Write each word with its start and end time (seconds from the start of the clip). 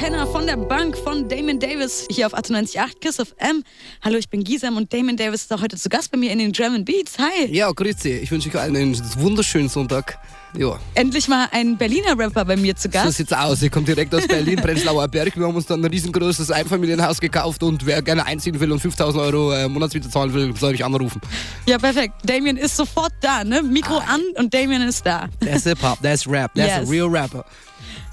Penner 0.00 0.26
von 0.26 0.46
der 0.46 0.56
Bank 0.56 0.96
von 0.96 1.28
Damon 1.28 1.60
Davis 1.60 2.06
hier 2.10 2.26
auf 2.26 2.32
98.8 2.32 3.00
Kiss 3.02 3.20
of 3.20 3.34
M. 3.36 3.62
Hallo, 4.02 4.16
ich 4.16 4.30
bin 4.30 4.42
Gisam 4.42 4.78
und 4.78 4.90
Damon 4.94 5.14
Davis 5.14 5.42
ist 5.42 5.52
auch 5.52 5.60
heute 5.60 5.76
zu 5.76 5.90
Gast 5.90 6.10
bei 6.10 6.16
mir 6.16 6.32
in 6.32 6.38
den 6.38 6.52
German 6.52 6.86
Beats. 6.86 7.18
Hi. 7.18 7.54
Ja, 7.54 7.70
grüezi. 7.70 8.12
Ich 8.12 8.30
wünsche 8.30 8.48
euch 8.48 8.58
allen 8.58 8.74
einen 8.76 8.98
wunderschönen 9.20 9.68
Sonntag. 9.68 10.18
Ja. 10.56 10.80
Endlich 10.94 11.28
mal 11.28 11.48
ein 11.52 11.76
Berliner 11.76 12.18
Rapper 12.18 12.46
bei 12.46 12.56
mir 12.56 12.74
zu 12.74 12.88
Gast. 12.88 13.04
So 13.04 13.10
sieht's 13.10 13.34
aus. 13.34 13.60
Ich 13.60 13.70
komme 13.70 13.84
direkt 13.84 14.14
aus 14.14 14.26
Berlin, 14.26 14.56
Prenzlauer 14.62 15.06
Berg. 15.06 15.36
Wir 15.36 15.46
haben 15.46 15.54
uns 15.54 15.66
dann 15.66 15.84
ein 15.84 15.90
riesengroßes 15.90 16.50
Einfamilienhaus 16.50 17.20
gekauft 17.20 17.62
und 17.62 17.84
wer 17.84 18.00
gerne 18.00 18.24
einziehen 18.24 18.58
will 18.58 18.72
und 18.72 18.80
5000 18.80 19.22
Euro 19.22 19.52
äh, 19.52 19.68
Monatsmiete 19.68 20.08
zahlen 20.08 20.32
will, 20.32 20.56
soll 20.56 20.72
mich 20.72 20.82
anrufen. 20.82 21.20
Ja, 21.66 21.76
perfekt. 21.76 22.14
Damien 22.24 22.56
ist 22.56 22.74
sofort 22.74 23.12
da, 23.20 23.44
ne? 23.44 23.62
Mikro 23.62 23.98
ah. 23.98 24.14
an 24.14 24.22
und 24.38 24.54
Damien 24.54 24.80
ist 24.80 25.04
da. 25.04 25.28
That's 25.40 25.64
Hip-Hop, 25.64 25.98
that's 26.00 26.26
Rap, 26.26 26.54
that's 26.54 26.78
yes. 26.78 26.88
a 26.88 26.90
real 26.90 27.06
rapper. 27.06 27.44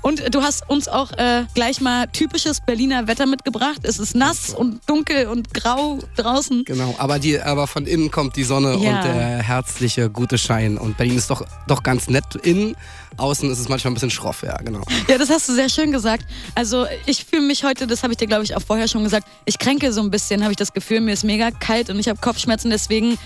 Und 0.01 0.33
du 0.33 0.41
hast 0.41 0.69
uns 0.69 0.87
auch 0.87 1.11
äh, 1.13 1.45
gleich 1.53 1.81
mal 1.81 2.07
typisches 2.07 2.61
Berliner 2.61 3.07
Wetter 3.07 3.25
mitgebracht. 3.25 3.79
Es 3.83 3.99
ist 3.99 4.15
nass 4.15 4.53
und 4.53 4.79
dunkel 4.87 5.27
und 5.27 5.53
grau 5.53 5.99
draußen. 6.15 6.63
Genau, 6.65 6.95
aber, 6.97 7.19
die, 7.19 7.41
aber 7.41 7.67
von 7.67 7.85
innen 7.85 8.11
kommt 8.11 8.35
die 8.35 8.43
Sonne 8.43 8.77
ja. 8.77 8.97
und 8.97 9.03
der 9.03 9.43
herzliche, 9.43 10.09
gute 10.09 10.37
Schein. 10.37 10.77
Und 10.77 10.97
Berlin 10.97 11.17
ist 11.17 11.29
doch, 11.29 11.45
doch 11.67 11.83
ganz 11.83 12.07
nett 12.07 12.35
innen. 12.43 12.75
Außen 13.17 13.49
ist 13.51 13.59
es 13.59 13.67
manchmal 13.67 13.91
ein 13.91 13.93
bisschen 13.95 14.11
schroff, 14.11 14.43
ja, 14.43 14.55
genau. 14.57 14.81
Ja, 15.07 15.17
das 15.17 15.29
hast 15.29 15.49
du 15.49 15.53
sehr 15.53 15.69
schön 15.69 15.91
gesagt. 15.91 16.25
Also 16.53 16.85
ich 17.05 17.25
fühle 17.25 17.41
mich 17.41 17.63
heute, 17.63 17.87
das 17.87 18.03
habe 18.03 18.13
ich 18.13 18.17
dir 18.17 18.27
glaube 18.27 18.43
ich 18.43 18.55
auch 18.55 18.61
vorher 18.61 18.87
schon 18.87 19.03
gesagt, 19.03 19.27
ich 19.45 19.57
kränke 19.57 19.91
so 19.91 20.01
ein 20.01 20.11
bisschen, 20.11 20.43
habe 20.43 20.51
ich 20.51 20.57
das 20.57 20.73
Gefühl, 20.73 21.01
mir 21.01 21.13
ist 21.13 21.23
mega 21.23 21.49
kalt 21.49 21.89
und 21.89 21.99
ich 21.99 22.07
habe 22.07 22.19
Kopfschmerzen, 22.19 22.69
deswegen 22.69 23.17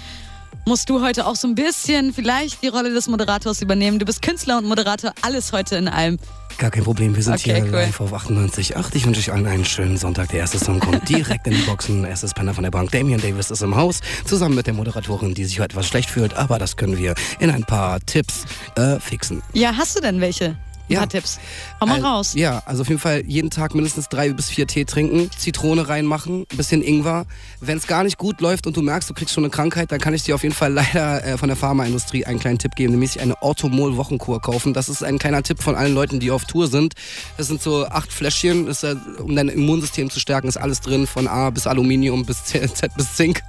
musst 0.65 0.89
du 0.89 1.01
heute 1.01 1.25
auch 1.25 1.35
so 1.35 1.47
ein 1.47 1.55
bisschen 1.55 2.13
vielleicht 2.13 2.61
die 2.63 2.67
Rolle 2.67 2.93
des 2.93 3.07
Moderators 3.07 3.61
übernehmen. 3.61 3.99
Du 3.99 4.05
bist 4.05 4.21
Künstler 4.21 4.57
und 4.57 4.65
Moderator, 4.65 5.13
alles 5.21 5.51
heute 5.51 5.75
in 5.75 5.87
allem. 5.87 6.17
Gar 6.57 6.69
kein 6.69 6.83
Problem, 6.83 7.15
wir 7.15 7.23
sind 7.23 7.33
okay, 7.33 7.55
hier 7.55 7.63
cool. 7.63 7.71
live 7.71 8.01
auf 8.01 8.13
98.8. 8.13 8.93
Ich 8.93 9.05
wünsche 9.05 9.19
euch 9.19 9.31
allen 9.31 9.47
einen 9.47 9.65
schönen 9.65 9.97
Sonntag. 9.97 10.29
Der 10.29 10.41
erste 10.41 10.59
Song 10.59 10.79
kommt 10.79 11.07
direkt 11.09 11.47
in 11.47 11.53
die 11.53 11.61
Boxen. 11.63 12.03
Erstes 12.03 12.33
Penner 12.33 12.53
von 12.53 12.63
der 12.63 12.71
Bank. 12.71 12.91
Damian 12.91 13.19
Davis 13.19 13.49
ist 13.49 13.61
im 13.63 13.75
Haus, 13.75 14.01
zusammen 14.25 14.55
mit 14.55 14.67
der 14.67 14.73
Moderatorin, 14.73 15.33
die 15.33 15.45
sich 15.45 15.59
heute 15.59 15.73
etwas 15.73 15.87
schlecht 15.87 16.09
fühlt. 16.09 16.35
Aber 16.35 16.59
das 16.59 16.77
können 16.77 16.97
wir 16.97 17.15
in 17.39 17.49
ein 17.49 17.63
paar 17.63 17.99
Tipps 18.01 18.45
äh, 18.75 18.99
fixen. 18.99 19.41
Ja, 19.53 19.75
hast 19.75 19.95
du 19.95 20.01
denn 20.01 20.21
welche? 20.21 20.55
Ein 20.91 20.99
paar 20.99 21.09
Tipps. 21.09 21.39
Hau 21.79 21.85
mal 21.85 22.01
raus. 22.01 22.33
Ja, 22.35 22.61
also 22.65 22.81
auf 22.81 22.89
jeden 22.89 22.99
Fall 22.99 23.23
jeden 23.25 23.49
Tag 23.49 23.73
mindestens 23.73 24.09
drei 24.09 24.29
bis 24.33 24.49
vier 24.49 24.67
Tee 24.67 24.85
trinken, 24.85 25.29
Zitrone 25.37 25.87
reinmachen, 25.87 26.45
ein 26.51 26.57
bisschen 26.57 26.81
Ingwer. 26.81 27.25
Wenn 27.59 27.77
es 27.77 27.87
gar 27.87 28.03
nicht 28.03 28.17
gut 28.17 28.41
läuft 28.41 28.67
und 28.67 28.77
du 28.77 28.81
merkst, 28.81 29.09
du 29.09 29.13
kriegst 29.13 29.33
schon 29.33 29.43
eine 29.43 29.51
Krankheit, 29.51 29.91
dann 29.91 29.99
kann 29.99 30.13
ich 30.13 30.23
dir 30.23 30.35
auf 30.35 30.43
jeden 30.43 30.55
Fall 30.55 30.73
leider 30.73 31.23
äh, 31.23 31.37
von 31.37 31.47
der 31.47 31.55
Pharmaindustrie 31.55 32.25
einen 32.25 32.39
kleinen 32.39 32.59
Tipp 32.59 32.75
geben, 32.75 32.91
nämlich 32.91 33.19
eine 33.19 33.41
Orthomol-Wochenkur 33.41 34.41
kaufen. 34.41 34.73
Das 34.73 34.89
ist 34.89 35.03
ein 35.03 35.17
kleiner 35.17 35.43
Tipp 35.43 35.61
von 35.61 35.75
allen 35.75 35.93
Leuten, 35.93 36.19
die 36.19 36.31
auf 36.31 36.45
Tour 36.45 36.67
sind. 36.67 36.93
Das 37.37 37.47
sind 37.47 37.61
so 37.61 37.85
acht 37.87 38.11
Fläschchen, 38.11 38.67
ist, 38.67 38.83
äh, 38.83 38.95
um 39.19 39.35
dein 39.35 39.49
Immunsystem 39.49 40.09
zu 40.09 40.19
stärken, 40.19 40.47
ist 40.47 40.57
alles 40.57 40.81
drin, 40.81 41.07
von 41.07 41.27
A 41.27 41.49
bis 41.49 41.67
Aluminium 41.67 42.25
bis 42.25 42.43
Z, 42.45 42.75
Z 42.75 42.93
bis 42.95 43.15
Zink. 43.15 43.41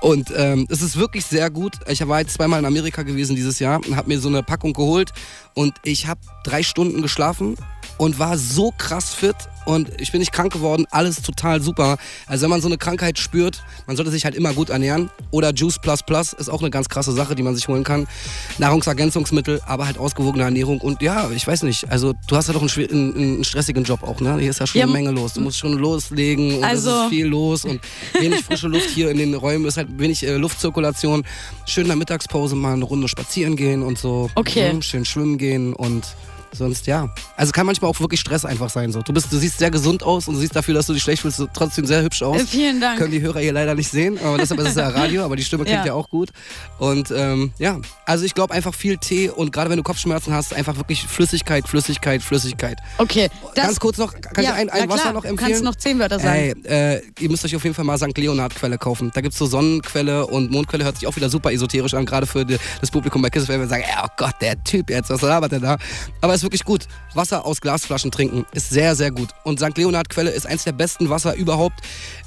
Und 0.00 0.32
ähm, 0.36 0.66
es 0.68 0.82
ist 0.82 0.96
wirklich 0.96 1.24
sehr 1.24 1.50
gut. 1.50 1.74
Ich 1.88 2.06
war 2.06 2.20
jetzt 2.20 2.34
zweimal 2.34 2.58
in 2.58 2.66
Amerika 2.66 3.02
gewesen 3.02 3.36
dieses 3.36 3.58
Jahr 3.58 3.80
und 3.86 3.96
habe 3.96 4.08
mir 4.08 4.18
so 4.18 4.28
eine 4.28 4.42
Packung 4.42 4.72
geholt 4.72 5.12
und 5.54 5.74
ich 5.84 6.06
habe 6.06 6.20
drei 6.44 6.62
Stunden 6.62 6.79
geschlafen 7.02 7.56
und 7.98 8.18
war 8.18 8.38
so 8.38 8.72
krass 8.76 9.12
fit 9.12 9.36
und 9.66 9.90
ich 10.00 10.10
bin 10.10 10.20
nicht 10.20 10.32
krank 10.32 10.52
geworden, 10.52 10.86
alles 10.90 11.22
total 11.22 11.60
super. 11.60 11.98
Also 12.26 12.42
wenn 12.42 12.50
man 12.50 12.60
so 12.60 12.66
eine 12.66 12.78
Krankheit 12.78 13.18
spürt, 13.18 13.62
man 13.86 13.94
sollte 13.94 14.10
sich 14.10 14.24
halt 14.24 14.34
immer 14.34 14.54
gut 14.54 14.70
ernähren. 14.70 15.10
Oder 15.30 15.52
Juice 15.52 15.78
Plus 15.78 16.02
Plus 16.02 16.32
ist 16.32 16.48
auch 16.48 16.60
eine 16.60 16.70
ganz 16.70 16.88
krasse 16.88 17.12
Sache, 17.12 17.34
die 17.34 17.42
man 17.42 17.54
sich 17.54 17.68
holen 17.68 17.84
kann. 17.84 18.08
Nahrungsergänzungsmittel, 18.58 19.60
aber 19.66 19.86
halt 19.86 19.98
ausgewogene 19.98 20.44
Ernährung. 20.44 20.80
Und 20.80 21.02
ja, 21.02 21.30
ich 21.30 21.46
weiß 21.46 21.62
nicht, 21.64 21.90
also 21.90 22.14
du 22.26 22.36
hast 22.36 22.48
ja 22.48 22.54
doch 22.54 22.62
einen, 22.62 22.90
einen, 22.90 23.14
einen 23.14 23.44
stressigen 23.44 23.84
Job 23.84 24.02
auch, 24.02 24.20
ne? 24.20 24.38
Hier 24.38 24.50
ist 24.50 24.60
ja 24.60 24.66
schon 24.66 24.78
ja, 24.78 24.86
eine 24.86 24.92
Menge 24.92 25.10
los. 25.10 25.34
Du 25.34 25.42
musst 25.42 25.58
schon 25.58 25.74
loslegen 25.74 26.56
und 26.56 26.64
also, 26.64 26.90
es 26.90 27.02
ist 27.04 27.08
viel 27.10 27.26
los 27.26 27.64
und 27.64 27.80
wenig 28.18 28.42
frische 28.42 28.66
Luft 28.66 28.88
hier 28.90 29.10
in 29.10 29.18
den 29.18 29.34
Räumen 29.34 29.66
ist 29.66 29.76
halt 29.76 29.88
wenig 29.98 30.26
äh, 30.26 30.36
Luftzirkulation. 30.36 31.22
Schön 31.66 31.82
in 31.82 31.88
der 31.88 31.96
Mittagspause 31.96 32.56
mal 32.56 32.72
eine 32.72 32.84
Runde 32.84 33.08
spazieren 33.08 33.56
gehen 33.56 33.82
und 33.82 33.98
so. 33.98 34.30
Okay. 34.34 34.80
Schön 34.80 35.04
schwimmen 35.04 35.36
gehen 35.38 35.74
und 35.74 36.16
Sonst 36.52 36.86
ja. 36.86 37.08
Also 37.36 37.52
kann 37.52 37.66
manchmal 37.66 37.90
auch 37.90 38.00
wirklich 38.00 38.20
Stress 38.20 38.44
einfach 38.44 38.70
sein. 38.70 38.90
So. 38.92 39.02
Du, 39.02 39.12
bist, 39.12 39.32
du 39.32 39.38
siehst 39.38 39.58
sehr 39.58 39.70
gesund 39.70 40.02
aus 40.02 40.28
und 40.28 40.34
du 40.34 40.40
siehst 40.40 40.54
dafür, 40.56 40.74
dass 40.74 40.86
du 40.86 40.92
dich 40.92 41.02
schlecht 41.02 41.22
fühlst, 41.22 41.42
trotzdem 41.54 41.86
sehr 41.86 42.02
hübsch 42.02 42.22
aus. 42.22 42.40
Äh, 42.40 42.46
vielen 42.46 42.80
Dank. 42.80 42.98
Können 42.98 43.12
die 43.12 43.20
Hörer 43.20 43.40
hier 43.40 43.52
leider 43.52 43.74
nicht 43.74 43.90
sehen, 43.90 44.18
aber 44.22 44.38
deshalb 44.38 44.60
ist 44.60 44.70
es 44.70 44.74
ja 44.74 44.88
Radio, 44.88 45.24
aber 45.24 45.36
die 45.36 45.44
Stimme 45.44 45.64
klingt 45.64 45.80
ja, 45.80 45.86
ja 45.86 45.94
auch 45.94 46.08
gut. 46.08 46.30
Und 46.78 47.10
ähm, 47.10 47.52
ja, 47.58 47.78
also 48.04 48.24
ich 48.24 48.34
glaube 48.34 48.52
einfach 48.54 48.74
viel 48.74 48.98
Tee 48.98 49.30
und 49.30 49.52
gerade 49.52 49.70
wenn 49.70 49.76
du 49.76 49.82
Kopfschmerzen 49.82 50.32
hast, 50.32 50.54
einfach 50.54 50.76
wirklich 50.76 51.06
Flüssigkeit, 51.06 51.68
Flüssigkeit, 51.68 52.22
Flüssigkeit. 52.22 52.78
Okay. 52.98 53.30
Ganz 53.54 53.78
kurz 53.78 53.98
noch, 53.98 54.12
kann 54.12 54.44
ja, 54.44 54.50
ich 54.50 54.56
ein, 54.56 54.70
ein 54.70 54.88
Wasser 54.88 55.12
noch 55.12 55.24
empfehlen? 55.24 55.50
Kannst 55.50 55.64
noch 55.64 55.76
zehn 55.76 55.98
Wörter 55.98 56.18
sagen. 56.18 56.62
Ey, 56.64 56.96
äh, 56.96 57.02
ihr 57.20 57.30
müsst 57.30 57.44
euch 57.44 57.54
auf 57.54 57.62
jeden 57.62 57.74
Fall 57.74 57.84
mal 57.84 57.98
St. 57.98 58.16
Leonhard 58.16 58.54
Quelle 58.54 58.78
kaufen. 58.78 59.10
Da 59.14 59.20
gibt 59.20 59.32
es 59.32 59.38
so 59.38 59.46
Sonnenquelle 59.46 60.26
und 60.26 60.50
Mondquelle, 60.50 60.84
hört 60.84 60.98
sich 60.98 61.06
auch 61.06 61.16
wieder 61.16 61.28
super 61.28 61.52
esoterisch 61.52 61.94
an, 61.94 62.06
gerade 62.06 62.26
für 62.26 62.44
die, 62.44 62.56
das 62.80 62.90
Publikum 62.90 63.22
bei 63.22 63.30
Kiss, 63.30 63.46
wenn 63.48 63.60
wir 63.60 63.68
sagen, 63.68 63.84
oh 64.02 64.08
Gott, 64.16 64.34
der 64.40 64.62
Typ 64.64 64.90
jetzt, 64.90 65.10
was 65.10 65.22
labert 65.22 65.52
der 65.52 65.60
da? 65.60 65.76
Aber 66.20 66.39
ist 66.40 66.44
wirklich 66.44 66.64
gut. 66.64 66.86
Wasser 67.14 67.44
aus 67.44 67.60
Glasflaschen 67.60 68.10
trinken 68.10 68.46
ist 68.52 68.70
sehr, 68.70 68.94
sehr 68.96 69.10
gut. 69.10 69.30
Und 69.44 69.60
St. 69.60 69.76
Leonhard 69.76 70.08
Quelle 70.08 70.30
ist 70.30 70.46
eins 70.46 70.64
der 70.64 70.72
besten 70.72 71.10
Wasser 71.10 71.34
überhaupt. 71.34 71.80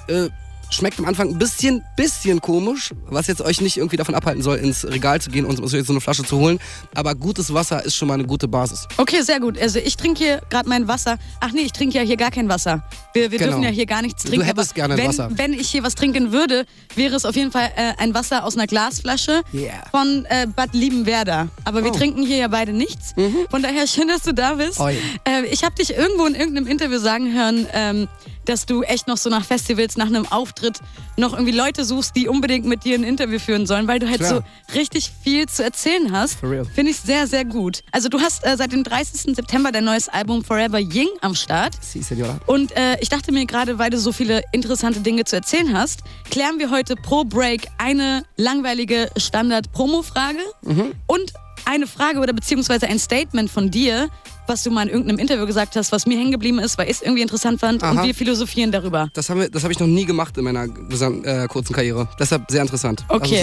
Äh, 0.07 0.29
schmeckt 0.73 0.99
am 0.99 1.05
Anfang 1.05 1.29
ein 1.29 1.37
bisschen, 1.37 1.83
bisschen 1.95 2.41
komisch, 2.41 2.91
was 3.05 3.27
jetzt 3.27 3.41
euch 3.41 3.61
nicht 3.61 3.77
irgendwie 3.77 3.97
davon 3.97 4.15
abhalten 4.15 4.41
soll, 4.41 4.57
ins 4.57 4.85
Regal 4.85 5.21
zu 5.21 5.29
gehen 5.29 5.45
und 5.45 5.57
so 5.67 5.77
eine 5.77 6.01
Flasche 6.01 6.23
zu 6.23 6.37
holen. 6.37 6.59
Aber 6.93 7.15
gutes 7.15 7.53
Wasser 7.53 7.83
ist 7.83 7.95
schon 7.95 8.07
mal 8.07 8.15
eine 8.15 8.25
gute 8.25 8.47
Basis. 8.47 8.87
Okay, 8.97 9.21
sehr 9.21 9.39
gut. 9.39 9.59
Also 9.59 9.79
ich 9.79 9.95
trinke 9.95 10.23
hier 10.23 10.41
gerade 10.49 10.67
mein 10.67 10.87
Wasser. 10.87 11.17
Ach 11.39 11.51
nee, 11.51 11.61
ich 11.61 11.71
trinke 11.71 11.97
ja 11.97 12.03
hier 12.03 12.17
gar 12.17 12.31
kein 12.31 12.49
Wasser. 12.49 12.83
Wir, 13.13 13.31
wir 13.31 13.37
genau. 13.37 13.51
dürfen 13.51 13.63
ja 13.63 13.69
hier 13.69 13.85
gar 13.85 14.01
nichts 14.01 14.23
trinken. 14.23 14.41
Du 14.41 14.45
hättest 14.45 14.75
gerne 14.75 14.97
wenn, 14.97 15.07
Wasser. 15.07 15.29
Wenn 15.31 15.53
ich 15.53 15.69
hier 15.69 15.83
was 15.83 15.95
trinken 15.95 16.31
würde, 16.31 16.65
wäre 16.95 17.15
es 17.15 17.25
auf 17.25 17.35
jeden 17.35 17.51
Fall 17.51 17.71
äh, 17.75 17.93
ein 17.97 18.13
Wasser 18.13 18.43
aus 18.43 18.55
einer 18.55 18.67
Glasflasche 18.67 19.41
yeah. 19.53 19.83
von 19.91 20.25
äh, 20.29 20.47
Bad 20.47 20.73
Liebenwerder. 20.73 21.49
Aber 21.65 21.83
wir 21.83 21.91
oh. 21.91 21.95
trinken 21.95 22.25
hier 22.25 22.37
ja 22.37 22.47
beide 22.47 22.73
nichts. 22.73 23.15
Mhm. 23.15 23.47
Von 23.49 23.61
daher 23.61 23.87
schön, 23.87 24.07
dass 24.07 24.23
du 24.23 24.33
da 24.33 24.55
bist. 24.55 24.79
Äh, 24.79 25.45
ich 25.51 25.63
habe 25.63 25.75
dich 25.75 25.95
irgendwo 25.95 26.25
in 26.25 26.35
irgendeinem 26.35 26.67
Interview 26.67 26.99
sagen 26.99 27.33
hören, 27.33 27.67
ähm, 27.73 28.07
dass 28.45 28.65
du 28.65 28.83
echt 28.83 29.07
noch 29.07 29.17
so 29.17 29.29
nach 29.29 29.45
Festivals, 29.45 29.97
nach 29.97 30.07
einem 30.07 30.25
Auftritt 30.27 30.79
noch 31.17 31.33
irgendwie 31.33 31.51
Leute 31.51 31.85
suchst, 31.85 32.15
die 32.15 32.27
unbedingt 32.27 32.65
mit 32.65 32.83
dir 32.83 32.95
ein 32.95 33.03
Interview 33.03 33.39
führen 33.39 33.65
sollen, 33.65 33.87
weil 33.87 33.99
du 33.99 34.09
halt 34.09 34.19
Klar. 34.19 34.43
so 34.69 34.75
richtig 34.77 35.11
viel 35.23 35.47
zu 35.47 35.63
erzählen 35.63 36.11
hast. 36.11 36.39
Finde 36.39 36.91
ich 36.91 36.97
sehr, 36.97 37.27
sehr 37.27 37.45
gut. 37.45 37.83
Also 37.91 38.09
du 38.09 38.19
hast 38.19 38.45
äh, 38.45 38.57
seit 38.57 38.71
dem 38.71 38.83
30. 38.83 39.35
September 39.35 39.71
dein 39.71 39.83
neues 39.83 40.09
Album 40.09 40.43
Forever 40.43 40.79
Ying 40.79 41.09
am 41.21 41.35
Start. 41.35 41.75
Si, 41.81 42.01
senora. 42.01 42.39
Und 42.47 42.75
äh, 42.75 42.97
ich 42.99 43.09
dachte 43.09 43.31
mir 43.31 43.45
gerade, 43.45 43.79
weil 43.79 43.89
du 43.89 43.99
so 43.99 44.11
viele 44.11 44.41
interessante 44.51 45.01
Dinge 45.01 45.25
zu 45.25 45.35
erzählen 45.35 45.73
hast, 45.73 46.01
klären 46.29 46.59
wir 46.59 46.71
heute 46.71 46.95
pro 46.95 47.23
Break 47.23 47.67
eine 47.77 48.23
langweilige 48.37 49.09
Standard-Promo-Frage 49.17 50.39
mhm. 50.63 50.93
und 51.07 51.33
eine 51.65 51.87
Frage 51.87 52.19
oder 52.19 52.33
beziehungsweise 52.33 52.87
ein 52.87 52.99
Statement 52.99 53.49
von 53.49 53.71
dir, 53.71 54.09
was 54.47 54.63
du 54.63 54.71
mal 54.71 54.83
in 54.83 54.89
irgendeinem 54.89 55.19
Interview 55.19 55.45
gesagt 55.45 55.75
hast, 55.75 55.91
was 55.91 56.05
mir 56.05 56.17
hängen 56.17 56.31
geblieben 56.31 56.59
ist, 56.59 56.77
weil 56.77 56.85
ich 56.89 56.97
es 56.97 57.01
irgendwie 57.01 57.21
interessant 57.21 57.59
fand 57.59 57.83
Aha. 57.83 57.91
und 57.91 58.03
wir 58.03 58.13
philosophieren 58.13 58.71
darüber. 58.71 59.09
Das 59.13 59.29
habe 59.29 59.49
hab 59.53 59.71
ich 59.71 59.79
noch 59.79 59.87
nie 59.87 60.05
gemacht 60.05 60.37
in 60.37 60.43
meiner 60.43 60.65
äh, 60.65 61.47
kurzen 61.47 61.73
Karriere. 61.73 62.07
Deshalb 62.19 62.49
sehr 62.49 62.61
interessant. 62.61 63.05
Okay. 63.07 63.39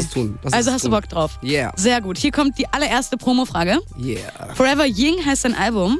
Also 0.50 0.70
hast 0.72 0.82
tun. 0.82 0.90
du 0.90 0.96
Bock 0.96 1.08
drauf? 1.08 1.38
Yeah. 1.42 1.72
Sehr 1.76 2.00
gut. 2.00 2.18
Hier 2.18 2.32
kommt 2.32 2.58
die 2.58 2.66
allererste 2.68 3.16
Promo-Frage. 3.16 3.78
Yeah. 3.98 4.54
Forever 4.54 4.84
Ying 4.84 5.24
heißt 5.24 5.44
dein 5.44 5.54
Album. 5.54 5.98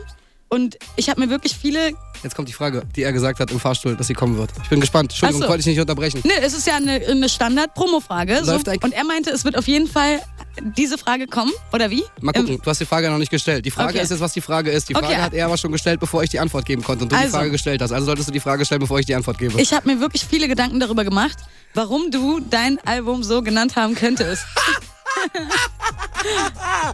Und 0.53 0.79
ich 0.97 1.09
habe 1.09 1.21
mir 1.21 1.31
wirklich 1.31 1.57
viele. 1.57 1.93
Jetzt 2.25 2.35
kommt 2.35 2.49
die 2.49 2.53
Frage, 2.53 2.83
die 2.97 3.05
er 3.05 3.13
gesagt 3.13 3.39
hat 3.39 3.53
im 3.53 3.61
Fahrstuhl, 3.61 3.97
dass 3.97 4.09
sie 4.09 4.15
kommen 4.15 4.37
wird. 4.37 4.51
Ich 4.65 4.69
bin 4.69 4.81
gespannt. 4.81 5.13
Entschuldigung, 5.13 5.43
so. 5.43 5.49
wollte 5.49 5.61
ich 5.61 5.67
nicht 5.67 5.81
unterbrechen. 5.81 6.21
Nee, 6.25 6.33
es 6.43 6.55
ist 6.55 6.67
ja 6.67 6.75
eine, 6.75 6.95
eine 7.07 7.29
Standard-Promo-Frage. 7.29 8.45
So. 8.45 8.55
Und 8.55 8.93
er 8.93 9.05
meinte, 9.05 9.31
es 9.31 9.45
wird 9.45 9.57
auf 9.57 9.69
jeden 9.69 9.87
Fall 9.87 10.21
diese 10.77 10.99
Frage 10.99 11.27
kommen, 11.27 11.53
oder 11.73 11.91
wie? 11.91 12.05
Mal 12.21 12.33
gucken, 12.33 12.55
ähm, 12.55 12.61
du 12.63 12.71
hast 12.71 12.81
die 12.81 12.87
Frage 12.87 13.11
noch 13.11 13.19
nicht 13.19 13.31
gestellt. 13.31 13.65
Die 13.65 13.71
Frage 13.71 13.91
okay. 13.91 14.03
ist 14.03 14.11
jetzt, 14.11 14.21
was 14.21 14.33
die 14.33 14.41
Frage 14.41 14.71
ist. 14.71 14.89
Die 14.89 14.95
Frage 14.95 15.07
okay. 15.07 15.17
hat 15.17 15.35
er 15.35 15.47
aber 15.47 15.57
schon 15.57 15.73
gestellt, 15.73 16.01
bevor 16.01 16.23
ich 16.23 16.31
die 16.31 16.41
Antwort 16.41 16.67
geben 16.67 16.83
konnte 16.83 17.05
und 17.05 17.13
du 17.13 17.17
also, 17.17 17.29
die 17.29 17.33
Frage 17.33 17.51
gestellt 17.51 17.83
hast. 17.83 17.93
Also 17.93 18.07
solltest 18.07 18.29
du 18.29 18.33
die 18.33 18.41
Frage 18.41 18.65
stellen, 18.65 18.81
bevor 18.81 18.99
ich 18.99 19.07
die 19.07 19.15
Antwort 19.15 19.39
gebe. 19.39 19.61
Ich 19.61 19.73
habe 19.73 19.89
mir 19.89 20.01
wirklich 20.01 20.25
viele 20.25 20.49
Gedanken 20.49 20.81
darüber 20.81 21.05
gemacht, 21.05 21.39
warum 21.75 22.11
du 22.11 22.41
dein 22.41 22.79
Album 22.87 23.23
so 23.23 23.43
genannt 23.43 23.77
haben 23.77 23.95
könntest. 23.95 24.45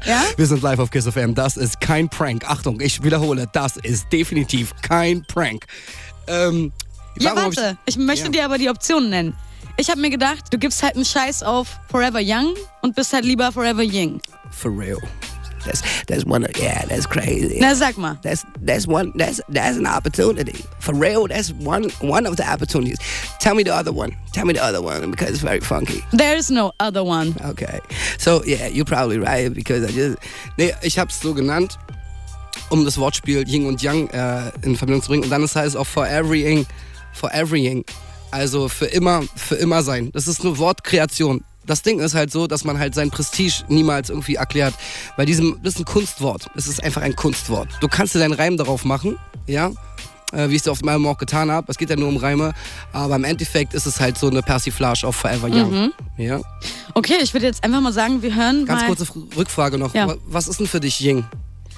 ja? 0.07 0.23
Wir 0.37 0.47
sind 0.47 0.63
live 0.63 0.79
auf 0.79 0.91
Kiss 0.91 1.09
FM. 1.09 1.35
Das 1.35 1.57
ist 1.57 1.81
kein 1.81 2.09
Prank. 2.09 2.45
Achtung, 2.49 2.81
ich 2.81 3.03
wiederhole, 3.03 3.49
das 3.53 3.77
ist 3.77 4.13
definitiv 4.13 4.73
kein 4.83 5.25
Prank. 5.25 5.67
Ähm, 6.27 6.73
ja, 7.19 7.35
warte. 7.35 7.79
Ich, 7.87 7.97
ich 7.97 8.03
möchte 8.03 8.27
ja. 8.27 8.33
dir 8.33 8.45
aber 8.45 8.59
die 8.59 8.69
Optionen 8.69 9.11
nennen. 9.11 9.35
Ich 9.79 9.91
habe 9.91 10.01
mir 10.01 10.11
gedacht, 10.11 10.45
du 10.51 10.59
gibst 10.59 10.83
halt 10.83 10.95
einen 10.95 11.05
Scheiß 11.05 11.43
auf 11.43 11.79
Forever 11.91 12.21
Young 12.23 12.55
und 12.83 12.97
bist 12.97 13.13
halt 13.13 13.25
lieber 13.25 13.53
Forever 13.53 13.83
Ying. 13.83 14.21
For 14.51 14.71
real. 14.71 14.99
That's 15.67 15.83
that's 16.07 16.25
one. 16.25 16.45
Of, 16.45 16.57
yeah, 16.57 16.87
that's 16.87 17.07
crazy. 17.07 17.59
Na 17.61 17.75
sag 17.75 17.99
mal. 17.99 18.17
That's 18.23 18.47
that's 18.61 18.87
one. 18.87 19.13
That's 19.17 19.41
that's 19.49 19.77
an 19.77 19.87
opportunity 19.87 20.65
for 20.79 20.95
real. 20.95 21.27
That's 21.27 21.53
one 21.53 21.91
one 22.01 22.27
of 22.27 22.37
the 22.37 22.45
opportunities. 22.45 22.99
Tell 23.41 23.55
me 23.55 23.65
the 23.65 23.75
other 23.75 23.93
one. 23.93 24.17
Tell 24.33 24.47
me 24.47 24.55
the 24.55 24.63
other 24.63 24.81
one 24.81 25.11
because 25.11 25.31
it's 25.31 25.43
very 25.43 25.61
funky. 25.61 26.05
There's 26.13 26.51
no 26.51 26.73
other 26.79 27.03
one. 27.03 27.35
Okay. 27.45 27.81
So 28.19 28.45
yeah, 28.45 28.69
you're 28.69 28.85
probably 28.85 29.19
right 29.19 29.53
because 29.53 29.85
I 29.85 29.91
just. 29.91 30.19
Nee, 30.57 30.73
ich 30.83 30.99
hab's 30.99 31.21
so 31.21 31.35
genannt 31.35 31.77
um 32.71 32.85
das 32.85 32.99
Wortspiel 32.99 33.47
Yin 33.47 33.67
und 33.67 33.83
Yang 33.83 34.09
äh, 34.11 34.53
in 34.63 34.77
Verbindung 34.77 35.03
zu 35.03 35.09
bringen. 35.09 35.25
Und 35.25 35.31
dann 35.31 35.43
ist 35.43 35.57
heißt 35.57 35.77
auch 35.77 35.87
for 35.87 36.07
everything, 36.07 36.67
for 37.13 37.31
everything. 37.33 37.85
Also 38.37 38.69
für 38.69 38.85
immer, 38.87 39.23
für 39.35 39.55
immer 39.55 39.83
sein. 39.83 40.11
Das 40.13 40.29
ist 40.29 40.45
eine 40.45 40.59
Wortkreation. 40.59 41.43
Das 41.65 41.81
Ding 41.83 42.01
ist 42.01 42.15
halt 42.15 42.31
so, 42.31 42.47
dass 42.47 42.65
man 42.65 42.79
halt 42.79 42.95
sein 42.95 43.11
Prestige 43.11 43.65
niemals 43.69 44.11
irgendwie 44.11 44.35
erklärt. 44.35 44.75
Bei 45.17 45.25
diesem, 45.25 45.59
das 45.63 45.75
ist 45.75 45.81
ein 45.81 45.85
Kunstwort. 45.87 46.47
Es 46.55 46.69
ist 46.69 46.83
einfach 46.85 47.01
ein 47.03 47.17
Kunstwort. 47.17 47.69
Du 47.81 47.89
kannst 47.89 48.15
dir 48.15 48.19
deinen 48.21 48.35
Reim 48.35 48.57
darauf 48.59 48.85
machen, 48.85 49.19
ja, 49.47 49.71
äh, 50.33 50.49
wie 50.51 50.55
ich 50.57 50.61
es 50.63 50.69
auf 50.69 50.83
meinem 50.83 51.07
auch 51.07 51.17
getan 51.19 51.51
habe. 51.51 51.67
Es 51.71 51.79
geht 51.79 51.89
ja 51.91 51.97
nur 51.97 52.09
um 52.09 52.19
Reime. 52.19 52.53
Aber 52.93 53.17
im 53.17 53.25
Endeffekt 53.25 53.73
ist 53.75 53.87
es 53.87 53.99
halt 54.01 54.19
so 54.19 54.29
eine 54.29 54.43
Persiflage 54.43 55.07
auf 55.07 55.17
Forever 55.17 55.49
Young. 55.49 55.71
Mhm. 55.73 55.93
Ja. 56.19 56.41
Okay, 56.95 57.15
ich 57.23 57.33
würde 57.33 57.47
jetzt 57.47 57.65
einfach 57.65 57.81
mal 57.81 57.93
sagen, 57.93 58.21
wir 58.23 58.35
hören 58.37 58.67
Ganz 58.67 58.83
mal. 58.83 58.87
kurze 58.89 59.05
Fr- 59.05 59.37
Rückfrage 59.37 59.79
noch. 59.79 59.95
Ja. 59.95 60.09
Wa- 60.09 60.17
Was 60.27 60.47
ist 60.49 60.61
denn 60.61 60.67
für 60.69 60.81
dich 60.81 61.01
Ying? 61.01 61.25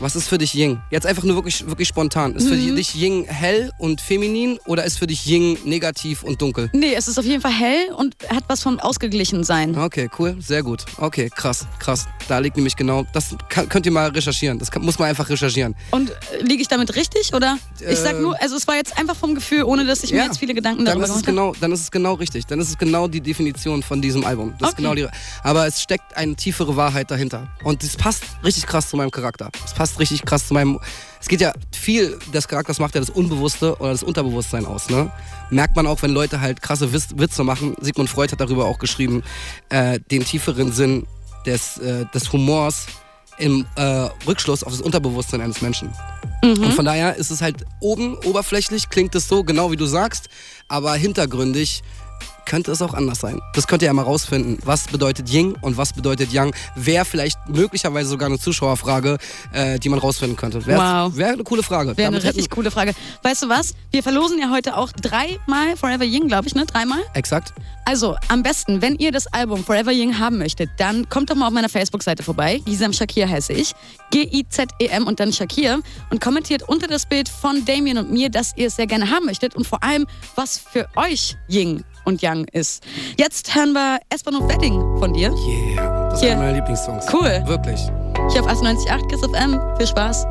Was 0.01 0.15
ist 0.15 0.29
für 0.29 0.39
dich 0.39 0.55
Ying? 0.55 0.81
Jetzt 0.91 1.07
einfach 1.07 1.25
nur 1.25 1.35
wirklich, 1.35 1.67
wirklich 1.67 1.89
spontan. 1.89 2.35
Ist 2.37 2.47
für 2.47 2.55
Mhm. 2.55 2.77
dich 2.77 2.95
Ying 2.95 3.25
hell 3.27 3.73
und 3.79 4.01
feminin 4.01 4.59
oder 4.67 4.85
ist 4.85 4.97
für 4.99 5.09
dich 5.09 5.27
Ying 5.27 5.59
negativ 5.65 6.23
und 6.23 6.41
dunkel? 6.41 6.71
Nee, 6.73 6.95
es 6.95 7.09
ist 7.09 7.19
auf 7.19 7.25
jeden 7.25 7.41
Fall 7.43 7.51
hell 7.53 7.93
und 7.97 8.15
hat 8.29 8.45
was 8.47 8.63
vom 8.63 8.79
Ausgeglichen-Sein. 8.79 9.77
Okay, 9.77 10.09
cool, 10.19 10.37
sehr 10.41 10.63
gut. 10.63 10.85
Okay, 10.99 11.29
krass, 11.35 11.67
krass. 11.81 12.07
Da 12.29 12.39
liegt 12.39 12.57
nämlich 12.57 12.77
genau, 12.77 13.07
das 13.13 13.35
kann, 13.49 13.69
könnt 13.69 13.87
ihr 13.87 13.93
mal 13.93 14.09
recherchieren. 14.11 14.61
Das 14.61 14.71
kann, 14.71 14.83
muss 14.83 15.01
man 15.01 15.09
einfach 15.09 15.29
recherchieren. 15.29 15.75
Und 15.91 16.11
äh, 16.11 16.43
liege 16.43 16.63
ich 16.63 16.69
damit 16.69 16.95
richtig 16.95 17.35
oder? 17.35 17.59
Ich 17.81 17.99
sag 17.99 18.21
nur, 18.21 18.41
also 18.41 18.55
es 18.55 18.69
war 18.69 18.77
jetzt 18.77 18.97
einfach 18.99 19.17
vom 19.17 19.35
Gefühl, 19.35 19.65
ohne 19.65 19.85
dass 19.85 20.05
ich 20.05 20.13
mir 20.13 20.19
Ja, 20.19 20.25
jetzt 20.27 20.39
viele 20.39 20.55
Gedanken 20.55 20.85
darüber 20.85 21.07
gemacht 21.07 21.23
habe. 21.23 21.27
genau, 21.33 21.55
dann 21.61 21.73
ist 21.73 21.81
es 21.81 21.91
genau 21.91 22.15
richtig. 22.15 22.47
Dann 22.47 22.61
ist 22.61 22.69
es 22.69 22.79
genau 22.79 23.09
die 23.09 23.21
Definition 23.21 23.83
von 23.83 24.01
diesem 24.01 24.25
Album. 24.25 24.51
Das 24.61 24.69
Okay. 24.69 24.69
ist 24.69 24.77
genau 24.77 24.95
die, 24.95 25.07
aber 25.43 25.67
es 25.67 25.83
steckt 25.83 26.17
eine 26.17 26.37
tiefere 26.37 26.77
Wahrheit 26.77 27.11
dahinter. 27.11 27.49
Und 27.65 27.83
es 27.83 27.97
passt 27.97 28.23
richtig 28.45 28.65
krass 28.67 28.89
zu 28.91 28.97
meinem 28.97 29.11
Charakter. 29.11 29.51
Es 29.65 29.73
passt 29.75 29.88
richtig 29.99 30.25
krass 30.25 30.49
zu 30.49 30.55
meinem. 30.55 30.79
Es 31.21 31.29
geht 31.29 31.41
ja 31.41 31.53
viel 31.73 32.19
des 32.33 32.47
Charakters 32.49 32.79
macht 32.79 32.95
ja 32.95 33.01
das 33.01 33.11
Unbewusste 33.11 33.77
oder 33.77 33.91
das 33.91 34.03
Unterbewusstsein 34.03 34.67
aus. 34.67 34.89
Ne? 34.89 35.11
Merkt 35.51 35.77
man 35.77 35.87
auch, 35.87 36.03
wenn 36.03 36.13
Leute 36.13 36.41
halt 36.41 36.63
krasse 36.63 36.93
Witz, 36.93 37.09
Witze 37.17 37.45
machen. 37.45 37.75
Sigmund 37.81 38.09
Freud 38.11 38.31
hat 38.31 38.41
darüber 38.41 38.67
auch 38.67 38.79
geschrieben, 38.79 39.23
äh, 39.69 39.99
den 40.11 40.25
tieferen 40.25 40.73
Sinn 40.73 41.07
des, 41.47 41.79
äh, 41.79 42.05
des 42.15 42.33
Humors 42.33 42.87
im 43.39 43.67
äh, 43.77 44.09
Rückschluss 44.27 44.65
auf 44.65 44.73
das 44.73 44.81
Unterbewusstsein 44.81 45.41
eines 45.41 45.63
Menschen. 45.63 45.93
Und 46.43 46.73
von 46.75 46.85
daher 46.85 47.17
ist 47.17 47.31
es 47.31 47.41
halt 47.41 47.65
oben, 47.81 48.17
oberflächlich 48.25 48.91
klingt 48.91 49.15
es 49.15 49.29
so, 49.29 49.45
genau 49.45 49.71
wie 49.71 49.77
du 49.77 49.87
sagst, 49.87 50.29
aber 50.69 50.95
hintergründig 50.95 51.83
könnte 52.49 52.73
es 52.73 52.83
auch 52.83 52.95
anders 52.95 53.21
sein. 53.21 53.41
Das 53.53 53.67
könnt 53.67 53.83
ihr 53.83 53.87
ja 53.87 53.93
mal 53.93 54.03
rausfinden. 54.03 54.59
Was 54.65 54.89
bedeutet 54.89 55.29
Ying 55.29 55.55
und 55.61 55.77
was 55.77 55.93
bedeutet 55.93 56.33
Yang? 56.33 56.55
Wäre 56.75 57.05
vielleicht 57.05 57.39
möglicherweise 57.49 58.09
sogar 58.09 58.29
eine 58.29 58.39
Zuschauerfrage, 58.39 59.19
äh, 59.53 59.79
die 59.79 59.89
man 59.91 59.99
rausfinden 59.99 60.37
könnte. 60.37 60.65
Wäre 60.67 60.81
Wow. 60.81 61.17
wär 61.17 61.29
eine 61.35 61.45
coole 61.45 61.63
Frage. 61.63 61.97
Wäre 61.97 62.09
eine 62.09 62.23
richtig 62.25 62.49
coole 62.51 62.71
Frage. 62.71 62.95
Weißt 63.23 63.43
du 63.43 63.49
was? 63.49 63.75
Wir 63.91 64.03
verlosen 64.03 64.39
ja 64.41 64.51
heute 64.51 64.77
auch 64.77 64.91
dreimal 64.93 65.77
Forever 65.77 66.05
Ying, 66.05 66.27
glaube 66.27 66.49
ich, 66.49 66.55
ne? 66.55 66.65
Dreimal? 66.67 67.01
Exakt. 67.13 67.53
Also, 67.85 68.17
am 68.29 68.43
besten, 68.43 68.83
wenn 68.83 68.97
ihr 68.97 69.13
das 69.13 69.27
Album 69.29 69.65
Forever 69.65 69.93
Young 69.95 70.19
haben 70.19 70.39
möchtet, 70.39 70.69
dann 70.79 71.09
kommt 71.09 71.31
doch 71.31 71.35
mal 71.37 71.47
auf 71.47 71.53
meiner 71.55 71.71
Facebook-Seite 71.71 72.23
vorbei. 72.23 72.61
Gisem 72.67 72.93
Shakir 72.93 73.29
heiße 73.29 73.53
ich. 73.55 73.75
G-I-Z-E-M 74.11 75.07
und 75.07 75.21
dann 75.21 75.33
Shakir. 75.33 75.81
Und 76.11 76.21
kommentiert 76.21 76.63
unter 76.69 76.87
das 76.87 77.07
Bild 77.07 77.29
von 77.29 77.65
Damien 77.65 77.99
und 77.99 78.11
mir, 78.11 78.31
dass 78.31 78.53
ihr 78.57 78.67
es 78.69 78.77
sehr 78.77 78.87
gerne 78.87 79.11
haben 79.11 79.27
möchtet 79.27 79.55
und 79.57 79.67
vor 79.67 79.83
allem, 79.83 80.07
was 80.35 80.59
für 80.59 80.87
euch 80.97 81.37
Ying 81.49 81.83
und 82.09 82.23
Yang 82.23 82.47
ist. 82.53 82.83
Jetzt 83.17 83.55
hören 83.55 83.73
wir 83.73 84.01
Espanol 84.09 84.49
Wedding 84.49 84.81
von 84.99 85.13
dir. 85.13 85.31
Yeah. 85.31 86.09
Das 86.11 86.23
ist 86.23 86.29
einer 86.29 86.41
meiner 86.41 86.53
Lieblingssongs. 86.55 87.07
Cool. 87.13 87.43
Wirklich. 87.47 87.81
Hier 88.33 88.43
auf 88.43 88.49
98.8 88.49 89.09
Kiss 89.09 89.21
FM. 89.21 89.61
Viel 89.77 89.87
Spaß. 89.87 90.25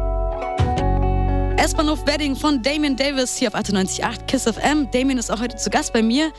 Espanol 1.57 1.97
Wedding 2.06 2.35
von 2.35 2.62
Damien 2.63 2.95
Davis 2.95 3.38
hier 3.38 3.50
auf 3.50 3.56
98.8 3.56 4.25
Kiss 4.25 4.44
FM. 4.44 4.89
Damien 4.91 5.18
ist 5.18 5.31
auch 5.31 5.39
heute 5.39 5.56
zu 5.56 5.69
Gast 5.69 5.94
bei 5.94 6.01
mir. 6.01 6.31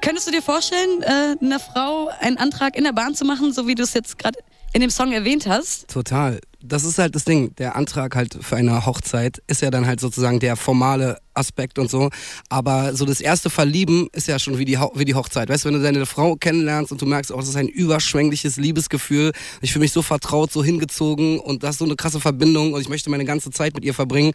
Könntest 0.00 0.26
du 0.26 0.32
dir 0.32 0.42
vorstellen, 0.42 1.02
äh, 1.02 1.36
einer 1.44 1.60
Frau 1.60 2.10
einen 2.20 2.38
Antrag 2.38 2.76
in 2.76 2.84
der 2.84 2.92
Bahn 2.92 3.14
zu 3.14 3.24
machen, 3.24 3.52
so 3.52 3.66
wie 3.66 3.74
du 3.74 3.82
es 3.82 3.94
jetzt 3.94 4.18
gerade 4.18 4.38
in 4.72 4.80
dem 4.80 4.90
Song 4.90 5.12
erwähnt 5.12 5.46
hast? 5.46 5.88
Total. 5.88 6.40
Das 6.62 6.84
ist 6.84 6.98
halt 6.98 7.14
das 7.14 7.24
Ding. 7.24 7.54
Der 7.56 7.76
Antrag 7.76 8.16
halt 8.16 8.38
für 8.40 8.56
eine 8.56 8.86
Hochzeit 8.86 9.42
ist 9.46 9.62
ja 9.62 9.70
dann 9.70 9.86
halt 9.86 10.00
sozusagen 10.00 10.40
der 10.40 10.56
formale 10.56 11.18
Aspekt 11.40 11.78
und 11.78 11.90
so. 11.90 12.10
Aber 12.48 12.94
so 12.94 13.04
das 13.04 13.20
erste 13.20 13.50
Verlieben 13.50 14.08
ist 14.12 14.28
ja 14.28 14.38
schon 14.38 14.58
wie 14.58 14.64
die, 14.64 14.78
wie 14.94 15.04
die 15.04 15.14
Hochzeit. 15.14 15.48
Weißt 15.48 15.64
du, 15.64 15.68
wenn 15.68 15.74
du 15.74 15.82
deine 15.82 16.06
Frau 16.06 16.36
kennenlernst 16.36 16.92
und 16.92 17.02
du 17.02 17.06
merkst, 17.06 17.32
oh, 17.32 17.36
das 17.38 17.48
ist 17.48 17.56
ein 17.56 17.68
überschwängliches 17.68 18.56
Liebesgefühl. 18.56 19.32
Ich 19.60 19.72
fühle 19.72 19.84
mich 19.84 19.92
so 19.92 20.02
vertraut, 20.02 20.52
so 20.52 20.62
hingezogen 20.62 21.40
und 21.40 21.62
das 21.62 21.72
ist 21.72 21.78
so 21.78 21.84
eine 21.84 21.96
krasse 21.96 22.20
Verbindung 22.20 22.72
und 22.72 22.80
ich 22.80 22.88
möchte 22.88 23.10
meine 23.10 23.24
ganze 23.24 23.50
Zeit 23.50 23.74
mit 23.74 23.84
ihr 23.84 23.94
verbringen, 23.94 24.32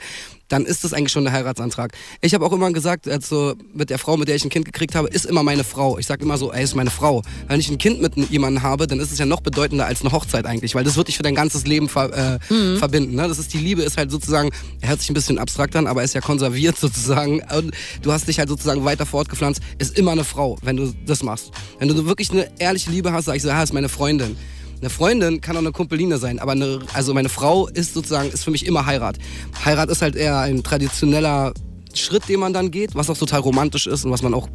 dann 0.48 0.66
ist 0.66 0.84
das 0.84 0.94
eigentlich 0.94 1.12
schon 1.12 1.24
der 1.24 1.34
Heiratsantrag. 1.34 1.92
Ich 2.22 2.34
habe 2.34 2.46
auch 2.46 2.52
immer 2.52 2.72
gesagt, 2.72 3.08
also 3.08 3.56
mit 3.74 3.90
der 3.90 3.98
Frau, 3.98 4.18
mit 4.18 4.28
der 4.28 4.36
ich 4.36 4.44
ein 4.44 4.50
Kind 4.50 4.66
gekriegt 4.66 4.96
habe, 4.96 5.08
ist 5.08 5.26
immer 5.26 5.44
meine 5.44 5.64
Frau. 5.64 5.98
Ich 5.98 6.06
sage 6.06 6.24
immer 6.24 6.38
so, 6.38 6.52
ey, 6.52 6.64
ist 6.64 6.76
meine 6.76 6.92
Frau. 6.92 7.24
Wenn 7.48 7.60
ich 7.60 7.70
ein 7.70 7.78
Kind 7.78 8.02
mit 8.02 8.16
jemandem 8.30 8.64
habe, 8.64 8.88
dann 8.88 9.00
ist 9.00 9.12
es 9.12 9.18
ja 9.18 9.26
noch 9.26 9.42
bedeutender 9.42 9.86
als 9.86 10.02
eine 10.02 10.12
Hochzeit 10.12 10.46
eigentlich, 10.46 10.76
weil 10.76 10.84
das 10.84 10.98
wird 10.98 11.08
dich 11.08 11.18
für 11.18 11.24
dein 11.24 11.36
ganzes 11.36 11.66
Leben 11.66 11.90
ver 11.90 12.40
äh, 12.50 12.78
verbinden. 12.78 13.16
Ne? 13.16 13.28
Das 13.28 13.40
ist 13.40 13.54
die 13.54 13.58
Liebe, 13.58 13.82
ist 13.82 13.98
halt 13.98 14.12
sozusagen, 14.12 14.52
hört 14.82 15.00
sich 15.00 15.10
ein 15.10 15.14
bisschen 15.14 15.40
abstrakt 15.40 15.76
an, 15.76 15.88
aber 15.88 16.04
ist 16.04 16.14
ja 16.14 16.22
konserviert 16.22 16.78
sozusagen. 16.80 16.95
Und 16.96 17.72
du 18.02 18.12
hast 18.12 18.28
dich 18.28 18.40
halt 18.40 18.50
sozusagen 18.50 18.86
weiter 18.86 19.06
fortgepflanzt. 19.06 19.62
Ist 19.78 19.98
immer 19.98 20.12
eine 20.12 20.24
Frau, 20.24 20.58
wenn 20.62 20.78
du 20.78 20.94
das 21.06 21.24
machst. 21.24 21.52
Wenn 21.80 21.88
du 21.88 22.06
wirklich 22.06 22.32
eine 22.32 22.50
ehrliche 22.60 22.92
Liebe 22.92 23.12
hast, 23.12 23.26
sag 23.26 23.36
ich 23.36 23.42
so, 23.42 23.50
ja, 23.50 23.62
ist 23.62 23.74
meine 23.74 23.90
Freundin. 23.90 24.36
Eine 24.82 24.90
Freundin 24.90 25.42
kann 25.42 25.56
auch 25.56 25.62
eine 25.62 25.72
Kumpeline 25.72 26.18
sein, 26.18 26.40
aber 26.40 26.52
eine, 26.52 26.80
also 26.94 27.14
meine 27.14 27.30
Frau 27.30 27.68
ist 27.68 27.94
sozusagen, 27.94 28.30
ist 28.30 28.44
für 28.44 28.52
mich 28.52 28.66
immer 28.66 28.86
Heirat. 28.86 29.18
Heirat 29.64 29.90
ist 29.90 30.02
halt 30.02 30.16
eher 30.16 30.40
ein 30.40 30.64
traditioneller 30.64 31.54
Schritt, 31.96 32.28
den 32.30 32.40
man 32.40 32.54
dann 32.54 32.72
geht, 32.72 32.96
was 32.96 33.10
auch 33.10 33.18
total 33.18 33.40
romantisch 33.42 33.88
ist 33.88 34.06
und 34.06 34.12
was 34.12 34.22
man 34.22 34.34
auch 34.34 34.48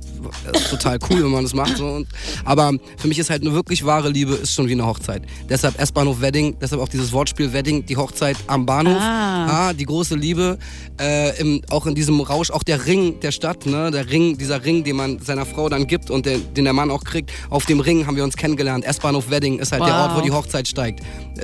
ist 0.53 0.71
total 0.71 0.99
cool, 1.11 1.25
wenn 1.25 1.31
man 1.31 1.43
das 1.45 1.55
macht. 1.55 1.77
So. 1.77 1.87
Und, 1.87 2.09
aber 2.45 2.73
für 2.97 3.09
mich 3.09 3.19
ist 3.19 3.31
halt 3.31 3.43
eine 3.43 3.53
wirklich 3.53 3.85
wahre 3.85 4.09
Liebe 4.11 4.35
ist 4.35 4.53
schon 4.55 4.69
wie 4.69 4.73
eine 4.73 4.87
Hochzeit. 4.87 5.23
Deshalb 5.49 5.79
S-Bahnhof 5.81 6.21
Wedding, 6.21 6.57
deshalb 6.61 6.81
auch 6.81 6.89
dieses 6.89 7.13
Wortspiel 7.13 7.53
Wedding, 7.53 7.85
die 7.87 7.97
Hochzeit 7.97 8.37
am 8.47 8.67
Bahnhof, 8.67 8.97
Ah. 9.01 9.69
ah, 9.69 9.73
die 9.73 9.85
große 9.87 10.15
Liebe, 10.15 10.59
äh, 11.01 11.39
im, 11.41 11.63
auch 11.71 11.87
in 11.87 11.95
diesem 11.95 12.21
Rausch, 12.21 12.51
auch 12.51 12.63
der 12.63 12.87
Ring 12.87 13.21
der 13.21 13.33
Stadt, 13.33 13.67
ne, 13.67 13.91
der 13.91 14.11
Ring, 14.11 14.37
dieser 14.39 14.65
Ring, 14.65 14.85
den 14.85 14.97
man 14.97 15.19
seiner 15.21 15.47
Frau 15.47 15.69
dann 15.69 15.87
gibt 15.87 16.11
und 16.11 16.27
der, 16.27 16.39
den 16.39 16.65
der 16.65 16.73
Mann 16.73 16.91
auch 16.91 17.05
kriegt. 17.05 17.31
Auf 17.51 17.67
dem 17.67 17.81
Ring 17.81 18.07
haben 18.07 18.17
wir 18.17 18.25
uns 18.25 18.37
kennengelernt. 18.37 18.85
S-Bahnhof 18.85 19.31
Wedding 19.31 19.59
ist 19.59 19.73
halt 19.73 19.83
der 19.83 19.91
Wow. 19.95 20.01
Ort, 20.11 20.17
wo 20.17 20.21
die 20.21 20.31
Hochzeit 20.31 20.69
steigt. 20.69 21.01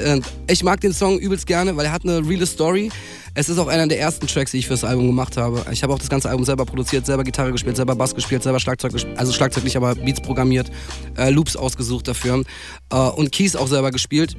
Und 0.06 0.24
ich 0.48 0.62
mag 0.62 0.80
den 0.80 0.92
Song 0.92 1.18
übelst 1.18 1.46
gerne, 1.46 1.76
weil 1.76 1.86
er 1.86 1.92
hat 1.92 2.04
eine 2.04 2.18
reale 2.26 2.46
Story. 2.46 2.90
Es 3.38 3.50
ist 3.50 3.58
auch 3.58 3.68
einer 3.68 3.86
der 3.86 4.00
ersten 4.00 4.26
Tracks, 4.26 4.52
die 4.52 4.56
ich 4.56 4.66
fürs 4.66 4.82
Album 4.82 5.08
gemacht 5.08 5.36
habe. 5.36 5.62
Ich 5.70 5.82
habe 5.82 5.92
auch 5.92 5.98
das 5.98 6.08
ganze 6.08 6.30
Album 6.30 6.46
selber 6.46 6.64
produziert, 6.64 7.04
selber 7.04 7.22
Gitarre 7.22 7.52
gespielt, 7.52 7.76
selber 7.76 7.94
Bass 7.94 8.14
gespielt, 8.14 8.42
selber 8.42 8.58
Schlagzeug 8.58 8.94
gespielt, 8.94 9.18
also 9.18 9.30
Schlagzeug 9.30 9.62
nicht, 9.62 9.76
aber 9.76 9.94
Beats 9.94 10.22
programmiert, 10.22 10.70
äh, 11.18 11.28
Loops 11.28 11.54
ausgesucht 11.54 12.08
dafür 12.08 12.44
äh, 12.90 12.96
und 12.96 13.32
Keys 13.32 13.54
auch 13.54 13.66
selber 13.66 13.90
gespielt. 13.90 14.38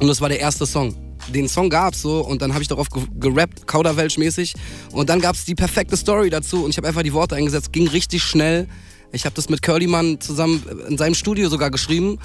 Und 0.00 0.08
das 0.08 0.20
war 0.20 0.28
der 0.28 0.40
erste 0.40 0.66
Song. 0.66 0.96
Den 1.32 1.48
Song 1.48 1.70
gab's 1.70 2.02
so 2.02 2.26
und 2.26 2.42
dann 2.42 2.54
habe 2.54 2.62
ich 2.62 2.66
darauf 2.66 2.90
ge 2.90 3.04
gerappt, 3.20 3.68
Kauderwelsch-mäßig. 3.68 4.54
Und 4.90 5.10
dann 5.10 5.20
gab's 5.20 5.44
die 5.44 5.54
perfekte 5.54 5.96
Story 5.96 6.28
dazu 6.28 6.64
und 6.64 6.70
ich 6.70 6.76
habe 6.76 6.88
einfach 6.88 7.04
die 7.04 7.12
Worte 7.12 7.36
eingesetzt, 7.36 7.72
ging 7.72 7.86
richtig 7.86 8.24
schnell. 8.24 8.66
Ich 9.12 9.26
habe 9.26 9.36
das 9.36 9.48
mit 9.48 9.62
Curlyman 9.62 10.20
zusammen 10.20 10.60
in 10.88 10.98
seinem 10.98 11.14
Studio 11.14 11.48
sogar 11.48 11.70
geschrieben. 11.70 12.18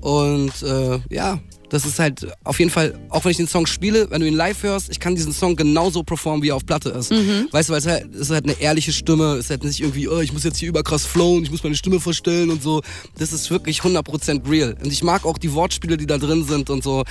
Und 0.00 0.60
äh, 0.64 0.98
ja, 1.08 1.38
das 1.72 1.86
ist 1.86 1.98
halt 1.98 2.26
auf 2.44 2.58
jeden 2.58 2.70
Fall, 2.70 2.92
auch 3.08 3.24
wenn 3.24 3.30
ich 3.30 3.38
den 3.38 3.48
Song 3.48 3.66
spiele, 3.66 4.10
wenn 4.10 4.20
du 4.20 4.26
ihn 4.26 4.34
live 4.34 4.62
hörst, 4.62 4.90
ich 4.90 5.00
kann 5.00 5.14
diesen 5.14 5.32
Song 5.32 5.56
genauso 5.56 6.02
performen, 6.02 6.42
wie 6.42 6.50
er 6.50 6.56
auf 6.56 6.66
Platte 6.66 6.90
ist. 6.90 7.10
Weißt 7.50 7.70
du, 7.70 7.72
weil 7.72 7.78
es 7.78 7.86
halt, 7.86 8.14
es 8.14 8.20
ist 8.20 8.30
halt 8.30 8.44
eine 8.44 8.60
ehrliche 8.60 8.92
Stimme, 8.92 9.36
es 9.36 9.46
ist 9.46 9.50
halt 9.50 9.64
nicht 9.64 9.80
irgendwie, 9.80 10.06
oh, 10.06 10.20
ich 10.20 10.34
muss 10.34 10.44
jetzt 10.44 10.58
hier 10.58 10.68
überkrass 10.68 11.06
flowen, 11.06 11.42
ich 11.44 11.50
muss 11.50 11.62
meine 11.62 11.74
Stimme 11.74 11.98
verstellen 11.98 12.50
und 12.50 12.62
so. 12.62 12.82
Das 13.16 13.32
ist 13.32 13.50
wirklich 13.50 13.80
100% 13.80 14.50
real. 14.50 14.76
Und 14.84 14.92
ich 14.92 15.02
mag 15.02 15.24
auch 15.24 15.38
die 15.38 15.54
Wortspiele, 15.54 15.96
die 15.96 16.04
da 16.04 16.18
drin 16.18 16.44
sind 16.44 16.68
und 16.68 16.84
so. 16.84 17.04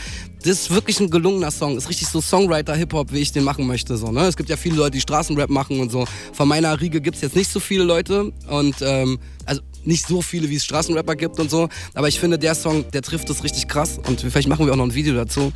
Das 0.44 0.52
ist 0.52 0.70
wirklich 0.70 1.00
ein 1.00 1.10
gelungener 1.10 1.50
Song. 1.50 1.76
Ist 1.76 1.90
richtig 1.90 2.10
so 2.10 2.22
Songwriter-Hip-Hop, 2.22 3.12
wie 3.12 3.20
ich 3.20 3.32
den 3.32 3.44
machen 3.44 3.66
möchte. 3.66 3.98
So, 3.98 4.12
ne? 4.12 4.28
Es 4.28 4.38
gibt 4.38 4.50
ja 4.50 4.58
viele 4.58 4.76
Leute, 4.76 4.92
die 4.92 5.02
Straßenrap 5.02 5.50
machen 5.50 5.80
und 5.80 5.92
so. 5.92 6.06
Von 6.34 6.48
meiner 6.48 6.80
Riege 6.80 7.02
gibt's 7.02 7.22
jetzt 7.22 7.36
nicht 7.36 7.52
so 7.52 7.60
viele 7.60 7.84
Leute 7.84 8.32
und 8.48 8.76
ähm, 8.82 9.18
also 9.46 9.62
nicht 9.84 10.08
so 10.08 10.22
viele, 10.22 10.50
wie 10.50 10.56
es 10.56 10.64
Straßenrapper 10.64 11.16
gibt 11.16 11.40
und 11.40 11.50
so. 11.50 11.70
Aber 11.94 12.08
ich 12.08 12.20
finde, 12.20 12.38
der 12.38 12.56
Song, 12.56 12.90
der 12.92 13.02
trifft 13.02 13.30
es 13.30 13.44
richtig 13.44 13.68
krass. 13.68 14.00
Und 14.08 14.22
vielleicht 14.22 14.48
machen 14.48 14.66
wir 14.66 14.74
auch 14.74 14.78
noch 14.78 14.86
ein 14.86 14.94
Video 14.94 15.14
dazu. 15.14 15.52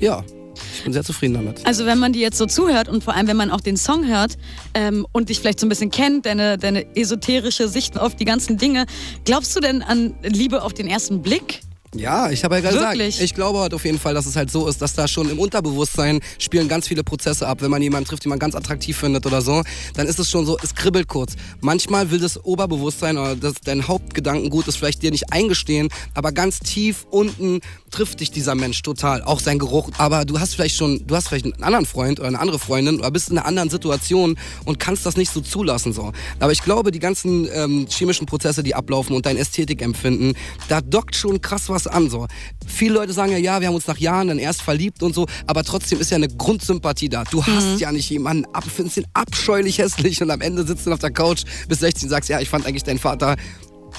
Ja, 0.00 0.24
ich 0.76 0.84
bin 0.84 0.92
sehr 0.92 1.04
zufrieden 1.04 1.34
damit. 1.34 1.64
Also 1.66 1.86
wenn 1.86 1.98
man 1.98 2.12
dir 2.12 2.22
jetzt 2.22 2.38
so 2.38 2.46
zuhört 2.46 2.88
und 2.88 3.04
vor 3.04 3.14
allem 3.14 3.26
wenn 3.26 3.36
man 3.36 3.50
auch 3.50 3.60
den 3.60 3.76
Song 3.76 4.06
hört 4.06 4.36
ähm, 4.74 5.06
und 5.12 5.28
dich 5.28 5.40
vielleicht 5.40 5.60
so 5.60 5.66
ein 5.66 5.68
bisschen 5.68 5.90
kennt, 5.90 6.26
deine, 6.26 6.58
deine 6.58 6.96
esoterische 6.96 7.68
Sicht 7.68 7.98
auf 7.98 8.16
die 8.16 8.24
ganzen 8.24 8.58
Dinge, 8.58 8.86
glaubst 9.24 9.54
du 9.56 9.60
denn 9.60 9.82
an 9.82 10.14
Liebe 10.22 10.62
auf 10.62 10.74
den 10.74 10.88
ersten 10.88 11.22
Blick? 11.22 11.60
Ja, 11.94 12.30
ich 12.30 12.44
habe 12.44 12.56
ja 12.56 12.60
gerade 12.60 12.96
gesagt, 12.96 13.20
ich 13.22 13.34
glaube 13.34 13.60
halt 13.60 13.72
auf 13.72 13.84
jeden 13.84 13.98
Fall, 13.98 14.12
dass 14.12 14.26
es 14.26 14.36
halt 14.36 14.50
so 14.50 14.68
ist, 14.68 14.82
dass 14.82 14.92
da 14.92 15.08
schon 15.08 15.30
im 15.30 15.38
Unterbewusstsein 15.38 16.20
spielen 16.38 16.68
ganz 16.68 16.86
viele 16.86 17.02
Prozesse 17.02 17.48
ab. 17.48 17.62
Wenn 17.62 17.70
man 17.70 17.80
jemanden 17.80 18.06
trifft, 18.06 18.24
den 18.24 18.30
man 18.30 18.38
ganz 18.38 18.54
attraktiv 18.54 18.98
findet 18.98 19.24
oder 19.24 19.40
so, 19.40 19.62
dann 19.94 20.06
ist 20.06 20.18
es 20.18 20.30
schon 20.30 20.44
so, 20.44 20.58
es 20.62 20.74
kribbelt 20.74 21.08
kurz. 21.08 21.34
Manchmal 21.62 22.10
will 22.10 22.20
das 22.20 22.44
Oberbewusstsein 22.44 23.16
oder 23.16 23.36
das, 23.36 23.54
dein 23.64 23.88
Hauptgedankengut 23.88 24.68
ist 24.68 24.76
vielleicht 24.76 25.02
dir 25.02 25.10
nicht 25.10 25.32
eingestehen, 25.32 25.88
aber 26.14 26.32
ganz 26.32 26.60
tief 26.60 27.06
unten 27.10 27.60
trifft 27.90 28.20
dich 28.20 28.30
dieser 28.30 28.54
Mensch 28.54 28.82
total, 28.82 29.22
auch 29.22 29.40
sein 29.40 29.58
Geruch. 29.58 29.90
Aber 29.96 30.26
du 30.26 30.38
hast 30.38 30.54
vielleicht 30.54 30.76
schon, 30.76 31.06
du 31.06 31.16
hast 31.16 31.28
vielleicht 31.28 31.46
einen 31.46 31.62
anderen 31.62 31.86
Freund 31.86 32.20
oder 32.20 32.28
eine 32.28 32.38
andere 32.38 32.58
Freundin 32.58 32.98
oder 32.98 33.10
bist 33.10 33.30
in 33.30 33.38
einer 33.38 33.46
anderen 33.46 33.70
Situation 33.70 34.38
und 34.66 34.78
kannst 34.78 35.06
das 35.06 35.16
nicht 35.16 35.32
so 35.32 35.40
zulassen 35.40 35.94
so. 35.94 36.12
Aber 36.38 36.52
ich 36.52 36.62
glaube, 36.62 36.90
die 36.90 36.98
ganzen 36.98 37.48
ähm, 37.50 37.86
chemischen 37.88 38.26
Prozesse, 38.26 38.62
die 38.62 38.74
ablaufen 38.74 39.16
und 39.16 39.24
dein 39.24 39.38
Ästhetikempfinden, 39.38 40.34
da 40.68 40.82
dockt 40.82 41.16
schon 41.16 41.40
krass 41.40 41.70
was 41.70 41.77
an 41.86 42.10
so. 42.10 42.26
Viele 42.66 42.94
Leute 42.94 43.12
sagen 43.12 43.32
ja, 43.32 43.38
ja, 43.38 43.60
wir 43.60 43.68
haben 43.68 43.74
uns 43.74 43.86
nach 43.86 43.98
Jahren 43.98 44.28
dann 44.28 44.38
erst 44.38 44.62
verliebt 44.62 45.02
und 45.02 45.14
so, 45.14 45.26
aber 45.46 45.64
trotzdem 45.64 46.00
ist 46.00 46.10
ja 46.10 46.16
eine 46.16 46.28
Grundsympathie 46.28 47.08
da. 47.08 47.24
Du 47.24 47.44
hast 47.44 47.80
ja 47.80 47.92
nicht 47.92 48.10
jemanden 48.10 48.46
ab, 48.52 48.64
findest 48.64 48.98
ihn 48.98 49.06
abscheulich 49.14 49.78
hässlich 49.78 50.22
und 50.22 50.30
am 50.30 50.40
Ende 50.40 50.66
sitzt 50.66 50.86
du 50.86 50.92
auf 50.92 50.98
der 50.98 51.10
Couch 51.10 51.44
bis 51.68 51.80
16 51.80 52.06
und 52.06 52.10
sagst, 52.10 52.28
ja, 52.28 52.40
ich 52.40 52.48
fand 52.48 52.66
eigentlich 52.66 52.84
deinen 52.84 52.98
Vater 52.98 53.36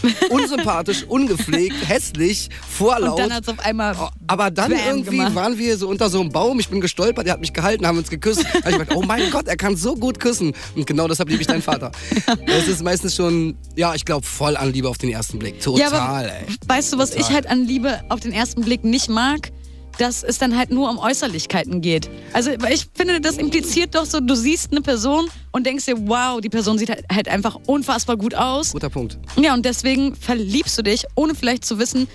unsympathisch, 0.29 1.03
ungepflegt, 1.03 1.87
hässlich, 1.87 2.49
vorlaut. 2.67 3.11
Und 3.11 3.19
dann 3.19 3.33
hat 3.33 3.43
es 3.43 3.49
auf 3.49 3.59
einmal. 3.59 3.95
Aber 4.27 4.51
dann 4.51 4.71
irgendwie 4.71 5.17
gemacht. 5.17 5.35
waren 5.35 5.57
wir 5.57 5.77
so 5.77 5.87
unter 5.87 6.09
so 6.09 6.19
einem 6.19 6.29
Baum. 6.29 6.59
Ich 6.59 6.69
bin 6.69 6.81
gestolpert, 6.81 7.27
er 7.27 7.33
hat 7.33 7.41
mich 7.41 7.53
gehalten, 7.53 7.85
haben 7.85 7.97
uns 7.97 8.09
geküsst. 8.09 8.43
Da 8.43 8.59
hab 8.59 8.69
ich 8.69 8.77
gedacht, 8.77 8.95
oh 8.95 9.01
mein 9.01 9.29
Gott, 9.31 9.47
er 9.47 9.57
kann 9.57 9.75
so 9.75 9.95
gut 9.95 10.19
küssen. 10.19 10.53
Und 10.75 10.85
genau 10.85 11.07
deshalb 11.07 11.29
liebe 11.29 11.41
ich 11.41 11.47
deinen 11.47 11.61
Vater. 11.61 11.91
Das 12.45 12.67
ist 12.67 12.83
meistens 12.83 13.15
schon, 13.15 13.57
ja, 13.75 13.93
ich 13.95 14.05
glaube, 14.05 14.25
voll 14.25 14.57
an 14.57 14.71
Liebe 14.71 14.89
auf 14.89 14.97
den 14.97 15.09
ersten 15.09 15.39
Blick. 15.39 15.61
Total, 15.61 15.79
ja, 15.79 15.91
aber 15.91 16.25
ey. 16.25 16.45
weißt 16.67 16.93
du, 16.93 16.97
was 16.97 17.11
Total. 17.11 17.25
ich 17.25 17.33
halt 17.33 17.47
an 17.47 17.65
Liebe 17.65 18.01
auf 18.09 18.19
den 18.19 18.31
ersten 18.31 18.61
Blick 18.61 18.83
nicht 18.83 19.09
mag? 19.09 19.51
Dass 19.99 20.23
es 20.23 20.37
dann 20.37 20.57
halt 20.57 20.71
nur 20.71 20.89
um 20.89 20.97
Äußerlichkeiten 20.97 21.81
geht. 21.81 22.09
Also, 22.33 22.51
weil 22.59 22.73
ich 22.73 22.87
finde, 22.95 23.19
das 23.19 23.37
impliziert 23.37 23.95
doch 23.95 24.05
so, 24.05 24.21
du 24.21 24.33
siehst 24.33 24.71
eine 24.71 24.81
Person 24.81 25.29
und 25.51 25.65
denkst 25.65 25.85
dir, 25.85 26.07
wow, 26.07 26.39
die 26.39 26.49
Person 26.49 26.77
sieht 26.77 26.89
halt, 26.89 27.03
halt 27.13 27.27
einfach 27.27 27.59
unfassbar 27.67 28.15
gut 28.15 28.33
aus. 28.33 28.71
Guter 28.71 28.89
Punkt. 28.89 29.19
Ja, 29.35 29.53
und 29.53 29.65
deswegen 29.65 30.15
verliebst 30.15 30.77
du 30.77 30.83
dich, 30.83 31.05
ohne 31.15 31.35
vielleicht 31.35 31.65
zu 31.65 31.79
wissen, 31.79 32.07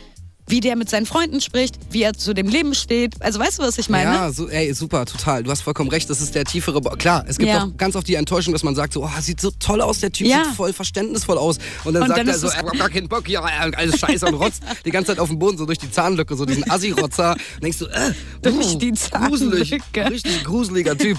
wie 0.47 0.61
der 0.61 0.77
mit 0.77 0.91
seinen 0.91 1.07
Freunden 1.07 1.41
spricht, 1.41 1.77
wie 1.91 2.03
er 2.03 2.13
zu 2.15 2.35
dem 2.35 2.49
Leben 2.49 2.75
steht. 2.75 3.15
Also 3.23 3.39
weißt 3.39 3.59
du, 3.59 3.63
was 3.63 3.79
ich 3.79 3.89
meine? 3.89 4.13
Ja, 4.13 4.31
so, 4.33 4.49
ey, 4.49 4.73
super, 4.75 5.07
total. 5.07 5.43
Du 5.43 5.51
hast 5.51 5.63
vollkommen 5.63 5.89
recht, 5.91 6.11
das 6.11 6.21
ist 6.21 6.35
der 6.35 6.45
tiefere. 6.45 6.81
Bo 6.81 6.91
Klar, 6.91 7.25
es 7.27 7.39
gibt 7.39 7.51
Ja. 7.51 7.65
auch 7.65 7.77
ganz 7.77 7.97
oft 7.97 8.07
die 8.07 8.15
Enttäuschung, 8.15 8.53
dass 8.53 8.63
man 8.63 8.75
sagt 8.75 8.93
so, 8.93 9.05
oh, 9.05 9.11
sieht 9.21 9.41
so 9.41 9.51
toll 9.59 9.81
aus, 9.81 10.01
der 10.01 10.13
Typ 10.13 10.27
Ja. 10.27 10.45
sieht 10.45 10.55
voll 10.55 10.73
verständnisvoll 10.73 11.39
aus. 11.39 11.57
Und 11.85 11.95
dann 11.95 12.03
Und 12.03 12.09
sagt 12.09 12.21
dann 12.21 12.29
er 12.29 12.39
so, 12.39 12.49
er 12.49 12.57
hat 12.59 12.79
gar 12.79 12.91
keinen 12.91 13.09
Bock 13.09 13.27
hier, 13.27 13.39
äh, 13.41 13.75
alles 13.75 13.99
scheiße 13.99 14.27
und 14.27 14.35
rotzt 14.35 14.63
die 14.85 14.91
ganze 14.91 15.13
Zeit 15.13 15.19
auf 15.19 15.29
dem 15.29 15.39
Boden, 15.39 15.57
so 15.57 15.65
durch 15.67 15.79
die 15.79 15.91
Zahnlücke, 15.91 16.37
so 16.37 16.45
diesen 16.45 16.71
Assi-Rotzer. 16.71 17.33
Und 17.33 17.63
denkst 17.63 17.79
du, 17.79 17.87
äh, 17.87 18.13
Durch 18.43 18.75
uh, 18.75 18.79
die 18.79 18.91
gruselig, 18.93 19.71
Zahnlücke. 19.83 20.11
richtig 20.11 20.45
gruseliger 20.45 20.97
Typ. 20.99 21.19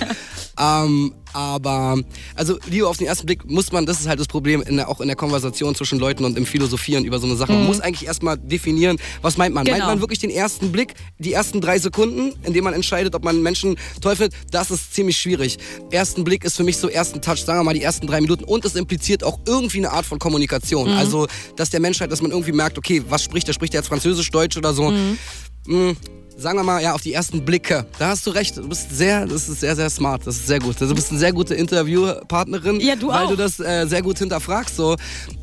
ähm, 0.59 1.13
aber, 1.35 1.99
also 2.35 2.57
Liebe 2.69 2.87
auf 2.87 2.97
den 2.97 3.07
ersten 3.07 3.25
Blick 3.25 3.43
muss 3.45 3.73
man, 3.73 3.85
das 3.85 3.99
ist 3.99 4.07
halt 4.07 4.21
das 4.21 4.27
Problem, 4.27 4.61
in 4.61 4.77
der, 4.77 4.87
auch 4.87 5.01
in 5.01 5.07
der 5.07 5.17
Konversation 5.17 5.75
zwischen 5.75 5.99
Leuten 5.99 6.23
und 6.23 6.37
im 6.37 6.45
Philosophieren 6.45 7.03
über 7.03 7.19
so 7.19 7.27
eine 7.27 7.35
Sache. 7.35 7.51
Man 7.51 7.65
muss 7.65 7.81
eigentlich 7.81 8.07
erstmal 8.07 8.37
definieren, 8.37 8.97
was 9.21 9.35
meint 9.37 9.53
man. 9.53 9.65
Meint 9.65 9.75
Mhm. 9.75 9.79
Genau. 9.81 9.87
man 9.87 9.99
wirklich 9.99 10.19
den 10.19 10.29
ersten 10.29 10.71
Blick, 10.71 10.93
die 11.19 11.33
ersten 11.33 11.59
drei 11.59 11.77
Sekunden, 11.77 12.33
in 12.43 12.53
denen 12.53 12.63
man 12.63 12.73
entscheidet, 12.73 13.13
ob 13.15 13.23
man 13.25 13.35
einen 13.35 13.43
Menschen 13.43 13.75
toll 13.99 14.15
findet? 14.15 14.33
Das 14.51 14.71
ist 14.71 14.93
ziemlich 14.93 15.17
schwierig. 15.17 15.57
Ersten 15.91 16.23
Blick 16.23 16.45
ist 16.45 16.55
für 16.55 16.63
mich 16.63 16.77
so 16.77 16.87
ersten 16.87 17.21
Touch, 17.21 17.39
sagen 17.43 17.59
wir 17.59 17.63
mal 17.63 17.73
die 17.73 17.81
ersten 17.81 18.07
drei 18.07 18.21
Minuten. 18.21 18.45
Und 18.45 18.63
es 18.63 18.75
impliziert 18.75 19.23
auch 19.23 19.39
irgendwie 19.45 19.79
eine 19.79 19.91
Art 19.91 20.05
von 20.05 20.19
Kommunikation. 20.19 20.89
Mhm. 20.91 20.97
Also, 20.97 21.27
dass 21.57 21.69
der 21.69 21.81
Mensch 21.81 21.99
halt, 21.99 22.11
dass 22.13 22.21
man 22.21 22.31
irgendwie 22.31 22.53
merkt, 22.53 22.77
okay, 22.77 23.03
was 23.09 23.23
spricht 23.23 23.47
der? 23.49 23.53
Spricht 23.53 23.73
der 23.73 23.81
jetzt 23.81 23.89
Französisch, 23.89 24.31
Deutsch 24.31 24.55
oder 24.55 24.73
so? 24.73 24.91
Mhm. 24.91 25.17
Mm, 25.67 25.91
sagen 26.37 26.57
wir 26.57 26.63
mal, 26.63 26.81
ja, 26.81 26.93
auf 26.93 27.01
die 27.01 27.13
ersten 27.13 27.43
Blicke. 27.45 27.85
Da 27.99 28.09
hast 28.09 28.25
du 28.27 28.31
recht. 28.31 28.57
Du 28.57 28.67
bist 28.67 28.95
sehr, 28.95 29.25
das 29.25 29.49
ist 29.49 29.61
sehr, 29.61 29.75
sehr 29.75 29.89
smart. 29.89 30.25
Das 30.25 30.35
ist 30.35 30.47
sehr 30.47 30.59
gut. 30.59 30.75
Also, 30.81 30.87
du 30.87 30.95
bist 30.95 31.11
eine 31.11 31.19
sehr 31.19 31.33
gute 31.33 31.55
Interviewpartnerin. 31.55 32.79
Ja, 32.79 32.95
du 32.95 33.07
Weil 33.07 33.25
auch. 33.25 33.29
du 33.29 33.35
das 33.35 33.59
äh, 33.59 33.85
sehr 33.87 34.01
gut 34.01 34.19
hinterfragst. 34.19 34.75
So, 34.75 34.95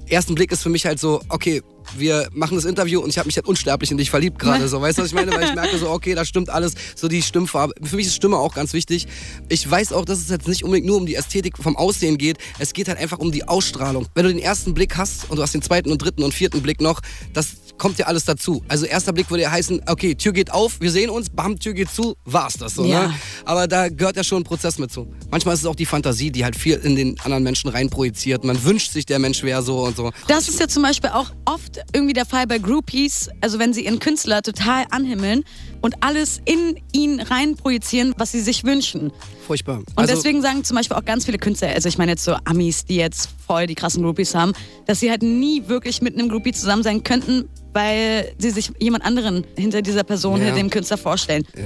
ersten 0.06 0.34
Blick 0.34 0.52
ist 0.52 0.62
für 0.62 0.68
mich 0.68 0.86
halt 0.86 1.00
so, 1.00 1.20
okay, 1.28 1.62
wir 1.96 2.28
machen 2.32 2.56
das 2.56 2.64
Interview 2.64 3.00
und 3.00 3.10
ich 3.10 3.18
habe 3.18 3.26
mich 3.26 3.36
halt 3.36 3.46
unsterblich 3.46 3.90
in 3.90 3.96
dich 3.96 4.10
verliebt 4.10 4.38
gerade. 4.38 4.68
So, 4.68 4.80
weißt 4.80 4.98
du, 4.98 5.02
was 5.02 5.08
ich 5.08 5.14
meine? 5.14 5.32
Weil 5.32 5.44
ich 5.44 5.54
merke 5.54 5.76
so, 5.78 5.90
okay, 5.90 6.14
da 6.14 6.24
stimmt 6.24 6.50
alles. 6.50 6.74
So 6.94 7.08
die 7.08 7.22
Stimmfarbe. 7.22 7.74
Für 7.82 7.96
mich 7.96 8.06
ist 8.06 8.14
Stimme 8.14 8.38
auch 8.38 8.54
ganz 8.54 8.72
wichtig. 8.72 9.06
Ich 9.48 9.68
weiß 9.68 9.92
auch, 9.92 10.04
dass 10.04 10.18
es 10.18 10.28
jetzt 10.28 10.48
nicht 10.48 10.64
unbedingt 10.64 10.86
nur 10.86 10.96
um 10.96 11.06
die 11.06 11.14
Ästhetik 11.14 11.58
vom 11.58 11.76
Aussehen 11.76 12.18
geht. 12.18 12.38
Es 12.58 12.72
geht 12.72 12.88
halt 12.88 12.98
einfach 12.98 13.18
um 13.18 13.32
die 13.32 13.46
Ausstrahlung. 13.48 14.06
Wenn 14.14 14.24
du 14.24 14.30
den 14.30 14.42
ersten 14.42 14.74
Blick 14.74 14.96
hast 14.96 15.30
und 15.30 15.36
du 15.36 15.42
hast 15.42 15.54
den 15.54 15.62
zweiten 15.62 15.90
und 15.90 15.98
dritten 15.98 16.22
und 16.22 16.34
vierten 16.34 16.62
Blick 16.62 16.80
noch, 16.80 17.00
das 17.32 17.62
kommt 17.78 17.98
ja 17.98 18.06
alles 18.06 18.24
dazu. 18.24 18.62
Also 18.68 18.86
erster 18.86 19.12
Blick 19.12 19.30
würde 19.30 19.42
ja 19.42 19.50
heißen, 19.50 19.82
okay, 19.86 20.14
Tür 20.14 20.32
geht 20.32 20.52
auf, 20.52 20.80
wir 20.80 20.90
sehen 20.90 21.10
uns, 21.10 21.30
bam, 21.30 21.58
Tür 21.58 21.74
geht 21.74 21.90
zu, 21.90 22.14
war's 22.24 22.54
das 22.54 22.74
so. 22.74 22.84
Ja. 22.84 23.08
Ne? 23.08 23.14
Aber 23.44 23.66
da 23.66 23.88
gehört 23.88 24.16
ja 24.16 24.24
schon 24.24 24.42
ein 24.42 24.44
Prozess 24.44 24.78
mit 24.78 24.92
zu. 24.92 25.12
Manchmal 25.30 25.54
ist 25.54 25.60
es 25.60 25.66
auch 25.66 25.74
die 25.74 25.86
Fantasie, 25.86 26.30
die 26.30 26.44
halt 26.44 26.56
viel 26.56 26.76
in 26.76 26.96
den 26.96 27.18
anderen 27.20 27.42
Menschen 27.42 27.70
reinprojiziert. 27.70 28.44
Man 28.44 28.62
wünscht 28.64 28.92
sich, 28.92 29.06
der 29.06 29.18
Mensch 29.18 29.42
wäre 29.42 29.62
so 29.62 29.84
und 29.84 29.96
so. 29.96 30.12
Das 30.28 30.48
ist 30.48 30.60
ja 30.60 30.68
zum 30.68 30.82
Beispiel 30.82 31.10
auch 31.10 31.30
oft 31.44 31.71
irgendwie 31.94 32.12
der 32.12 32.26
Fall 32.26 32.46
bei 32.46 32.58
Groupies, 32.58 33.30
also 33.40 33.58
wenn 33.58 33.72
sie 33.72 33.84
ihren 33.84 33.98
Künstler 33.98 34.42
total 34.42 34.84
anhimmeln 34.90 35.44
und 35.80 35.96
alles 36.00 36.40
in 36.44 36.80
ihn 36.92 37.20
rein 37.20 37.56
projizieren, 37.56 38.14
was 38.16 38.32
sie 38.32 38.40
sich 38.40 38.64
wünschen. 38.64 39.12
Furchtbar. 39.46 39.78
Und 39.78 39.86
also, 39.96 40.14
deswegen 40.14 40.42
sagen 40.42 40.64
zum 40.64 40.76
Beispiel 40.76 40.96
auch 40.96 41.04
ganz 41.04 41.24
viele 41.24 41.38
Künstler, 41.38 41.68
also 41.68 41.88
ich 41.88 41.98
meine 41.98 42.12
jetzt 42.12 42.24
so 42.24 42.34
Amis, 42.44 42.84
die 42.84 42.96
jetzt 42.96 43.28
voll 43.46 43.66
die 43.66 43.74
krassen 43.74 44.02
Groupies 44.02 44.34
haben, 44.34 44.52
dass 44.86 45.00
sie 45.00 45.10
halt 45.10 45.22
nie 45.22 45.68
wirklich 45.68 46.02
mit 46.02 46.14
einem 46.18 46.28
Groupie 46.28 46.52
zusammen 46.52 46.82
sein 46.82 47.02
könnten, 47.02 47.48
weil 47.72 48.32
sie 48.38 48.50
sich 48.50 48.70
jemand 48.78 49.04
anderen 49.04 49.44
hinter 49.56 49.82
dieser 49.82 50.04
Person, 50.04 50.38
Ja. 50.38 50.46
hinter 50.46 50.58
dem 50.60 50.70
Künstler 50.70 50.98
vorstellen. 50.98 51.44
Ja, 51.56 51.62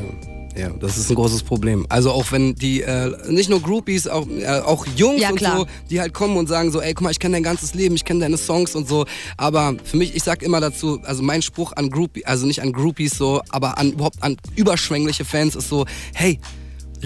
ja, 0.57 0.71
das 0.71 0.97
ist 0.97 1.11
ein 1.11 1.15
großes 1.17 1.43
Problem. 1.43 1.87
Also 1.89 2.11
auch 2.11 2.33
wenn 2.33 2.55
die, 2.55 2.83
äh, 2.83 3.13
nicht 3.31 3.51
nur 3.51 3.61
Groupies, 3.61 4.09
auch, 4.09 4.27
äh, 4.29 4.47
auch 4.61 4.87
Jungs 4.97 5.21
Ja, 5.21 5.31
und 5.31 5.37
klar. 5.37 5.59
so, 5.59 5.67
die 5.91 6.01
halt 6.01 6.15
kommen 6.15 6.37
und 6.37 6.49
sagen 6.49 6.71
so, 6.73 6.81
ey, 6.81 6.95
guck 6.95 7.03
mal, 7.03 7.11
ich 7.11 7.19
kenne 7.19 7.35
dein 7.37 7.43
ganzes 7.43 7.75
Leben, 7.75 7.95
ich 7.95 8.05
kenne 8.05 8.21
deine 8.21 8.39
Songs 8.39 8.75
und 8.75 8.89
so. 8.89 9.05
Aber 9.37 9.75
für 9.85 9.97
mich, 9.97 10.15
ich 10.15 10.23
sag 10.23 10.43
immer 10.43 10.61
dazu, 10.61 11.01
also 11.05 11.23
mein 11.23 11.43
Spruch 11.43 11.73
an 11.73 11.91
Groupies, 11.91 12.25
also 12.25 12.47
nicht 12.47 12.63
an 12.63 12.73
Groupies 12.73 13.13
so, 13.19 13.43
aber 13.51 13.79
an 13.79 13.93
überhaupt 13.93 14.23
an 14.23 14.37
überschwängliche 14.57 15.25
Fans 15.25 15.55
ist 15.57 15.69
so, 15.69 15.85
hey, 16.15 16.39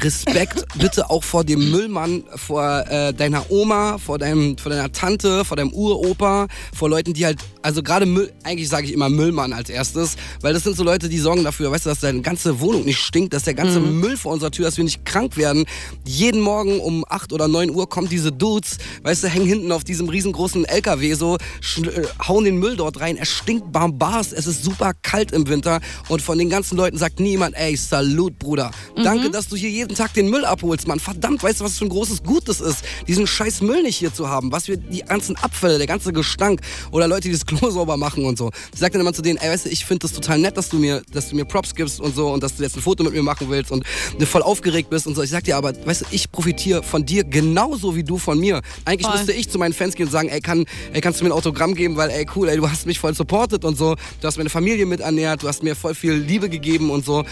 Respekt 0.03 0.65
bitte 0.79 1.11
auch 1.11 1.25
vor 1.25 1.45
dem 1.45 1.71
Müllmann, 1.71 2.25
vor 2.37 2.85
äh, 2.89 3.13
deiner 3.13 3.51
Oma, 3.51 3.99
vor, 3.99 4.19
deinem, 4.19 4.57
vor 4.57 4.71
deiner 4.71 4.91
Tante, 4.93 5.45
vor 5.45 5.57
deinem 5.57 5.73
Uropa, 5.73 6.47
vor 6.75 6.89
Leuten, 6.89 7.13
die 7.13 7.25
halt, 7.25 7.39
also 7.63 7.83
gerade 7.83 8.07
Müll, 8.07 8.33
eigentlich 8.43 8.69
sage 8.69 8.87
ich 8.87 8.93
immer 8.93 9.09
Müllmann 9.09 9.53
als 9.53 9.69
erstes, 9.71 10.17
weil 10.41 10.53
das 10.53 10.65
sind 10.65 10.77
so 10.77 10.85
Leute, 10.85 11.09
die 11.09 11.19
sorgen 11.19 11.45
dafür, 11.45 11.71
weißt 11.71 11.87
du, 11.87 11.91
dass 11.91 12.01
deine 12.01 12.23
ganze 12.23 12.61
Wohnung 12.61 12.85
nicht 12.85 12.99
stinkt, 12.99 13.35
dass 13.35 13.45
der 13.45 13.55
ganze 13.55 13.81
Müll 13.81 14.17
vor 14.17 14.33
unserer 14.33 14.51
Tür, 14.51 14.65
dass 14.67 14.77
wir 14.77 14.85
nicht 14.85 15.05
krank 15.05 15.37
werden. 15.37 15.67
Jeden 16.05 16.41
Morgen 16.41 16.81
um 16.81 17.05
8 17.09 17.33
oder 17.33 17.49
9 17.49 17.71
Uhr 17.71 17.89
kommen 17.89 18.09
diese 18.09 18.33
Dudes, 18.33 18.79
weißt 19.03 19.25
du, 19.25 19.29
hängen 19.29 19.47
hinten 19.47 19.73
auf 19.73 19.85
diesem 19.85 20.09
riesengroßen 20.09 20.65
LKW 20.65 21.15
so, 21.15 21.37
äh, 21.37 22.07
hauen 22.27 22.45
den 22.45 22.59
Müll 22.59 22.77
dort 22.77 23.01
rein, 23.01 23.17
es 23.21 23.29
stinkt 23.29 23.73
barbars, 23.73 24.33
es 24.33 24.47
ist 24.47 24.65
super 24.65 24.93
kalt 25.03 25.33
im 25.33 25.49
Winter 25.49 25.81
und 26.09 26.23
von 26.23 26.39
den 26.39 26.51
ganzen 26.51 26.77
Leuten 26.77 26.99
sagt 26.99 27.21
niemand, 27.21 27.57
ey, 27.57 27.77
Salut, 27.77 28.39
Bruder. 28.39 28.71
Danke, 28.97 29.31
dass 29.31 29.49
du 29.49 29.57
hier 29.57 29.71
jeden 29.71 29.90
Tag 29.95 30.15
den 30.15 30.29
Müll 30.31 30.45
abholst, 30.45 30.87
Mann. 30.87 31.01
Verdammt, 31.01 31.43
weißt 31.43 31.61
du, 31.61 31.65
was 31.65 31.79
für 31.79 31.85
ein 31.85 31.89
großes 31.89 32.23
Gut 32.23 32.49
das 32.49 32.61
ist, 32.61 32.85
diesen 33.07 33.27
scheiß 33.27 33.61
Müll 33.63 33.83
nicht 33.83 33.97
hier 33.97 34.13
zu 34.13 34.29
haben, 34.29 34.53
was 34.53 34.69
wir, 34.69 34.77
die 34.77 35.01
ganzen 35.01 35.37
Abfälle, 35.37 35.79
der 35.79 35.87
ganze 35.87 36.13
Gestank 36.13 36.61
oder 36.91 37.09
Leute, 37.09 37.23
die 37.23 37.33
das 37.33 37.47
Klo 37.47 37.71
sauber 37.71 37.97
machen 37.97 38.25
und 38.25 38.39
so. 38.39 38.51
Ich 38.73 38.81
sag 38.81 38.93
dann 38.93 39.01
immer 39.01 39.13
zu 39.13 39.23
denen, 39.23 39.39
ey, 39.39 39.51
weißt 39.51 39.67
du, 39.67 39.71
ich 39.71 39.85
finde 39.85 40.07
das 40.07 40.13
total 40.13 40.39
nett, 40.39 40.57
dass 40.57 40.69
du 40.69 40.79
mir, 40.79 41.03
dass 41.13 41.31
du 41.31 41.37
mir 41.37 41.45
Props 41.45 41.75
gibst 41.75 42.01
und 42.01 42.15
so 42.15 42.33
und 42.33 42.43
dass 42.43 42.57
du 42.57 42.63
jetzt 42.63 42.77
ein 42.77 42.83
Foto 42.83 43.05
mit 43.05 43.13
mir 43.13 43.23
machen 43.23 43.49
willst 43.51 43.71
und 43.71 43.85
du 44.19 44.27
voll 44.27 44.43
aufgeregt 44.43 44.91
bist 44.91 45.07
und 45.07 45.15
so. 45.15 45.23
Ich 45.23 45.31
sag 45.31 45.45
dir 45.45 45.57
aber, 45.57 45.75
weißt 45.87 46.03
du, 46.03 46.07
ich 46.11 46.31
profitiere 46.31 46.83
von 46.83 47.05
dir 47.05 47.25
genauso 47.25 47.97
wie 47.97 48.05
du 48.05 48.19
von 48.19 48.39
mir. 48.39 48.61
Eigentlich 48.85 49.07
Voll. 49.07 49.17
müsste 49.17 49.33
ich 49.33 49.49
zu 49.51 49.59
meinen 49.59 49.73
Fans 49.73 49.95
gehen 49.95 50.07
und 50.07 50.13
sagen, 50.13 50.29
ey, 50.29 50.41
kann, 50.41 50.65
ey, 50.93 51.01
kannst 51.01 51.21
du 51.21 51.25
mir 51.25 51.31
ein 51.31 51.37
Autogramm 51.37 51.75
geben, 51.75 51.97
weil, 51.97 52.11
ey, 52.11 52.27
cool, 52.37 52.49
ey, 52.49 52.57
du 52.57 52.71
hast 52.71 52.87
mich 52.87 52.99
voll 52.99 53.15
supportet 53.15 53.65
und 53.65 53.77
so. 53.77 53.97
Du 54.21 54.27
hast 54.27 54.37
meine 54.37 54.51
Familie 54.51 54.87
mit 54.87 55.01
ernährt, 55.01 55.43
du 55.43 55.49
hast 55.49 55.63
mir 55.63 55.75
voll 55.75 55.95
viel 55.95 56.15
Liebe 56.15 56.49
gegeben 56.49 56.91
und 56.91 57.05
so. 57.05 57.25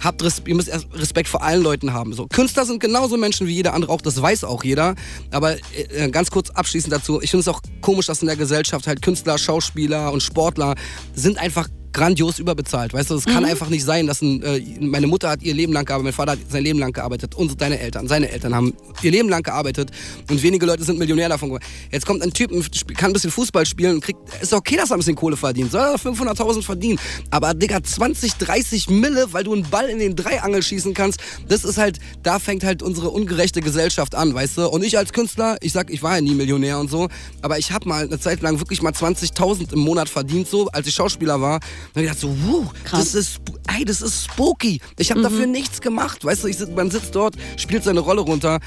Habt 0.00 0.22
Res 0.22 0.42
ihr 0.46 0.54
müsst 0.54 0.70
Respekt 0.92 1.28
vor 1.28 1.42
allen 1.42 1.62
Leuten 1.62 1.92
haben. 1.92 2.12
So, 2.12 2.26
Künstler 2.26 2.66
sind 2.66 2.80
genauso 2.80 3.16
Menschen 3.16 3.46
wie 3.46 3.54
jeder 3.54 3.74
andere 3.74 3.92
auch, 3.92 4.00
das 4.00 4.20
weiß 4.20 4.44
auch 4.44 4.64
jeder. 4.64 4.94
Aber 5.30 5.56
äh, 5.72 6.10
ganz 6.10 6.30
kurz 6.30 6.50
abschließend 6.50 6.92
dazu, 6.92 7.20
ich 7.22 7.30
finde 7.30 7.42
es 7.42 7.48
auch 7.48 7.60
komisch, 7.80 8.06
dass 8.06 8.22
in 8.22 8.26
der 8.26 8.36
Gesellschaft 8.36 8.86
halt 8.86 9.02
Künstler, 9.02 9.38
Schauspieler 9.38 10.12
und 10.12 10.22
Sportler 10.22 10.74
sind 11.14 11.38
einfach 11.38 11.68
grandios 11.94 12.38
überbezahlt. 12.38 12.92
Weißt 12.92 13.10
du, 13.10 13.14
es 13.14 13.24
kann 13.24 13.44
einfach 13.46 13.70
nicht 13.70 13.84
sein, 13.84 14.06
dass 14.06 14.20
ein, 14.20 14.42
äh, 14.42 14.60
meine 14.80 15.06
Mutter 15.06 15.30
hat 15.30 15.42
ihr 15.42 15.54
Leben 15.54 15.72
lang 15.72 15.86
gearbeitet, 15.86 16.04
mein 16.04 16.12
Vater 16.12 16.32
hat 16.32 16.38
sein 16.50 16.62
Leben 16.62 16.78
lang 16.78 16.92
gearbeitet 16.92 17.34
und 17.34 17.60
deine 17.60 17.78
Eltern, 17.78 18.08
seine 18.08 18.28
Eltern 18.30 18.54
haben 18.54 18.74
ihr 19.00 19.10
Leben 19.12 19.28
lang 19.28 19.42
gearbeitet 19.42 19.90
und 20.28 20.42
wenige 20.42 20.66
Leute 20.66 20.84
sind 20.84 20.98
Millionär 20.98 21.28
davon 21.28 21.48
geworden. 21.48 21.64
Jetzt 21.90 22.04
kommt 22.04 22.22
ein 22.22 22.32
Typ, 22.32 22.50
kann 22.96 23.10
ein 23.10 23.12
bisschen 23.14 23.30
Fußball 23.30 23.64
spielen 23.64 23.94
und 23.94 24.00
kriegt, 24.04 24.18
ist 24.42 24.52
okay, 24.52 24.76
dass 24.76 24.90
er 24.90 24.96
ein 24.96 24.98
bisschen 24.98 25.14
Kohle 25.14 25.36
verdient, 25.36 25.70
soll 25.70 25.80
er 25.80 25.94
500.000 25.94 26.62
verdienen, 26.62 26.98
aber 27.30 27.54
Digga, 27.54 27.82
20, 27.82 28.34
30 28.34 28.90
Mille, 28.90 29.28
weil 29.30 29.44
du 29.44 29.54
einen 29.54 29.62
Ball 29.70 29.88
in 29.88 30.00
den 30.00 30.16
Dreiangel 30.16 30.62
schießen 30.62 30.94
kannst, 30.94 31.20
das 31.48 31.64
ist 31.64 31.78
halt, 31.78 32.00
da 32.24 32.40
fängt 32.40 32.64
halt 32.64 32.82
unsere 32.82 33.10
ungerechte 33.10 33.60
Gesellschaft 33.60 34.16
an, 34.16 34.34
weißt 34.34 34.58
du? 34.58 34.68
Und 34.68 34.84
ich 34.84 34.98
als 34.98 35.12
Künstler, 35.12 35.58
ich 35.60 35.72
sag, 35.72 35.90
ich 35.90 36.02
war 36.02 36.16
ja 36.16 36.20
nie 36.20 36.34
Millionär 36.34 36.80
und 36.80 36.90
so, 36.90 37.08
aber 37.40 37.58
ich 37.58 37.70
habe 37.70 37.88
mal 37.88 38.04
eine 38.04 38.18
Zeit 38.18 38.42
lang 38.42 38.58
wirklich 38.58 38.82
mal 38.82 38.92
20.000 38.92 39.72
im 39.72 39.78
Monat 39.78 40.08
verdient, 40.08 40.48
so, 40.48 40.66
als 40.68 40.88
ich 40.88 40.94
Schauspieler 40.94 41.40
war 41.40 41.60
Und 41.94 42.02
ich 42.02 42.08
dachte 42.08 42.20
so, 42.22 42.36
wuh, 42.44 42.66
das 42.90 43.14
ist, 43.14 43.40
ey, 43.76 43.84
das 43.84 44.00
ist 44.00 44.24
spooky. 44.24 44.80
Ich 44.98 45.10
habe 45.10 45.20
mhm. 45.20 45.24
dafür 45.24 45.46
nichts 45.46 45.80
gemacht. 45.80 46.24
Weißt 46.24 46.44
du, 46.44 46.48
ich, 46.48 46.58
man 46.74 46.90
sitzt 46.90 47.14
dort, 47.14 47.36
spielt 47.56 47.84
seine 47.84 48.00
Rolle 48.00 48.20
runter 48.20 48.60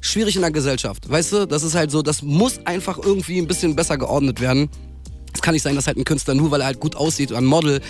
schwierig 0.00 0.36
in 0.36 0.42
der 0.42 0.50
Gesellschaft. 0.50 1.08
Weißt 1.08 1.32
du, 1.32 1.46
das 1.46 1.62
ist 1.62 1.74
halt 1.74 1.90
so, 1.90 2.02
das 2.02 2.22
muss 2.22 2.60
einfach 2.64 2.98
irgendwie 2.98 3.38
ein 3.38 3.46
bisschen 3.46 3.74
besser 3.74 3.98
geordnet 3.98 4.40
werden. 4.40 4.68
Es 5.34 5.42
kann 5.42 5.54
nicht 5.54 5.62
sein, 5.62 5.74
dass 5.74 5.86
halt 5.86 5.96
ein 5.96 6.04
Künstler, 6.04 6.34
nur 6.34 6.50
weil 6.50 6.60
er 6.60 6.66
halt 6.66 6.80
gut 6.80 6.96
aussieht 6.96 7.30
oder 7.30 7.38
ein 7.38 7.44
Model, 7.44 7.80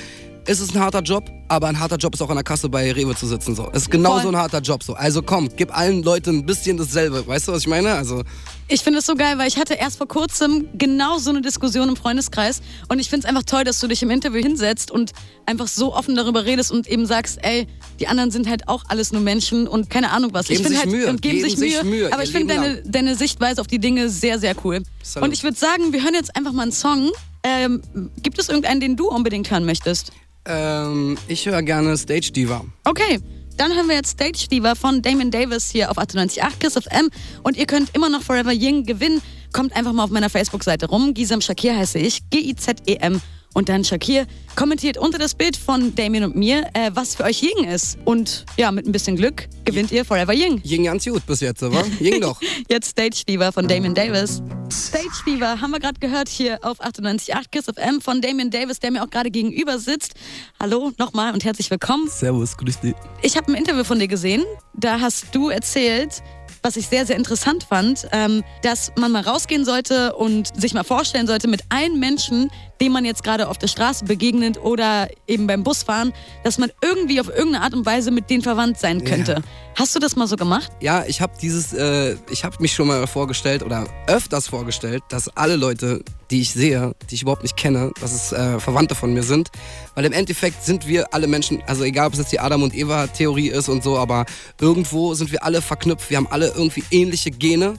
ist 0.46 0.60
es 0.60 0.74
ein 0.74 0.80
harter 0.80 1.02
Job, 1.02 1.30
aber 1.48 1.68
ein 1.68 1.78
harter 1.78 1.96
Job 1.96 2.14
ist 2.14 2.22
auch 2.22 2.30
an 2.30 2.36
der 2.36 2.44
Kasse 2.44 2.68
bei 2.68 2.92
Rewe 2.92 3.14
zu 3.14 3.26
sitzen. 3.26 3.54
So. 3.54 3.68
Es 3.72 3.82
ist 3.82 3.90
genauso 3.90 4.28
ein 4.28 4.36
harter 4.36 4.60
Job. 4.60 4.82
So. 4.82 4.94
Also 4.94 5.22
komm, 5.22 5.48
gib 5.56 5.76
allen 5.76 6.02
Leuten 6.02 6.38
ein 6.38 6.46
bisschen 6.46 6.76
dasselbe. 6.76 7.26
Weißt 7.26 7.48
du, 7.48 7.52
was 7.52 7.60
ich 7.60 7.66
meine? 7.66 7.94
Also 7.94 8.22
ich 8.68 8.82
finde 8.82 8.98
es 8.98 9.06
so 9.06 9.14
geil, 9.14 9.38
weil 9.38 9.48
ich 9.48 9.56
hatte 9.56 9.74
erst 9.74 9.96
vor 9.96 10.08
kurzem 10.08 10.68
genau 10.74 11.18
so 11.18 11.30
eine 11.30 11.40
Diskussion 11.40 11.88
im 11.88 11.96
Freundeskreis 11.96 12.60
und 12.88 12.98
ich 12.98 13.08
finde 13.08 13.26
es 13.26 13.28
einfach 13.28 13.44
toll, 13.44 13.64
dass 13.64 13.80
du 13.80 13.88
dich 13.88 14.02
im 14.02 14.10
Interview 14.10 14.42
hinsetzt 14.42 14.90
und 14.90 15.12
einfach 15.46 15.68
so 15.68 15.94
offen 15.94 16.14
darüber 16.14 16.44
redest 16.44 16.70
und 16.70 16.86
eben 16.86 17.06
sagst, 17.06 17.38
ey, 17.42 17.66
die 17.98 18.08
anderen 18.08 18.30
sind 18.30 18.48
halt 18.48 18.68
auch 18.68 18.84
alles 18.88 19.12
nur 19.12 19.22
Menschen 19.22 19.66
und 19.66 19.88
keine 19.88 20.10
Ahnung 20.10 20.34
was. 20.34 20.48
Geben 20.48 20.60
ich 20.60 20.68
sich 20.68 20.78
halt, 20.78 20.90
Mühe. 20.90 21.08
Und 21.08 21.22
geben, 21.22 21.38
geben 21.38 21.50
sich, 21.50 21.58
Mühe. 21.58 21.84
Mühe. 21.84 22.12
Aber 22.12 22.22
ich 22.22 22.30
finde 22.30 22.54
deine, 22.54 22.82
deine 22.82 23.16
Sichtweise 23.16 23.60
auf 23.60 23.66
die 23.66 23.78
Dinge 23.78 24.10
sehr, 24.10 24.38
sehr 24.38 24.54
cool. 24.64 24.82
Salut. 25.02 25.28
Und 25.28 25.34
ich 25.34 25.42
würde 25.42 25.56
sagen, 25.56 25.92
wir 25.92 26.02
hören 26.02 26.14
jetzt 26.14 26.36
einfach 26.36 26.52
mal 26.52 26.62
einen 26.62 26.72
Song. 26.72 27.10
Ähm, 27.42 27.80
gibt 28.22 28.38
es 28.38 28.48
irgendeinen, 28.48 28.80
den 28.80 28.96
du 28.96 29.08
unbedingt 29.08 29.50
hören 29.50 29.64
möchtest? 29.64 30.12
Ähm, 30.48 31.16
ich 31.28 31.46
höre 31.46 31.62
gerne 31.62 31.96
Stage 31.96 32.32
Diva. 32.32 32.64
Okay. 32.84 33.20
Dann 33.56 33.72
haben 33.72 33.88
wir 33.88 33.96
jetzt 33.96 34.10
Stage 34.10 34.46
Diva 34.50 34.76
von 34.76 35.02
Damon 35.02 35.32
Davis 35.32 35.68
hier 35.70 35.90
auf 35.90 35.98
98.8 35.98 36.58
Kiss 36.60 36.74
FM. 36.74 37.10
Und 37.42 37.56
ihr 37.56 37.66
könnt 37.66 37.94
immer 37.94 38.08
noch 38.08 38.22
Forever 38.22 38.52
Ying 38.52 38.84
gewinnen. 38.84 39.20
Kommt 39.52 39.74
einfach 39.74 39.92
mal 39.92 40.04
auf 40.04 40.10
meiner 40.10 40.30
Facebook-Seite 40.30 40.86
rum. 40.86 41.12
Gisem 41.12 41.40
Shakir 41.40 41.76
heiße 41.76 41.98
ich. 41.98 42.20
G-I-Z-E-M 42.30 43.20
und 43.58 43.68
dann 43.68 43.82
Shakir 43.82 44.24
kommentiert 44.54 44.98
unter 44.98 45.18
das 45.18 45.34
Bild 45.34 45.56
von 45.56 45.92
Damien 45.96 46.22
und 46.22 46.36
mir, 46.36 46.68
äh, 46.74 46.92
was 46.94 47.16
für 47.16 47.24
euch 47.24 47.42
Ying 47.42 47.64
ist. 47.64 47.98
Und 48.04 48.46
ja, 48.56 48.70
mit 48.70 48.86
ein 48.86 48.92
bisschen 48.92 49.16
Glück 49.16 49.48
gewinnt 49.64 49.90
ihr 49.90 50.04
Forever 50.04 50.32
Ying. 50.32 50.62
Ying 50.64 50.84
ganz 50.84 51.04
gut 51.04 51.26
bis 51.26 51.40
jetzt, 51.40 51.64
aber 51.64 51.84
Ying 51.98 52.20
doch. 52.20 52.40
jetzt 52.68 52.90
Stage 52.90 53.24
Diva 53.28 53.50
von 53.50 53.66
Damien 53.66 53.96
Davis. 53.96 54.40
Stage 54.70 55.24
Diva 55.26 55.60
haben 55.60 55.72
wir 55.72 55.80
gerade 55.80 55.98
gehört 55.98 56.28
hier 56.28 56.60
auf 56.62 56.80
98.8 56.80 57.46
Kiss 57.50 57.64
FM 57.64 58.00
von 58.00 58.20
Damien 58.20 58.50
Davis, 58.50 58.78
der 58.78 58.92
mir 58.92 59.02
auch 59.02 59.10
gerade 59.10 59.32
gegenüber 59.32 59.80
sitzt. 59.80 60.14
Hallo 60.60 60.92
nochmal 60.96 61.32
und 61.32 61.44
herzlich 61.44 61.68
willkommen. 61.68 62.08
Servus, 62.08 62.56
grüß 62.56 62.78
dich. 62.78 62.94
Ich 63.22 63.36
habe 63.36 63.50
ein 63.50 63.56
Interview 63.56 63.82
von 63.82 63.98
dir 63.98 64.08
gesehen. 64.08 64.44
Da 64.74 65.00
hast 65.00 65.34
du 65.34 65.48
erzählt, 65.48 66.22
was 66.62 66.76
ich 66.76 66.86
sehr, 66.86 67.06
sehr 67.06 67.16
interessant 67.16 67.64
fand, 67.64 68.08
ähm, 68.12 68.44
dass 68.62 68.92
man 68.96 69.12
mal 69.12 69.22
rausgehen 69.22 69.64
sollte 69.64 70.14
und 70.14 70.48
sich 70.60 70.74
mal 70.74 70.84
vorstellen 70.84 71.26
sollte 71.26 71.48
mit 71.48 71.62
allen 71.68 71.98
Menschen, 71.98 72.50
dem 72.80 72.92
man 72.92 73.04
jetzt 73.04 73.24
gerade 73.24 73.48
auf 73.48 73.58
der 73.58 73.68
Straße 73.68 74.04
begegnet 74.04 74.58
oder 74.62 75.08
eben 75.26 75.46
beim 75.46 75.64
Busfahren, 75.64 76.12
dass 76.44 76.58
man 76.58 76.70
irgendwie 76.82 77.20
auf 77.20 77.28
irgendeine 77.28 77.62
Art 77.62 77.74
und 77.74 77.86
Weise 77.86 78.10
mit 78.10 78.30
denen 78.30 78.42
verwandt 78.42 78.78
sein 78.78 79.04
könnte. 79.04 79.32
Ja. 79.32 79.42
Hast 79.74 79.94
du 79.94 80.00
das 80.00 80.16
mal 80.16 80.26
so 80.26 80.36
gemacht? 80.36 80.70
Ja, 80.80 81.04
ich 81.06 81.20
habe 81.20 81.34
dieses, 81.40 81.72
äh, 81.72 82.16
ich 82.30 82.44
habe 82.44 82.56
mich 82.60 82.72
schon 82.72 82.88
mal 82.88 83.06
vorgestellt 83.06 83.62
oder 83.62 83.86
öfters 84.06 84.48
vorgestellt, 84.48 85.02
dass 85.08 85.28
alle 85.36 85.56
Leute, 85.56 86.02
die 86.30 86.40
ich 86.40 86.50
sehe, 86.50 86.94
die 87.10 87.14
ich 87.14 87.22
überhaupt 87.22 87.42
nicht 87.42 87.56
kenne, 87.56 87.92
dass 88.00 88.12
es 88.12 88.32
äh, 88.32 88.58
Verwandte 88.60 88.94
von 88.94 89.12
mir 89.12 89.22
sind, 89.22 89.50
weil 89.94 90.04
im 90.04 90.12
Endeffekt 90.12 90.64
sind 90.64 90.86
wir 90.86 91.14
alle 91.14 91.26
Menschen, 91.26 91.62
also 91.66 91.84
egal 91.84 92.08
ob 92.08 92.14
es 92.14 92.18
jetzt 92.18 92.32
die 92.32 92.40
Adam 92.40 92.62
und 92.62 92.74
Eva 92.74 93.06
Theorie 93.06 93.48
ist 93.48 93.68
und 93.68 93.82
so, 93.82 93.96
aber 93.98 94.26
irgendwo 94.60 95.14
sind 95.14 95.32
wir 95.32 95.44
alle 95.44 95.62
verknüpft. 95.62 96.10
Wir 96.10 96.16
haben 96.16 96.28
alle 96.28 96.48
irgendwie 96.48 96.84
ähnliche 96.90 97.30
Gene 97.30 97.74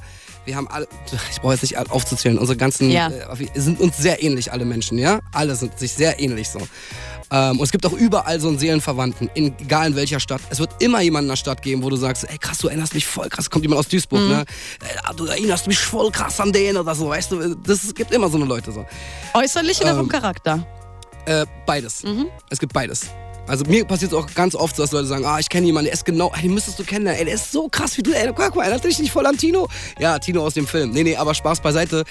wir 0.46 0.56
haben 0.56 0.68
alle, 0.68 0.88
ich 1.32 1.42
brauche 1.42 1.54
jetzt 1.54 1.62
nicht 1.62 1.78
aufzuzählen, 1.78 2.38
unsere 2.38 2.58
ganzen, 2.58 2.90
ja. 2.90 3.10
äh, 3.10 3.60
sind 3.60 3.80
uns 3.80 3.98
sehr 3.98 4.24
ähnlich, 4.24 4.52
alle 4.52 4.66
Menschen, 4.66 4.98
ja? 4.98 5.20
Alle 5.32 5.56
sind 5.56 5.78
sich 5.78 5.94
sehr 5.94 6.20
ähnlich 6.20 6.50
so. 6.50 6.60
Ähm, 7.32 7.60
und 7.60 7.64
es 7.64 7.72
gibt 7.72 7.86
auch 7.86 7.94
überall 7.94 8.40
so 8.40 8.48
einen 8.48 8.58
Seelenverwandten, 8.58 9.30
in, 9.36 9.54
egal 9.60 9.88
in 9.88 9.96
welcher 9.96 10.20
Stadt. 10.20 10.42
Es 10.50 10.60
wird 10.60 10.72
immer 10.82 11.02
jemanden 11.02 11.28
in 11.28 11.34
der 11.34 11.38
Stadt 11.38 11.62
geben, 11.62 11.84
wo 11.84 11.90
du 11.90 11.96
sagst, 11.96 12.26
ey 12.28 12.38
krass, 12.38 12.58
du 12.58 12.68
erinnerst 12.68 12.94
mich 12.94 13.06
voll 13.06 13.30
krass, 13.30 13.50
kommt 13.50 13.64
jemand 13.64 13.80
aus 13.80 13.88
Duisburg, 13.88 14.22
mhm. 14.22 14.30
ne? 14.30 14.46
Ey, 14.82 15.16
du 15.16 15.26
erinnerst 15.26 15.68
mich 15.68 15.78
voll 15.78 16.12
krass 16.12 16.40
an 16.40 16.52
den 16.52 16.78
oder 16.78 16.96
so, 16.96 17.10
weißt 17.10 17.32
du? 17.32 17.56
Das, 17.56 17.84
es 17.84 17.94
gibt 17.94 18.12
immer 18.12 18.30
so 18.30 18.38
eine 18.38 18.46
Leute 18.46 18.72
so. 18.72 18.86
Äußerlich 19.34 19.80
oder 19.82 19.92
ähm, 19.92 19.98
vom 19.98 20.08
Charakter? 20.10 20.66
Äh, 21.26 21.46
beides. 21.66 22.04
Mhm. 22.04 22.28
Es 22.50 22.60
gibt 22.60 22.74
beides. 22.74 23.10
Also 23.50 23.66
mir 23.66 23.84
passiert 23.84 24.12
es 24.12 24.18
auch 24.18 24.28
ganz 24.36 24.54
oft 24.54 24.76
so, 24.76 24.84
dass 24.84 24.92
Leute 24.92 25.08
sagen, 25.08 25.26
ah, 25.26 25.40
ich 25.40 25.50
kenne 25.50 25.66
jemanden, 25.66 25.86
der 25.86 25.94
ist 25.94 26.06
genau, 26.06 26.32
ey, 26.36 26.44
den 26.44 26.54
müsstest 26.54 26.78
du 26.78 26.84
kennen, 26.84 27.08
ey, 27.08 27.26
der 27.26 27.34
ist 27.34 27.52
so 27.52 27.68
krass 27.68 27.98
wie 27.98 28.04
du, 28.04 28.12
ey, 28.12 28.28
guck 28.28 28.56
mal, 28.56 28.62
erinnerst 28.62 28.84
du 28.84 28.90
dich 28.90 29.00
nicht 29.00 29.12
voll 29.12 29.26
an 29.26 29.38
Tino? 29.38 29.68
Ja, 29.98 30.20
Tino 30.20 30.46
aus 30.46 30.54
dem 30.54 30.68
Film. 30.68 30.92
Nee, 30.92 31.04
nee, 31.04 31.16
aber 31.16 31.34
Spaß 31.34 31.60
beiseite. 31.62 32.04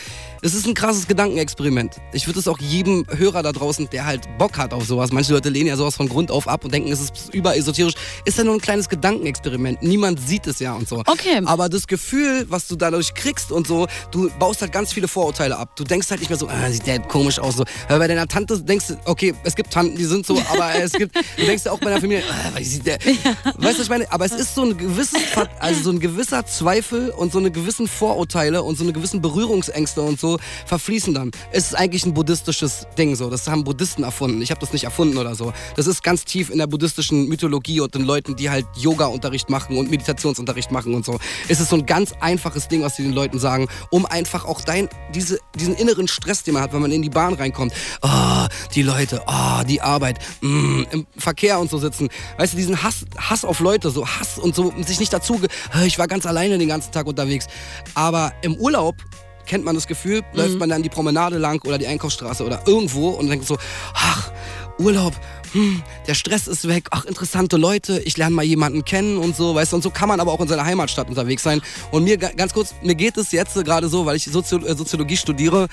Es 0.42 0.54
ist 0.54 0.66
ein 0.66 0.74
krasses 0.74 1.06
Gedankenexperiment. 1.06 1.96
Ich 2.12 2.26
würde 2.26 2.40
es 2.40 2.48
auch 2.48 2.58
jedem 2.58 3.06
Hörer 3.08 3.42
da 3.42 3.52
draußen, 3.52 3.88
der 3.90 4.04
halt 4.04 4.28
Bock 4.38 4.58
hat 4.58 4.72
auf 4.72 4.84
sowas, 4.84 5.12
manche 5.12 5.32
Leute 5.32 5.48
lehnen 5.48 5.68
ja 5.68 5.76
sowas 5.76 5.96
von 5.96 6.08
Grund 6.08 6.30
auf 6.30 6.48
ab 6.48 6.64
und 6.64 6.74
denken, 6.74 6.90
es 6.90 7.00
ist 7.00 7.34
überesoterisch, 7.34 7.94
ist 8.24 8.38
ja 8.38 8.44
nur 8.44 8.54
ein 8.54 8.60
kleines 8.60 8.88
Gedankenexperiment. 8.88 9.82
Niemand 9.82 10.20
sieht 10.20 10.46
es 10.46 10.58
ja 10.58 10.74
und 10.74 10.88
so. 10.88 11.02
Okay. 11.06 11.40
Aber 11.44 11.68
das 11.68 11.86
Gefühl, 11.86 12.46
was 12.48 12.66
du 12.66 12.76
dadurch 12.76 13.14
kriegst 13.14 13.52
und 13.52 13.66
so, 13.66 13.86
du 14.10 14.28
baust 14.38 14.60
halt 14.60 14.72
ganz 14.72 14.92
viele 14.92 15.08
Vorurteile 15.08 15.56
ab. 15.56 15.76
Du 15.76 15.84
denkst 15.84 16.10
halt 16.10 16.20
nicht 16.20 16.30
mehr 16.30 16.38
so, 16.38 16.48
ah, 16.48 16.70
sieht 16.70 16.86
der 16.86 17.00
komisch 17.00 17.38
aus 17.38 17.56
so. 17.56 17.64
Weil 17.88 17.98
bei 17.98 18.08
deiner 18.08 18.26
Tante 18.26 18.60
denkst 18.60 18.88
du, 18.88 18.98
okay, 19.04 19.34
es 19.44 19.54
gibt 19.54 19.72
Tanten, 19.72 19.96
die 19.96 20.04
sind 20.04 20.26
so, 20.26 20.40
aber 20.50 20.74
es 20.74 20.92
gibt, 20.92 21.16
du 21.36 21.44
denkst 21.44 21.66
auch 21.66 21.78
bei 21.78 21.86
deiner 21.86 22.00
Familie, 22.00 22.22
äh, 22.56 22.62
sieht 22.64 22.86
der, 22.86 22.98
weißt 22.98 23.18
du, 23.56 23.62
was 23.62 23.78
ich 23.78 23.88
meine? 23.88 24.10
Aber 24.10 24.24
es 24.24 24.32
ist 24.32 24.54
so 24.54 24.64
ein 24.64 24.76
gewisses, 24.76 25.22
also 25.58 25.82
so 25.82 25.90
ein 25.90 26.00
gewisser 26.00 26.46
Zweifel 26.46 27.10
und 27.10 27.32
so 27.32 27.38
eine 27.38 27.50
gewissen 27.50 27.86
Vorurteile 27.86 28.62
und 28.62 28.76
so 28.76 28.84
eine 28.84 28.92
gewissen 28.92 29.20
Berührungsängste 29.20 30.02
und 30.02 30.20
so 30.20 30.38
verfließen 30.66 31.14
dann. 31.14 31.30
Es 31.52 31.66
ist 31.66 31.74
eigentlich 31.74 32.04
ein 32.06 32.14
buddhistisches 32.14 32.86
Ding 32.96 33.16
so. 33.16 33.30
Das 33.30 33.48
haben 33.48 33.64
Buddhisten 33.64 34.02
erfunden. 34.02 34.42
Ich 34.42 34.50
habe 34.50 34.60
das 34.60 34.72
nicht 34.72 34.84
erfunden 34.84 35.18
oder 35.18 35.34
so. 35.34 35.52
Das 35.76 35.86
ist 35.86 36.02
ganz 36.02 36.24
tief 36.24 36.50
in 36.50 36.58
der 36.58 36.66
buddhistischen 36.66 37.28
Mythologie 37.28 37.80
und 37.80 37.94
den 37.94 38.02
Leuten, 38.02 38.36
die 38.36 38.50
halt 38.50 38.66
Yoga-Unterricht 38.76 39.50
machen 39.50 39.76
und 39.76 39.90
Meditationsunterricht 39.90 40.70
machen 40.70 40.94
und 40.94 41.04
so. 41.04 41.18
Es 41.48 41.60
ist 41.60 41.70
so 41.70 41.76
ein 41.76 41.86
ganz 41.86 42.12
einfaches 42.20 42.68
Ding, 42.68 42.82
was 42.82 42.96
sie 42.96 43.02
den 43.02 43.12
Leuten 43.12 43.38
sagen, 43.38 43.68
um 43.90 44.06
einfach 44.06 44.44
auch 44.44 44.60
dein, 44.60 44.88
diese, 45.14 45.38
diesen 45.54 45.74
inneren 45.74 46.08
Stress, 46.08 46.42
den 46.42 46.54
man 46.54 46.62
hat, 46.62 46.72
wenn 46.72 46.80
man 46.80 46.92
in 46.92 47.02
die 47.02 47.10
Bahn 47.10 47.34
reinkommt. 47.34 47.72
Oh, 48.02 48.46
die 48.74 48.82
Leute, 48.82 49.22
oh, 49.26 49.62
die 49.68 49.80
Arbeit, 49.80 50.18
mm, 50.40 50.82
im 50.90 51.06
Verkehr 51.18 51.58
und 51.58 51.70
so 51.70 51.78
sitzen. 51.78 52.08
Weißt 52.36 52.52
du, 52.52 52.56
diesen 52.56 52.82
Hass, 52.82 53.04
Hass 53.16 53.44
auf 53.44 53.60
Leute, 53.60 53.90
so 53.90 54.06
Hass 54.06 54.38
und 54.38 54.54
so 54.54 54.72
sich 54.84 55.00
nicht 55.00 55.12
dazu, 55.12 55.40
ich 55.84 55.98
war 55.98 56.06
ganz 56.06 56.26
alleine 56.26 56.58
den 56.58 56.68
ganzen 56.68 56.92
Tag 56.92 57.06
unterwegs. 57.06 57.46
Aber 57.94 58.32
im 58.42 58.54
Urlaub 58.56 58.96
kennt 59.46 59.64
man 59.64 59.74
das 59.74 59.86
Gefühl, 59.86 60.20
mhm. 60.20 60.38
läuft 60.38 60.58
man 60.58 60.68
dann 60.68 60.82
die 60.82 60.88
Promenade 60.88 61.38
lang 61.38 61.64
oder 61.66 61.78
die 61.78 61.86
Einkaufsstraße 61.86 62.44
oder 62.44 62.62
irgendwo 62.66 63.10
und 63.10 63.28
denkt 63.28 63.46
so, 63.46 63.58
ach, 63.94 64.30
Urlaub, 64.78 65.14
hm, 65.52 65.82
der 66.06 66.14
Stress 66.14 66.46
ist 66.46 66.68
weg, 66.68 66.86
ach, 66.90 67.04
interessante 67.04 67.56
Leute, 67.56 68.00
ich 68.04 68.16
lerne 68.16 68.34
mal 68.34 68.44
jemanden 68.44 68.84
kennen 68.84 69.18
und 69.18 69.34
so, 69.34 69.54
weißt 69.54 69.72
du, 69.72 69.76
und 69.76 69.82
so 69.82 69.90
kann 69.90 70.08
man 70.08 70.20
aber 70.20 70.32
auch 70.32 70.40
in 70.40 70.48
seiner 70.48 70.64
Heimatstadt 70.64 71.08
unterwegs 71.08 71.42
sein. 71.42 71.60
Und 71.90 72.04
mir, 72.04 72.16
ganz 72.16 72.52
kurz, 72.52 72.74
mir 72.82 72.94
geht 72.94 73.16
es 73.16 73.32
jetzt 73.32 73.54
gerade 73.64 73.88
so, 73.88 74.06
weil 74.06 74.16
ich 74.16 74.26
äh, 74.28 74.30
Soziologie 74.30 75.16
studiere, 75.16 75.68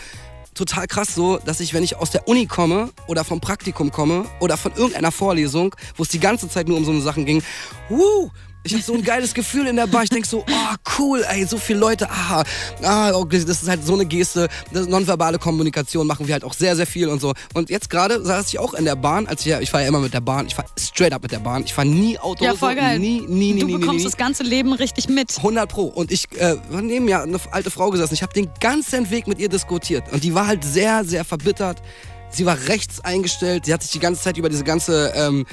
total 0.56 0.88
krass 0.88 1.14
so, 1.14 1.38
dass 1.38 1.60
ich, 1.60 1.74
wenn 1.74 1.84
ich 1.84 1.98
aus 1.98 2.10
der 2.10 2.28
Uni 2.28 2.48
komme 2.48 2.90
oder 3.08 3.24
vom 3.24 3.42
Praktikum 3.42 3.92
komme 3.92 4.26
oder 4.40 4.58
von 4.58 4.74
irgendeiner 4.74 5.12
Vorlesung, 5.12 5.76
wo 5.96 6.04
es 6.04 6.10
die 6.10 6.20
ganze 6.20 6.50
Zeit 6.50 6.68
nur 6.68 6.78
um 6.78 6.86
so 6.86 7.00
Sachen 7.00 7.26
ging, 7.26 7.44
wuh, 7.90 8.32
ich 8.66 8.74
habe 8.74 8.84
so 8.84 8.94
ein 8.94 9.04
geiles 9.04 9.34
Gefühl 9.34 9.68
in 9.68 9.76
der 9.76 9.86
Bar. 9.86 10.04
Ich 10.04 10.10
denk 10.10 10.26
so, 10.26 10.40
oh 10.40 10.76
cool, 10.98 11.24
ey, 11.30 11.46
so 11.46 11.58
viele 11.58 11.80
Leute, 11.80 12.10
ah, 12.10 12.44
ah, 12.82 13.12
okay, 13.14 13.44
das 13.46 13.62
ist 13.62 13.70
halt 13.70 13.86
so 13.86 13.94
eine 13.94 14.06
Geste. 14.06 14.50
Das 14.74 14.88
nonverbale 14.88 15.38
Kommunikation 15.38 16.08
machen 16.08 16.28
wir 16.28 16.34
halt 16.34 16.44
auch 16.44 16.54
sehr, 16.54 16.76
sehr 16.76 16.88
viel 16.88 17.08
und 17.10 17.22
so. 17.22 17.34
Und 17.54 17.70
jetzt 17.70 17.92
gerade 17.92 18.24
saß 18.26 18.48
ich 18.48 18.58
auch 18.60 18.74
in 18.74 18.86
der 18.86 18.96
Bahn, 18.96 19.28
als 19.28 19.46
ich, 19.46 19.54
ich 19.54 19.70
fahre 19.70 19.84
ja 19.84 19.90
immer 19.90 20.00
mit 20.00 20.16
der 20.16 20.22
Bahn, 20.22 20.48
ich 20.48 20.56
fahre 20.56 20.68
straight 20.80 21.14
up 21.14 21.22
mit 21.22 21.32
der 21.32 21.40
Bahn. 21.40 21.64
Ich 21.64 21.74
fahre 21.76 21.88
nie 21.88 22.18
Auto. 22.18 22.44
Ja, 22.44 22.56
voll 22.56 22.76
geil. 22.76 22.98
Nie, 22.98 23.22
nie, 23.22 23.54
nie, 23.54 23.60
du 23.60 23.68
nie, 23.68 23.78
bekommst 23.78 24.00
nie, 24.00 24.04
das 24.04 24.18
ganze 24.18 24.42
Leben 24.42 24.74
richtig 24.74 25.10
mit. 25.10 25.38
100 25.38 25.70
pro. 25.70 25.84
Und 25.84 26.12
ich 26.12 26.26
äh, 26.40 26.56
war 26.70 26.82
neben 26.82 27.06
mir 27.06 27.22
eine 27.22 27.38
alte 27.52 27.70
Frau 27.70 27.92
gesessen. 27.92 28.16
Ich 28.16 28.24
habe 28.24 28.34
den 28.34 28.50
ganzen 28.60 29.12
Weg 29.12 29.28
mit 29.28 29.38
ihr 29.38 29.50
diskutiert. 29.50 30.12
Und 30.12 30.24
die 30.24 30.34
war 30.34 30.48
halt 30.48 30.64
sehr, 30.64 31.06
sehr 31.06 31.24
verbittert. 31.24 31.84
Sie 32.32 32.46
war 32.46 32.58
rechts 32.68 33.00
eingestellt. 33.00 33.66
Sie 33.66 33.74
hat 33.74 33.84
sich 33.84 33.92
die 33.92 34.00
ganze 34.00 34.24
Zeit 34.24 34.38
über 34.38 34.50
diese 34.50 34.64
ganze 34.64 35.14
ähm, 35.16 35.46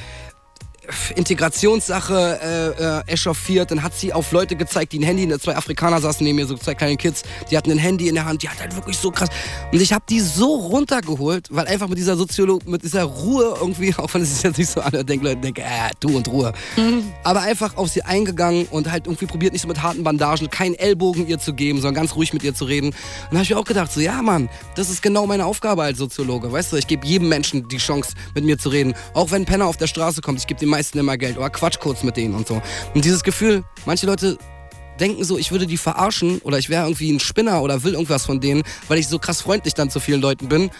Integrationssache 1.14 2.40
äh, 2.42 3.10
äh, 3.10 3.12
echauffiert. 3.12 3.70
Dann 3.70 3.82
hat 3.82 3.94
sie 3.94 4.12
auf 4.12 4.32
Leute 4.32 4.56
gezeigt, 4.56 4.92
die 4.92 4.98
ein 4.98 5.02
Handy, 5.02 5.28
zwei 5.38 5.56
Afrikaner 5.56 6.00
saßen 6.00 6.24
neben 6.24 6.36
mir, 6.36 6.46
so 6.46 6.56
zwei 6.56 6.74
kleine 6.74 6.96
Kids, 6.96 7.22
die 7.50 7.56
hatten 7.56 7.70
ein 7.70 7.78
Handy 7.78 8.08
in 8.08 8.14
der 8.14 8.24
Hand, 8.24 8.42
die 8.42 8.48
hat 8.48 8.60
halt 8.60 8.74
wirklich 8.74 8.96
so 8.96 9.10
krass. 9.10 9.28
Und 9.70 9.80
ich 9.80 9.92
habe 9.92 10.04
die 10.08 10.20
so 10.20 10.54
runtergeholt, 10.54 11.48
weil 11.50 11.66
einfach 11.66 11.88
mit 11.88 11.98
dieser 11.98 12.16
Soziolog, 12.16 12.66
mit 12.66 12.82
dieser 12.82 13.04
Ruhe 13.04 13.56
irgendwie, 13.60 13.94
auch 13.98 14.12
wenn 14.14 14.22
es 14.22 14.34
sich 14.34 14.42
jetzt 14.42 14.58
nicht 14.58 14.70
so 14.70 14.80
anhört, 14.80 15.08
denken 15.08 15.26
Leute, 15.26 15.40
denken, 15.40 15.60
äh, 15.60 15.90
du 16.00 16.16
und 16.16 16.28
Ruhe. 16.28 16.52
Mhm. 16.76 17.04
Aber 17.22 17.42
einfach 17.42 17.76
auf 17.76 17.88
sie 17.88 18.02
eingegangen 18.02 18.66
und 18.66 18.90
halt 18.90 19.06
irgendwie 19.06 19.26
probiert, 19.26 19.52
nicht 19.52 19.62
so 19.62 19.68
mit 19.68 19.82
harten 19.82 20.02
Bandagen, 20.02 20.50
keinen 20.50 20.74
Ellbogen 20.74 21.26
ihr 21.26 21.38
zu 21.38 21.54
geben, 21.54 21.80
sondern 21.80 22.02
ganz 22.02 22.16
ruhig 22.16 22.32
mit 22.32 22.42
ihr 22.42 22.54
zu 22.54 22.64
reden. 22.64 22.88
Und 22.88 22.94
da 23.30 23.36
habe 23.36 23.44
ich 23.44 23.50
mir 23.50 23.58
auch 23.58 23.64
gedacht, 23.64 23.92
so, 23.92 24.00
ja 24.00 24.20
Mann, 24.22 24.48
das 24.74 24.90
ist 24.90 25.02
genau 25.02 25.26
meine 25.26 25.46
Aufgabe 25.46 25.82
als 25.82 25.98
Soziologe. 25.98 26.50
Weißt 26.50 26.72
du, 26.72 26.76
ich 26.76 26.86
gebe 26.86 27.06
jedem 27.06 27.28
Menschen 27.28 27.68
die 27.68 27.78
Chance, 27.78 28.14
mit 28.34 28.44
mir 28.44 28.58
zu 28.58 28.68
reden. 28.68 28.94
Auch 29.14 29.30
wenn 29.30 29.44
Penner 29.44 29.66
auf 29.66 29.76
der 29.76 29.86
Straße 29.86 30.20
kommt, 30.20 30.40
ich 30.40 30.46
gebe 30.46 30.58
dem 30.60 30.70
meisten 30.70 30.81
immer 30.90 31.16
Geld 31.16 31.36
oder 31.36 31.50
quatsch 31.50 31.78
kurz 31.78 32.02
mit 32.02 32.16
denen 32.16 32.34
und 32.34 32.46
so. 32.46 32.60
Und 32.94 33.04
dieses 33.04 33.22
Gefühl, 33.22 33.64
manche 33.86 34.06
Leute 34.06 34.38
denken 35.00 35.24
so, 35.24 35.38
ich 35.38 35.50
würde 35.50 35.66
die 35.66 35.76
verarschen 35.76 36.38
oder 36.38 36.58
ich 36.58 36.68
wäre 36.68 36.84
irgendwie 36.84 37.10
ein 37.10 37.20
Spinner 37.20 37.62
oder 37.62 37.82
will 37.82 37.94
irgendwas 37.94 38.26
von 38.26 38.40
denen, 38.40 38.62
weil 38.88 38.98
ich 38.98 39.08
so 39.08 39.18
krass 39.18 39.40
freundlich 39.40 39.74
dann 39.74 39.90
zu 39.90 40.00
vielen 40.00 40.20
Leuten 40.20 40.48
bin. 40.48 40.70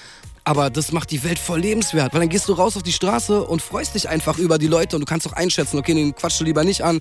Aber 0.45 0.71
das 0.71 0.91
macht 0.91 1.13
die 1.13 1.23
Welt 1.23 1.39
voll 1.39 1.61
lebenswert, 1.61 2.13
weil 2.13 2.21
dann 2.21 2.29
gehst 2.29 2.49
du 2.49 2.53
raus 2.53 2.77
auf 2.77 2.83
die 2.83 2.93
Straße 2.93 3.45
und 3.45 3.63
freust 3.63 3.95
dich 3.95 4.09
einfach 4.09 4.39
über 4.39 4.59
die 4.59 4.67
Leute 4.67 4.97
und 4.97 5.01
du 5.01 5.07
kannst 5.07 5.27
auch 5.29 5.35
einschätzen, 5.35 5.79
okay, 5.79 5.95
den 5.95 6.15
quatschst 6.15 6.41
du 6.41 6.45
lieber 6.45 6.65
nicht 6.65 6.83
an. 6.83 6.99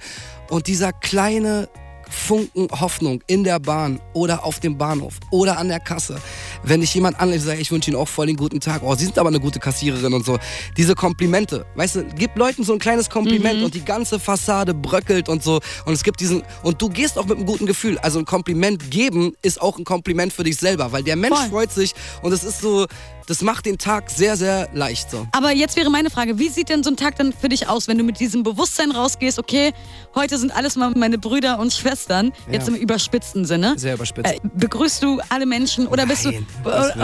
Und 0.49 0.67
dieser 0.67 0.93
kleine 0.93 1.67
Funken 2.11 2.67
Hoffnung 2.79 3.21
in 3.27 3.43
der 3.43 3.59
Bahn 3.59 3.99
oder 4.13 4.43
auf 4.45 4.59
dem 4.59 4.77
Bahnhof 4.77 5.15
oder 5.31 5.57
an 5.57 5.69
der 5.69 5.79
Kasse. 5.79 6.17
Wenn 6.63 6.81
dich 6.81 6.93
jemand 6.93 7.19
anlässt, 7.19 7.45
sagt, 7.45 7.59
ich 7.59 7.71
wünsche 7.71 7.89
Ihnen 7.91 7.99
auch 7.99 8.07
voll 8.07 8.27
den 8.27 8.35
guten 8.35 8.59
Tag. 8.59 8.81
Oh, 8.83 8.93
Sie 8.95 9.05
sind 9.05 9.17
aber 9.17 9.29
eine 9.29 9.39
gute 9.39 9.59
Kassiererin 9.59 10.13
und 10.13 10.25
so. 10.25 10.37
Diese 10.77 10.93
Komplimente, 10.95 11.65
weißt 11.75 11.95
du, 11.95 12.03
gib 12.15 12.35
Leuten 12.37 12.63
so 12.63 12.73
ein 12.73 12.79
kleines 12.79 13.09
Kompliment 13.09 13.59
Mhm. 13.59 13.65
und 13.65 13.73
die 13.73 13.83
ganze 13.85 14.19
Fassade 14.19 14.73
bröckelt 14.73 15.29
und 15.29 15.41
so. 15.43 15.59
Und 15.85 15.93
es 15.93 16.03
gibt 16.03 16.19
diesen, 16.19 16.43
und 16.63 16.81
du 16.81 16.89
gehst 16.89 17.17
auch 17.17 17.25
mit 17.25 17.37
einem 17.37 17.45
guten 17.45 17.65
Gefühl. 17.65 17.97
Also 17.99 18.19
ein 18.19 18.25
Kompliment 18.25 18.91
geben 18.91 19.33
ist 19.41 19.61
auch 19.61 19.77
ein 19.77 19.85
Kompliment 19.85 20.33
für 20.33 20.43
dich 20.43 20.57
selber, 20.57 20.91
weil 20.91 21.03
der 21.03 21.15
Mensch 21.15 21.37
Voll. 21.37 21.49
freut 21.49 21.71
sich 21.71 21.93
und 22.21 22.31
es 22.33 22.43
ist 22.43 22.61
so, 22.61 22.85
das 23.31 23.41
macht 23.41 23.65
den 23.65 23.77
Tag 23.77 24.09
sehr, 24.09 24.35
sehr 24.35 24.67
leicht 24.73 25.09
so. 25.09 25.25
Aber 25.31 25.51
jetzt 25.53 25.77
wäre 25.77 25.89
meine 25.89 26.09
Frage, 26.09 26.37
wie 26.37 26.49
sieht 26.49 26.67
denn 26.67 26.83
so 26.83 26.89
ein 26.89 26.97
Tag 26.97 27.15
dann 27.15 27.31
für 27.31 27.47
dich 27.47 27.69
aus, 27.69 27.87
wenn 27.87 27.97
du 27.97 28.03
mit 28.03 28.19
diesem 28.19 28.43
Bewusstsein 28.43 28.91
rausgehst, 28.91 29.39
okay, 29.39 29.71
heute 30.15 30.37
sind 30.37 30.53
alles 30.53 30.75
mal 30.75 30.91
meine 30.97 31.17
Brüder 31.17 31.57
und 31.57 31.71
Schwestern, 31.71 32.33
jetzt 32.51 32.67
Ja. 32.67 32.73
im 32.75 32.79
überspitzten 32.81 33.45
Sinne. 33.45 33.75
Sehr 33.77 33.93
überspitzt. 33.93 34.29
Äh, 34.29 34.39
begrüßt 34.55 35.01
du 35.01 35.21
alle 35.29 35.45
Menschen 35.45 35.87
oder 35.87 36.05
bist 36.05 36.25
du 36.25 36.31
Nein, 36.31 36.45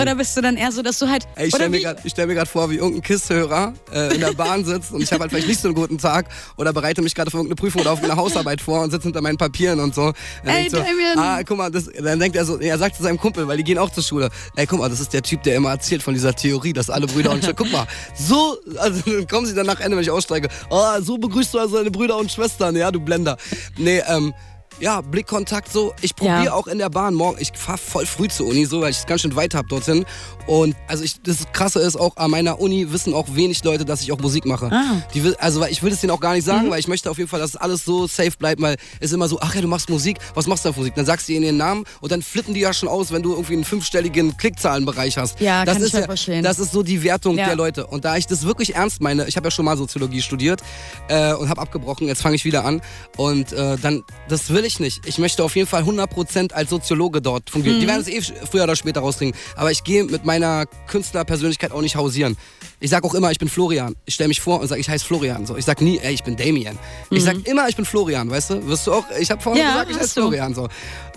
oder, 0.02 0.16
bist 0.16 0.36
du 0.36 0.42
dann 0.42 0.58
eher 0.58 0.72
so, 0.74 0.82
dass 0.82 1.00
du 1.00 1.08
halt 1.08 1.26
Ey, 1.36 1.48
ich 1.48 1.56
stelle 1.56 1.70
mir 1.70 1.96
ich 2.04 2.12
stell 2.12 2.28
mir 2.28 2.34
gerade 2.36 2.50
vor, 2.50 2.70
wie 2.70 2.76
irgendein 2.76 3.04
KISS-Hörer 3.04 3.74
äh, 3.94 4.13
in 4.16 4.20
der 4.20 4.34
Bahn 4.34 4.66
sitzt 4.66 4.92
und 4.92 5.02
ich 5.02 5.12
habe 5.13 5.22
halt 5.22 5.32
vielleicht 5.32 5.48
nicht 5.48 5.62
so 5.62 5.70
einen 5.70 5.76
guten 5.76 5.98
Tag 5.98 6.28
oder 6.58 6.74
bereite 6.74 7.02
mich 7.02 7.16
gerade 7.16 7.32
für 7.32 7.38
irgendeine 7.38 7.56
Prüfung 7.56 7.82
oder 7.82 7.94
auf 7.94 8.04
eine 8.04 8.18
Hausarbeit 8.18 8.60
vor 8.62 8.82
und 8.82 8.92
sitze 8.92 9.04
hinter 9.04 9.22
meinen 9.22 9.38
Papieren 9.38 9.80
und 9.80 9.96
so. 9.96 10.12
Dann 10.44 10.56
Ey, 10.56 10.70
so, 10.70 10.76
Damien. 10.78 11.18
ah, 11.18 11.40
guck 11.48 11.58
mal, 11.58 11.72
das, 11.72 11.86
dann 12.04 12.20
denkt 12.20 12.36
er 12.36 12.44
so, 12.44 12.58
er 12.60 12.78
sagt 12.78 12.98
zu 12.98 13.04
seinem 13.04 13.18
Kumpel, 13.18 13.48
weil 13.48 13.56
die 13.58 13.63
gehen 13.63 13.78
auch 13.78 13.90
zur 13.90 14.04
Schule, 14.04 14.30
ey, 14.58 14.66
guck 14.68 14.80
mal, 14.80 14.90
das 14.90 15.00
ist 15.00 15.13
der 15.13 15.22
Typ, 15.22 15.44
der 15.44 15.56
immer 15.56 15.70
erzählt 15.70 16.04
von 16.04 16.13
dieser 16.18 16.34
Theorie, 16.34 16.74
dass 16.74 16.90
alle 16.90 17.08
Brüder 17.08 17.32
und 17.32 17.44
Schwestern, 17.44 17.54
guck 17.56 17.72
mal, 17.72 17.88
so, 18.16 18.58
also 18.78 19.02
kommen 19.30 19.46
sie 19.46 19.54
dann 19.54 19.68
nach 19.68 19.80
Ende, 19.80 19.98
wenn 19.98 20.04
ich 20.04 20.12
aussteige, 20.12 20.50
ah, 20.70 21.00
so 21.02 21.18
begrüßt 21.18 21.54
du 21.54 21.60
also 21.60 21.78
deine 21.78 21.92
Brüder 21.92 22.18
und 22.18 22.32
Schwestern, 22.32 22.76
ja, 22.76 22.92
du 22.92 23.00
Blender. 23.00 23.38
Nee, 23.78 24.02
ähm, 24.08 24.34
ja, 24.80 25.02
Blickkontakt 25.02 25.72
so. 25.72 25.94
Ich 26.02 26.16
probiere 26.16 26.46
Ja. 26.46 26.54
auch 26.54 26.68
in 26.68 26.78
der 26.78 26.90
Bahn 26.90 27.13
morgen. 27.13 27.38
Ich 27.40 27.52
fahre 27.56 27.78
voll 27.78 28.06
früh 28.06 28.28
zur 28.28 28.48
Uni, 28.48 28.66
so, 28.66 28.82
weil 28.82 28.92
ich 28.92 28.98
es 29.00 29.06
ganz 29.06 29.22
schön 29.22 29.36
weit 29.36 29.54
habe 29.56 29.68
dorthin. 29.68 30.06
Und 30.46 30.76
also 30.88 31.04
ich, 31.04 31.22
das 31.22 31.38
Krasse 31.52 31.80
ist 31.80 31.96
auch, 31.98 32.16
an 32.18 32.32
meiner 32.32 32.60
Uni 32.60 32.92
wissen 32.92 33.13
auch 33.13 33.28
wenig 33.36 33.63
Leute, 33.63 33.84
dass 33.86 34.02
ich 34.02 34.12
auch 34.12 34.20
Musik 34.20 34.46
mache. 34.46 34.70
Ah. 34.72 35.02
Die, 35.13 35.24
will- 35.24 35.36
also 35.40 35.66
ich 35.66 35.84
will 35.84 35.92
es 35.92 36.02
denen 36.02 36.12
auch 36.12 36.20
gar 36.20 36.34
nicht 36.34 36.46
sagen, 36.46 36.70
weil 36.70 36.80
ich 36.80 36.88
möchte 36.88 37.10
auf 37.12 37.18
jeden 37.18 37.30
Fall, 37.30 37.40
dass 37.40 37.56
alles 37.56 37.84
so 37.84 38.08
safe 38.08 38.32
bleibt, 38.38 38.62
weil 38.62 38.78
es 39.00 39.12
immer 39.12 39.28
so, 39.28 39.40
ach 39.42 39.54
ja, 39.56 39.62
du 39.62 39.68
machst 39.68 39.90
Musik, 39.90 40.18
was 40.36 40.48
machst 40.48 40.63
du 40.63 40.70
da 40.70 40.74
für 40.74 40.80
Musik? 40.80 40.96
Dann 40.96 41.06
sagst 41.06 41.28
du 41.28 41.34
ihnen 41.34 41.44
ihren 41.44 41.58
Namen 41.58 41.84
und 42.02 42.12
dann 42.12 42.22
flippen 42.22 42.54
die 42.54 42.62
ja 42.62 42.74
schon 42.74 42.88
aus, 42.88 43.12
wenn 43.12 43.24
du 43.24 43.32
irgendwie 43.32 43.54
einen 43.54 43.63
fünfstelligen 43.66 44.38
Klickzahlenbereich 44.38 45.18
hast. 45.18 45.40
Ja, 45.42 45.66
das 45.66 45.74
kann 45.76 45.82
ich 45.82 45.86
ist 45.88 45.92
voll 45.92 46.02
ja, 46.02 46.06
verstehen. 46.08 46.44
Das 46.44 46.60
ist 46.60 46.72
so 46.72 46.84
die 46.84 47.04
Wertung 47.04 47.38
Ja. 47.38 47.48
der 47.48 47.56
Leute. 47.56 47.88
Und 47.88 48.06
da 48.06 48.16
ich 48.18 48.28
das 48.28 48.44
wirklich 48.46 48.76
ernst 48.76 49.02
meine, 49.02 49.28
ich 49.28 49.36
habe 49.38 49.48
ja 49.48 49.52
schon 49.52 49.66
mal 49.66 49.76
Soziologie 49.78 50.22
studiert 50.22 50.62
äh, 51.10 51.34
und 51.34 51.50
habe 51.50 51.62
abgebrochen, 51.62 52.08
jetzt 52.08 52.22
fange 52.22 52.36
ich 52.36 52.46
wieder 52.46 52.63
an. 52.63 52.82
Und 53.18 53.52
äh, 53.54 53.78
dann, 53.82 54.04
das 54.30 54.50
will 54.50 54.63
ich 54.66 54.67
nicht. 54.80 55.06
Ich 55.06 55.18
möchte 55.18 55.44
auf 55.44 55.56
jeden 55.56 55.68
Fall 55.68 55.84
100% 55.84 56.54
als 56.54 56.70
Soziologe 56.70 57.22
dort 57.22 57.50
fungieren. 57.50 57.78
Mhm. 57.78 57.82
Die 57.82 57.88
werden 57.88 58.02
es 58.02 58.08
eh 58.08 58.22
früher 58.50 58.64
oder 58.64 58.76
später 58.76 59.00
rauskriegen. 59.02 59.34
Aber 59.56 59.72
ich 59.72 59.84
gehe 59.84 60.04
mit 60.04 60.26
meiner 60.26 60.66
Künstlerpersönlichkeit 60.88 61.72
auch 61.72 61.82
nicht 61.82 61.96
hausieren. 61.96 62.38
Ich 62.80 62.90
sage 62.92 63.06
auch 63.08 63.14
immer, 63.16 63.32
ich 63.32 63.40
bin 63.40 63.50
Florian. 63.50 63.96
Ich 64.06 64.14
stelle 64.16 64.28
mich 64.28 64.42
vor 64.42 64.60
und 64.60 64.68
sage, 64.68 64.82
ich 64.82 64.90
heiße 64.90 65.06
Florian. 65.06 65.46
So, 65.46 65.58
ich 65.58 65.66
sage 65.66 65.84
nie, 65.84 65.98
ey, 66.00 66.14
ich 66.14 66.24
bin 66.24 66.36
Damien. 66.36 66.78
Ich 67.10 67.24
sage 67.24 67.40
immer, 67.46 67.68
ich 67.70 67.76
bin 67.76 67.86
Florian, 67.86 68.30
weißt 68.30 68.52
du? 68.52 68.68
Wirst 68.68 68.86
du 68.88 68.94
auch, 68.94 69.06
ich 69.20 69.32
habe 69.32 69.42
vorhin 69.42 69.64
Mhm. 69.64 69.68
Ja, 69.70 69.74
gesagt, 69.84 69.92
ich 69.96 69.98
heiße. 70.02 70.14
Florian. 70.22 70.54
So. 70.54 70.68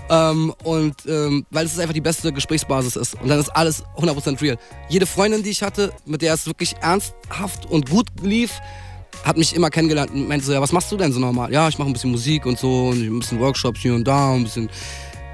Ähm, 0.08 0.52
und 0.64 0.94
ähm, 1.06 1.46
weil 1.50 1.66
es 1.66 1.78
einfach 1.78 1.94
die 1.94 2.00
beste 2.00 2.32
Gesprächsbasis 2.32 2.96
ist. 2.96 3.14
Und 3.20 3.28
dann 3.28 3.38
ist 3.38 3.50
alles 3.50 3.84
100% 3.96 4.40
real. 4.42 4.58
Jede 4.88 5.06
Freundin, 5.06 5.42
die 5.42 5.50
ich 5.50 5.62
hatte, 5.62 5.92
mit 6.06 6.22
der 6.22 6.34
es 6.34 6.46
wirklich 6.46 6.74
ernsthaft 6.80 7.66
und 7.66 7.90
gut 7.90 8.08
lief, 8.22 8.52
hat 9.24 9.36
mich 9.36 9.54
immer 9.54 9.70
kennengelernt 9.70 10.12
und 10.12 10.28
meinte 10.28 10.46
so, 10.46 10.52
ja, 10.52 10.60
was 10.60 10.72
machst 10.72 10.90
du 10.90 10.96
denn 10.96 11.12
so 11.12 11.20
normal? 11.20 11.52
Ja, 11.52 11.68
ich 11.68 11.78
mache 11.78 11.88
ein 11.88 11.92
bisschen 11.92 12.10
Musik 12.10 12.46
und 12.46 12.58
so 12.58 12.88
und 12.88 13.00
ein 13.00 13.18
bisschen 13.18 13.38
Workshops 13.40 13.80
hier 13.80 13.94
und 13.94 14.04
da 14.04 14.30
und 14.30 14.40
ein 14.40 14.44
bisschen... 14.44 14.70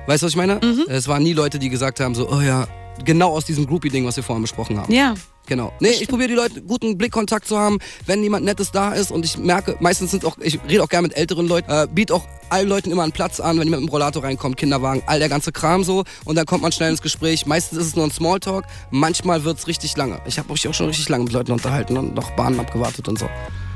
Weißt 0.07 0.23
du, 0.23 0.27
was 0.27 0.33
ich 0.33 0.37
meine? 0.37 0.61
Mhm. 0.63 0.85
Es 0.89 1.09
waren 1.09 1.23
nie 1.23 1.33
Leute, 1.33 1.59
die 1.59 1.69
gesagt 1.69 1.99
haben 1.99 2.15
so, 2.15 2.31
oh 2.31 2.41
ja, 2.41 2.69
genau 3.05 3.33
aus 3.33 3.45
diesem 3.45 3.67
Groupie-Ding, 3.67 4.05
was 4.07 4.17
wir 4.17 4.23
vorhin 4.23 4.43
besprochen 4.43 4.79
haben. 4.79 4.93
Ja. 4.93 5.15
Genau. 5.47 5.73
Nee, 5.81 5.91
ich 5.91 6.09
probiere 6.09 6.29
die 6.29 6.35
Leute 6.35 6.63
guten 6.63 6.99
Blickkontakt 6.99 7.47
zu 7.47 7.59
haben, 7.59 7.79
wenn 8.07 8.23
jemand 8.23 8.45
Nettes 8.45 8.73
da 8.73 8.93
ist 8.93 9.11
und 9.11 9.25
ich 9.25 9.39
merke, 9.39 9.77
meistens 9.81 10.11
sind 10.11 10.25
auch, 10.25 10.37
ich 10.39 10.59
rede 10.69 10.83
auch 10.83 10.89
gerne 10.89 11.09
mit 11.09 11.17
älteren 11.17 11.47
Leuten, 11.47 11.71
äh, 11.71 11.87
biete 11.91 12.15
auch 12.15 12.25
allen 12.51 12.69
Leuten 12.69 12.91
immer 12.91 13.03
einen 13.03 13.13
Platz 13.13 13.41
an, 13.41 13.59
wenn 13.59 13.65
jemand 13.65 13.83
mit 13.83 13.91
dem 13.91 13.93
Rollator 13.93 14.25
reinkommt, 14.25 14.57
Kinderwagen, 14.57 15.03
all 15.07 15.19
der 15.19 15.29
ganze 15.29 15.53
Kram 15.53 15.85
so 15.85 16.05
und 16.25 16.37
dann 16.37 16.47
kommt 16.47 16.63
man 16.63 16.73
schnell 16.73 16.91
ins 16.91 17.03
Gespräch. 17.03 17.47
Meistens 17.47 17.79
ist 17.79 17.87
es 17.87 17.97
nur 17.97 18.05
ein 18.05 18.11
Smalltalk, 18.11 18.65
manchmal 18.91 19.45
wird's 19.45 19.67
richtig 19.67 19.97
lange. 19.97 20.21
Ich 20.27 20.39
habe 20.39 20.53
mich 20.53 20.67
auch 20.69 20.75
schon 20.75 20.87
richtig 20.87 21.09
lange 21.09 21.25
mit 21.25 21.33
Leuten 21.33 21.53
unterhalten 21.53 21.97
und 21.97 22.15
noch 22.15 22.31
Bahnen 22.33 22.59
abgewartet 22.59 23.09
und 23.09 23.19
so. 23.19 23.29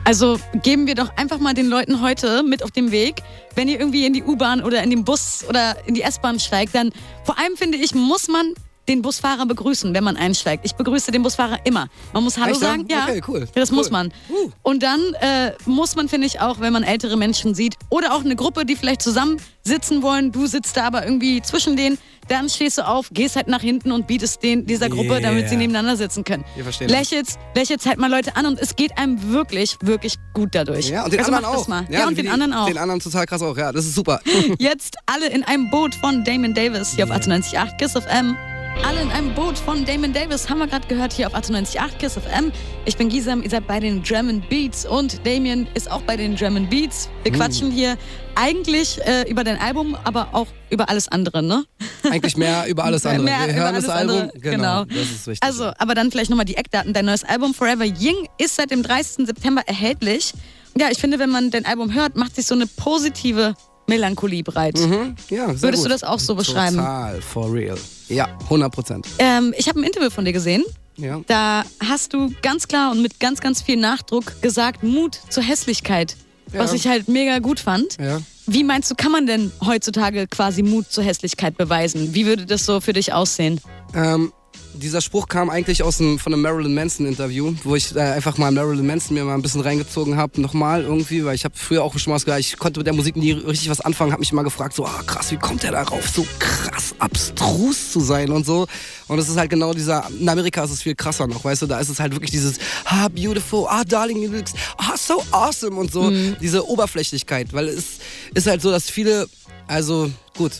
Also 0.04 0.40
geben 0.62 0.86
wir 0.86 0.94
doch 0.94 1.14
einfach 1.16 1.38
mal 1.38 1.54
den 1.54 1.66
Leuten 1.66 2.00
heute 2.00 2.42
mit 2.42 2.62
auf 2.62 2.70
den 2.70 2.90
Weg, 2.90 3.22
wenn 3.54 3.68
ihr 3.68 3.78
irgendwie 3.78 4.06
in 4.06 4.12
die 4.12 4.22
U-Bahn 4.22 4.62
oder 4.62 4.82
in 4.82 4.90
den 4.90 5.04
Bus 5.04 5.44
oder 5.48 5.76
in 5.86 5.94
die 5.94 6.02
S-Bahn 6.02 6.40
steigt, 6.40 6.74
dann 6.74 6.90
vor 7.24 7.38
allem 7.38 7.56
finde 7.56 7.76
ich, 7.78 7.94
muss 7.94 8.26
man 8.28 8.54
den 8.90 9.02
Busfahrer 9.02 9.46
begrüßen, 9.46 9.94
wenn 9.94 10.04
man 10.04 10.16
einsteigt. 10.16 10.64
Ich 10.66 10.74
begrüße 10.74 11.10
den 11.12 11.22
Busfahrer 11.22 11.58
immer. 11.64 11.86
Man 12.12 12.24
muss 12.24 12.36
Hallo 12.36 12.52
Echt, 12.52 12.60
ja? 12.62 12.68
sagen. 12.68 12.86
Ja, 12.90 13.04
Okay, 13.08 13.22
cool. 13.28 13.48
das 13.54 13.70
Cool. 13.70 13.76
muss 13.76 13.90
man. 13.90 14.08
Uh. 14.28 14.50
Und 14.62 14.82
dann 14.82 15.00
äh, 15.20 15.52
muss 15.64 15.96
man, 15.96 16.08
finde 16.08 16.26
ich, 16.26 16.40
auch, 16.40 16.60
wenn 16.60 16.72
man 16.72 16.82
ältere 16.82 17.16
Menschen 17.16 17.54
sieht 17.54 17.74
oder 17.88 18.14
auch 18.14 18.24
eine 18.24 18.36
Gruppe, 18.36 18.64
die 18.66 18.76
vielleicht 18.76 19.00
zusammen 19.02 19.38
sitzen 19.62 20.02
wollen, 20.02 20.32
du 20.32 20.46
sitzt 20.46 20.76
da 20.76 20.84
aber 20.86 21.04
irgendwie 21.04 21.40
zwischen 21.42 21.76
denen, 21.76 21.98
dann 22.28 22.48
stehst 22.48 22.78
du 22.78 22.86
auf, 22.86 23.08
gehst 23.12 23.36
halt 23.36 23.48
nach 23.48 23.60
hinten 23.60 23.92
und 23.92 24.06
bietest 24.06 24.42
den, 24.42 24.64
dieser 24.66 24.88
Gruppe, 24.88 25.20
damit 25.20 25.44
sie 25.48 25.54
Yeah. 25.54 25.58
nebeneinander 25.58 25.96
sitzen 25.96 26.22
können. 26.24 26.44
Wir 26.54 26.62
verstehen 26.64 26.88
das. 26.88 26.96
lächelst, 26.96 27.38
lächelst 27.54 27.86
halt 27.86 27.98
mal 27.98 28.10
Leute 28.10 28.36
an 28.36 28.46
und 28.46 28.58
es 28.60 28.76
geht 28.76 28.96
einem 28.96 29.32
wirklich, 29.32 29.76
wirklich 29.82 30.14
gut 30.32 30.50
dadurch. 30.54 30.88
Ja, 30.88 31.04
und 31.04 31.12
den 31.12 31.20
also 31.20 31.32
anderen 31.32 31.54
auch. 31.56 31.68
Mal. 31.68 31.86
Ja, 31.90 32.06
und 32.06 32.16
den 32.16 32.26
die- 32.26 32.30
anderen 32.30 32.52
auch. 32.54 32.66
Den 32.66 32.78
anderen 32.78 33.00
total 33.00 33.26
krass 33.26 33.42
auch, 33.42 33.56
ja, 33.56 33.72
das 33.72 33.84
ist 33.84 33.94
super. 33.94 34.20
Jetzt 34.58 34.96
alle 35.06 35.28
in 35.28 35.42
einem 35.44 35.70
Boot 35.70 35.94
von 35.96 36.24
Damon 36.24 36.54
Davis 36.54 36.94
hier 36.94 37.04
auf 37.04 37.10
98.8 37.10 37.76
Kiss 37.78 37.96
of 37.96 38.06
M. 38.06 38.36
Alle 38.84 39.02
in 39.02 39.10
einem 39.10 39.34
Boot 39.34 39.58
von 39.58 39.84
Damon 39.84 40.12
Davis 40.12 40.48
haben 40.48 40.58
wir 40.58 40.66
gerade 40.66 40.86
gehört 40.88 41.12
hier 41.12 41.26
auf 41.26 41.34
98.8 41.34 41.96
Kiss 41.98 42.16
of 42.16 42.22
M. 42.32 42.50
Ich 42.86 42.96
bin 42.96 43.08
Gisam, 43.08 43.42
ihr 43.42 43.50
seid 43.50 43.66
bei 43.66 43.78
den 43.78 44.02
German 44.02 44.42
Beats 44.48 44.86
und 44.86 45.24
Damien 45.26 45.66
ist 45.74 45.90
auch 45.90 46.00
bei 46.02 46.16
den 46.16 46.34
German 46.34 46.68
Beats. 46.68 47.06
Hm. 47.06 47.12
Wir 47.24 47.32
quatschen 47.32 47.70
hier 47.70 47.96
eigentlich 48.34 48.98
äh, 49.06 49.28
über 49.30 49.44
dein 49.44 49.58
Album, 49.60 49.96
aber 50.04 50.28
auch 50.32 50.46
über 50.70 50.88
alles 50.88 51.08
andere, 51.08 51.42
ne? 51.42 51.64
Eigentlich 52.10 52.36
mehr 52.36 52.66
über 52.68 52.84
alles 52.84 53.04
andere. 53.06 53.24
Mehr 53.24 53.38
Wir 53.40 53.44
über 53.48 53.54
hören 53.54 53.74
alles 53.74 53.86
das 53.86 53.94
Album. 53.94 54.16
andere, 54.22 54.38
Genau, 54.40 54.56
genau. 54.56 54.84
das 54.86 55.10
ist 55.10 55.26
wichtig. 55.26 55.46
Also, 55.46 55.70
aber 55.78 55.94
dann 55.94 56.10
vielleicht 56.10 56.30
nochmal 56.30 56.46
die 56.46 56.56
Eckdaten. 56.56 56.92
Dein 56.94 57.04
neues 57.04 57.24
Album 57.24 57.52
Forever 57.54 57.84
Ying 57.84 58.28
ist 58.38 58.56
seit 58.56 58.70
dem 58.70 58.82
30. 58.82 59.26
September 59.26 59.62
erhältlich. 59.66 60.32
Ja, 60.78 60.88
ich 60.90 60.98
finde, 60.98 61.18
wenn 61.18 61.30
man 61.30 61.50
dein 61.50 61.66
Album 61.66 61.92
hört, 61.94 62.16
macht 62.16 62.34
sich 62.34 62.46
so 62.46 62.54
eine 62.54 62.66
positive 62.66 63.54
Melancholie 63.88 64.42
breit. 64.42 64.78
Mhm. 64.78 65.16
Ja, 65.28 65.48
Würdest 65.48 65.82
gut. 65.82 65.84
du 65.84 65.88
das 65.88 66.02
auch 66.04 66.18
so 66.20 66.34
beschreiben? 66.34 66.76
Total, 66.76 67.20
for 67.20 67.52
real. 67.52 67.76
Ja, 68.10 68.28
100 68.44 68.70
Prozent. 68.72 69.06
Ähm, 69.18 69.54
ich 69.56 69.68
habe 69.68 69.80
ein 69.80 69.84
Interview 69.84 70.10
von 70.10 70.24
dir 70.24 70.32
gesehen. 70.32 70.64
Ja. 70.96 71.20
Da 71.28 71.64
hast 71.88 72.12
du 72.12 72.30
ganz 72.42 72.68
klar 72.68 72.90
und 72.90 73.00
mit 73.00 73.20
ganz, 73.20 73.40
ganz 73.40 73.62
viel 73.62 73.76
Nachdruck 73.78 74.42
gesagt, 74.42 74.82
Mut 74.82 75.18
zur 75.30 75.42
Hässlichkeit. 75.42 76.16
Was 76.52 76.70
Ja. 76.72 76.76
ich 76.76 76.86
halt 76.88 77.08
mega 77.08 77.38
gut 77.38 77.60
fand. 77.60 77.96
Ja. 77.98 78.20
Wie 78.46 78.64
meinst 78.64 78.90
du, 78.90 78.94
kann 78.96 79.12
man 79.12 79.26
denn 79.26 79.52
heutzutage 79.64 80.26
quasi 80.26 80.62
Mut 80.62 80.90
zur 80.90 81.04
Hässlichkeit 81.04 81.56
beweisen? 81.56 82.12
Wie 82.14 82.26
würde 82.26 82.44
das 82.44 82.66
so 82.66 82.80
für 82.80 82.92
dich 82.92 83.12
aussehen? 83.12 83.60
Ähm, 83.94 84.32
dieser 84.74 85.00
Spruch 85.00 85.28
kam 85.28 85.50
eigentlich 85.50 85.82
aus 85.82 86.00
einem, 86.00 86.18
von 86.18 86.32
einem 86.32 86.42
Marilyn 86.42 86.74
Manson 86.74 87.06
Interview, 87.06 87.54
wo 87.64 87.76
ich 87.76 87.94
äh, 87.94 88.00
einfach 88.00 88.38
mal 88.38 88.50
Marilyn 88.50 88.86
Manson 88.86 89.14
mir 89.14 89.24
mal 89.24 89.34
ein 89.34 89.42
bisschen 89.42 89.60
reingezogen 89.60 90.16
habe, 90.16 90.40
nochmal 90.40 90.82
irgendwie, 90.82 91.24
weil 91.24 91.34
ich 91.34 91.44
habe 91.44 91.54
früher 91.56 91.82
auch 91.82 91.96
schon 91.98 92.12
mal 92.12 92.18
gesagt, 92.18 92.40
ich 92.40 92.56
konnte 92.56 92.80
mit 92.80 92.86
der 92.86 92.94
Musik 92.94 93.16
nie 93.16 93.32
richtig 93.32 93.68
was 93.70 93.80
anfangen, 93.80 94.12
habe 94.12 94.20
mich 94.20 94.32
immer 94.32 94.44
gefragt, 94.44 94.74
so 94.74 94.86
ah, 94.86 95.02
krass, 95.06 95.30
wie 95.30 95.36
kommt 95.36 95.62
der 95.62 95.72
darauf, 95.72 96.08
so 96.08 96.26
krass 96.38 96.94
abstrus 96.98 97.92
zu 97.92 98.00
sein 98.00 98.30
und 98.30 98.46
so. 98.46 98.66
Und 99.08 99.18
es 99.18 99.28
ist 99.28 99.36
halt 99.36 99.50
genau 99.50 99.74
dieser, 99.74 100.08
in 100.18 100.28
Amerika 100.28 100.64
ist 100.64 100.70
es 100.70 100.82
viel 100.82 100.94
krasser 100.94 101.26
noch, 101.26 101.44
weißt 101.44 101.62
du, 101.62 101.66
da 101.66 101.80
ist 101.80 101.88
es 101.88 102.00
halt 102.00 102.12
wirklich 102.12 102.30
dieses, 102.30 102.58
ah, 102.84 103.08
beautiful, 103.08 103.66
ah, 103.68 103.84
darling, 103.84 104.22
you 104.22 104.30
look, 104.30 104.44
ah, 104.78 104.96
so 104.96 105.22
awesome 105.32 105.76
und 105.76 105.92
so, 105.92 106.10
diese 106.40 106.66
Oberflächlichkeit, 106.68 107.52
weil 107.52 107.68
es 107.68 107.98
ist 108.34 108.46
halt 108.46 108.62
so, 108.62 108.70
dass 108.70 108.88
viele, 108.90 109.28
also 109.66 110.10
gut, 110.36 110.52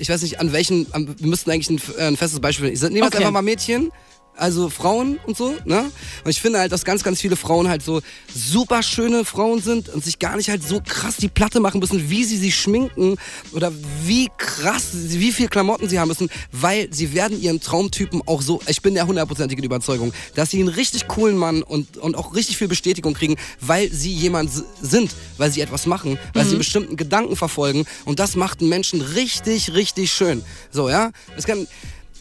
ich 0.00 0.08
weiß 0.08 0.22
nicht, 0.22 0.40
an 0.40 0.52
welchen, 0.52 0.92
an, 0.92 1.14
wir 1.18 1.26
müssten 1.26 1.50
eigentlich 1.50 1.70
ein, 1.70 1.80
äh, 1.98 2.02
ein 2.08 2.16
festes 2.16 2.40
Beispiel 2.40 2.66
nehmen. 2.66 2.76
Ich 2.76 2.82
nehme 2.82 2.98
jetzt 2.98 3.06
Okay. 3.14 3.18
einfach 3.18 3.32
mal 3.32 3.42
Mädchen, 3.42 3.92
also 4.36 4.70
Frauen 4.70 5.18
und 5.26 5.36
so, 5.36 5.54
ne? 5.64 5.90
Und 6.24 6.30
ich 6.30 6.40
finde 6.40 6.58
halt, 6.58 6.72
dass 6.72 6.84
ganz, 6.84 7.02
ganz 7.02 7.20
viele 7.20 7.36
Frauen 7.36 7.68
halt 7.68 7.82
so 7.82 8.00
super 8.34 8.82
schöne 8.82 9.24
Frauen 9.24 9.60
sind 9.60 9.88
und 9.88 10.02
sich 10.02 10.18
gar 10.18 10.36
nicht 10.36 10.48
halt 10.48 10.66
so 10.66 10.80
krass 10.80 11.16
die 11.16 11.28
Platte 11.28 11.60
machen 11.60 11.80
müssen, 11.80 12.08
wie 12.10 12.24
sie 12.24 12.38
sich 12.38 12.56
schminken 12.56 13.16
oder 13.52 13.72
wie 14.04 14.28
krass, 14.38 14.88
wie 14.92 15.32
viel 15.32 15.48
Klamotten 15.48 15.88
sie 15.88 15.98
haben 15.98 16.08
müssen, 16.08 16.30
weil 16.52 16.92
sie 16.92 17.12
werden 17.12 17.40
ihren 17.40 17.60
Traumtypen 17.60 18.22
auch 18.26 18.42
so, 18.42 18.60
ich 18.66 18.80
bin 18.82 18.94
der 18.94 19.06
hundertprozentigen 19.06 19.64
Überzeugung, 19.64 20.12
dass 20.34 20.50
sie 20.50 20.60
einen 20.60 20.68
richtig 20.68 21.06
coolen 21.06 21.36
Mann 21.36 21.62
und, 21.62 21.98
und 21.98 22.16
auch 22.16 22.34
richtig 22.34 22.56
viel 22.56 22.68
Bestätigung 22.68 23.14
kriegen, 23.14 23.36
weil 23.60 23.90
sie 23.92 24.12
jemand 24.12 24.50
sind, 24.80 25.14
weil 25.36 25.50
sie 25.50 25.60
etwas 25.60 25.86
machen, 25.86 26.18
weil 26.32 26.44
sie 26.44 26.50
einen 26.50 26.58
bestimmten 26.58 26.96
Gedanken 26.96 27.36
verfolgen 27.36 27.84
und 28.04 28.18
das 28.18 28.36
macht 28.36 28.60
einen 28.60 28.70
Menschen 28.70 29.00
richtig, 29.00 29.74
richtig 29.74 30.12
schön. 30.12 30.42
So, 30.70 30.88
ja? 30.88 31.10
Es 31.36 31.44
kann, 31.44 31.66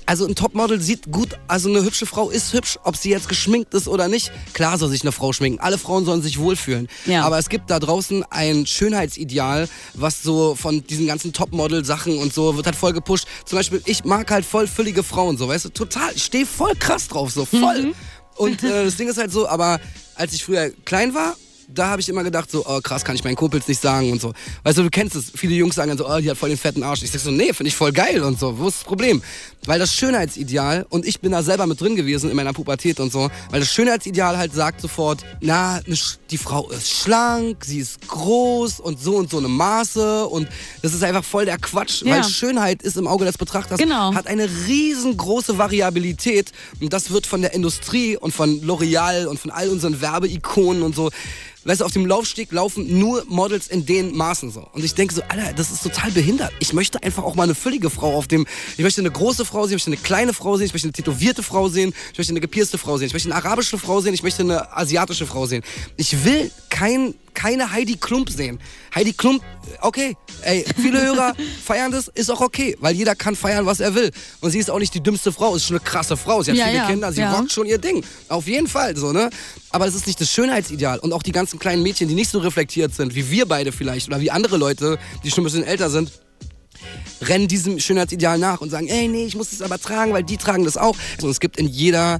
Also 0.10 0.26
ein 0.26 0.34
Topmodel 0.34 0.82
sieht 0.82 1.12
gut, 1.12 1.38
also 1.48 1.69
eine 1.69 1.84
hübsche 1.84 2.08
Frau 2.08 2.32
ist 2.32 2.52
hübsch, 2.54 2.80
ob 2.84 2.98
sie 2.98 3.12
jetzt 3.12 3.30
geschminkt 3.30 3.76
ist 3.76 3.88
oder 3.88 4.08
nicht. 4.08 4.32
Klar 4.54 4.80
soll 4.80 4.89
sich 4.89 5.04
eine 5.04 5.12
Frau 5.12 5.34
schminken. 5.34 5.60
Alle 5.60 5.78
Frauen 5.78 6.04
sollen 6.04 6.24
sich 6.24 6.39
wohlfühlen. 6.39 6.88
Ja. 7.06 7.22
Aber 7.22 7.38
es 7.38 7.48
gibt 7.48 7.69
da 7.69 7.78
draußen 7.78 8.26
ein 8.32 8.65
Schönheitsideal, 8.65 9.69
was 9.93 10.24
so 10.24 10.56
von 10.56 10.84
diesen 10.88 11.06
ganzen 11.06 11.32
Topmodel-Sachen 11.32 12.17
und 12.17 12.34
so 12.34 12.56
wird 12.56 12.65
halt 12.65 12.76
voll 12.76 12.93
gepusht. 12.93 13.28
Zum 13.45 13.60
Beispiel, 13.60 13.84
ich 13.86 14.04
mag 14.04 14.32
halt 14.32 14.45
voll 14.45 14.65
füllige 14.65 15.04
Frauen, 15.04 15.38
so, 15.38 15.48
weißt 15.48 15.65
du, 15.65 15.69
total. 15.69 16.12
Ich 16.15 16.24
stehe 16.24 16.48
voll 16.48 16.74
krass 16.74 17.08
drauf, 17.08 17.32
so, 17.32 17.45
voll. 17.45 17.93
Und 18.36 18.63
äh, 18.63 18.86
das 18.86 18.95
Ding 18.95 19.10
ist 19.10 19.19
halt 19.19 19.32
so, 19.32 19.48
aber 19.48 19.80
als 20.15 20.34
ich 20.34 20.43
früher 20.43 20.72
klein 20.86 21.13
war, 21.13 21.36
da 21.73 21.89
habe 21.89 22.01
ich 22.01 22.10
immer 22.10 22.23
gedacht, 22.23 22.49
so, 22.51 22.65
oh 22.67 22.79
krass, 22.82 23.05
kann 23.05 23.15
ich 23.15 23.23
meinen 23.23 23.36
Kumpels 23.36 23.67
nicht 23.67 23.82
sagen 23.82 24.12
und 24.12 24.19
so. 24.21 24.34
Weißt 24.63 24.77
du, 24.77 24.84
du 24.84 24.89
kennst 24.89 25.15
es. 25.15 25.32
Viele 25.36 25.53
Jungs 25.55 25.75
sagen 25.75 25.89
dann 25.89 25.97
so, 25.97 26.10
oh, 26.10 26.17
die 26.19 26.29
hat 26.29 26.38
voll 26.38 26.49
den 26.49 26.58
fetten 26.58 26.84
Arsch. 26.84 27.03
Ich 27.03 27.12
sag 27.12 27.21
so, 27.21 27.32
nee, 27.32 27.53
finde 27.53 27.69
ich 27.69 27.75
voll 27.75 27.91
geil 27.91 28.23
und 28.23 28.39
so. 28.39 28.58
Wo 28.58 28.67
ist 28.67 28.79
das 28.79 28.84
Problem? 28.84 29.21
Weil 29.65 29.77
das 29.79 29.93
Schönheitsideal, 29.93 30.86
und 30.89 31.05
ich 31.05 31.19
bin 31.19 31.32
da 31.32 31.43
selber 31.43 31.67
mit 31.67 31.79
drin 31.79 31.95
gewesen 31.95 32.29
in 32.29 32.36
meiner 32.36 32.53
Pubertät 32.53 32.99
und 32.99 33.12
so, 33.12 33.29
weil 33.51 33.60
das 33.60 33.71
Schönheitsideal 33.73 34.38
halt 34.38 34.53
sagt 34.53 34.82
sofort, 34.82 35.23
na, 35.41 35.79
ne 35.86 35.95
die 36.32 36.38
Frau 36.38 36.69
ist 36.69 36.89
schlank, 36.89 37.63
sie 37.65 37.79
ist 37.79 38.08
groß 38.08 38.79
und 38.79 38.99
so 38.99 39.15
und 39.17 39.29
so 39.29 39.38
eine 39.38 39.47
Maße 39.47 40.25
und 40.27 40.47
das 40.82 40.93
ist 40.93 41.03
einfach 41.03 41.23
voll 41.23 41.45
der 41.45 41.58
Quatsch, 41.58 42.01
Ja. 42.03 42.15
weil 42.15 42.23
Schönheit 42.23 42.82
ist 42.84 42.97
im 42.97 43.08
Auge 43.08 43.25
des 43.25 43.38
Betrachters, 43.38 43.77
Genau. 43.79 44.13
hat 44.13 44.27
eine 44.27 44.47
riesengroße 44.67 45.58
Variabilität 45.58 46.51
und 46.82 46.93
das 46.93 47.12
wird 47.12 47.27
von 47.27 47.41
der 47.41 47.53
Industrie 47.53 48.15
und 48.17 48.34
von 48.34 48.62
L'Oreal 48.62 49.25
und 49.25 49.39
von 49.39 49.51
all 49.51 49.69
unseren 49.69 50.01
Werbeikonen 50.01 50.84
und 50.84 50.95
so 50.95 51.10
Weißt 51.65 51.82
du, 51.82 51.86
auf 51.86 51.91
dem 51.91 52.06
Laufsteg 52.06 52.52
laufen 52.54 53.00
nur 53.00 53.26
Models 53.28 53.67
in 53.67 53.86
den 53.86 54.15
Maßen 54.15 54.50
so. 54.50 54.65
Und 54.72 54.86
ich 54.86 54.93
denke 54.93 55.13
so, 55.13 55.22
Alter, 55.28 55.52
das 55.54 55.72
ist 55.72 55.84
total 55.84 56.10
behindert. 56.12 56.54
Ich 56.60 56.72
möchte 56.72 57.04
einfach 57.04 57.24
auch 57.24 57.36
mal 57.36 57.43
eine 57.43 57.56
füllige 57.56 57.89
Frau 57.89 58.15
auf 58.15 58.28
dem. 58.28 58.48
Ich 58.78 58.84
möchte 58.84 59.02
eine 59.02 59.12
große 59.12 59.43
Frau 59.43 59.67
sehen, 59.67 59.76
ich 59.76 59.86
möchte 59.86 59.91
eine 59.91 59.98
kleine 59.98 60.34
Frau 60.34 60.56
sehen, 60.56 60.67
ich 60.67 60.74
möchte 60.74 60.88
eine 60.88 60.93
tätowierte 60.93 61.43
Frau 61.43 61.67
sehen, 61.67 61.93
ich 62.13 62.17
möchte 62.17 62.32
eine 62.32 62.39
gepierste 62.39 62.78
Frau 62.78 62.98
sehen, 62.98 63.08
ich 63.08 63.13
möchte 63.13 63.30
eine 63.30 63.43
arabische 63.43 63.78
Frau 63.78 64.00
sehen, 64.00 64.13
ich 64.13 64.24
möchte 64.24 64.41
eine 64.43 64.76
asiatische 64.76 65.26
Frau 65.26 65.45
sehen. 65.48 65.63
Ich 65.98 66.24
will 66.24 66.50
kein, 66.69 67.13
keine 67.33 67.71
Heidi 67.71 67.95
Klump 67.95 68.29
sehen. 68.29 68.59
Heidi 68.93 69.13
Klump, 69.13 69.43
okay, 69.81 70.15
ey, 70.41 70.65
viele 70.81 71.01
Hörer 71.01 71.33
feiern 71.63 71.91
das, 71.91 72.07
ist 72.09 72.29
auch 72.29 72.41
okay, 72.41 72.75
weil 72.79 72.95
jeder 72.95 73.15
kann 73.15 73.35
feiern, 73.35 73.65
was 73.65 73.79
er 73.79 73.95
will. 73.95 74.11
Und 74.41 74.51
sie 74.51 74.59
ist 74.59 74.69
auch 74.69 74.79
nicht 74.79 74.93
die 74.93 75.01
dümmste 75.01 75.31
Frau, 75.31 75.55
ist 75.55 75.65
schon 75.65 75.77
eine 75.77 75.85
krasse 75.85 76.17
Frau. 76.17 76.41
Sie 76.43 76.51
hat 76.51 76.57
Ja, 76.57 76.65
viele 76.65 76.77
ja, 76.77 76.87
Kinder, 76.87 77.11
sie 77.11 77.21
ja. 77.21 77.33
rockt 77.33 77.51
schon 77.51 77.65
ihr 77.67 77.77
Ding. 77.77 78.03
Auf 78.27 78.47
jeden 78.47 78.67
Fall, 78.67 78.95
so, 78.95 79.11
ne? 79.11 79.29
Aber 79.69 79.85
das 79.85 79.95
ist 79.95 80.07
nicht 80.07 80.19
das 80.19 80.31
Schönheitsideal. 80.31 80.99
Und 80.99 81.13
auch 81.13 81.23
die 81.23 81.31
ganzen 81.31 81.59
kleinen 81.59 81.83
Mädchen, 81.83 82.07
die 82.07 82.15
nicht 82.15 82.29
so 82.29 82.39
reflektiert 82.39 82.93
sind, 82.93 83.15
wie 83.15 83.29
wir 83.29 83.45
beide 83.45 83.71
vielleicht, 83.71 84.07
oder 84.07 84.19
wie 84.19 84.31
andere 84.31 84.57
Leute, 84.57 84.97
die 85.23 85.31
schon 85.31 85.43
ein 85.43 85.45
bisschen 85.45 85.63
älter 85.63 85.89
sind, 85.89 86.11
rennen 87.21 87.47
diesem 87.47 87.79
Schönheitsideal 87.79 88.37
nach 88.37 88.61
und 88.61 88.69
sagen, 88.69 88.87
ey, 88.87 89.07
nee, 89.07 89.25
ich 89.25 89.35
muss 89.35 89.49
das 89.51 89.61
aber 89.61 89.77
tragen, 89.79 90.13
weil 90.13 90.23
die 90.23 90.37
tragen 90.37 90.63
das 90.63 90.77
auch. 90.77 90.95
Und 91.21 91.29
es 91.29 91.39
gibt 91.39 91.57
in 91.57 91.67
jeder 91.67 92.19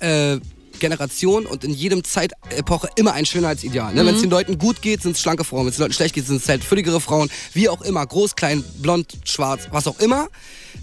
äh, 0.00 0.38
Generation 0.82 1.46
und 1.46 1.62
in 1.62 1.70
jedem 1.70 2.02
Zeitepoche 2.02 2.88
immer 2.96 3.12
ein 3.14 3.24
Schönheitsideal. 3.24 3.94
Ne? 3.94 4.04
Wenn 4.04 4.16
es 4.16 4.20
den 4.20 4.30
Leuten 4.30 4.58
gut 4.58 4.82
geht, 4.82 5.00
sind 5.00 5.12
es 5.12 5.20
schlanke 5.20 5.44
Frauen. 5.44 5.62
Wenn 5.62 5.70
es 5.70 5.76
den 5.76 5.84
Leuten 5.84 5.94
schlecht 5.94 6.14
geht, 6.14 6.26
sind 6.26 6.42
es 6.42 6.48
halt 6.48 6.64
fülligere 6.64 7.00
Frauen. 7.00 7.30
Wie 7.54 7.68
auch 7.68 7.82
immer. 7.82 8.04
Groß, 8.04 8.34
klein, 8.34 8.64
blond, 8.78 9.16
schwarz, 9.24 9.68
was 9.70 9.86
auch 9.86 10.00
immer. 10.00 10.28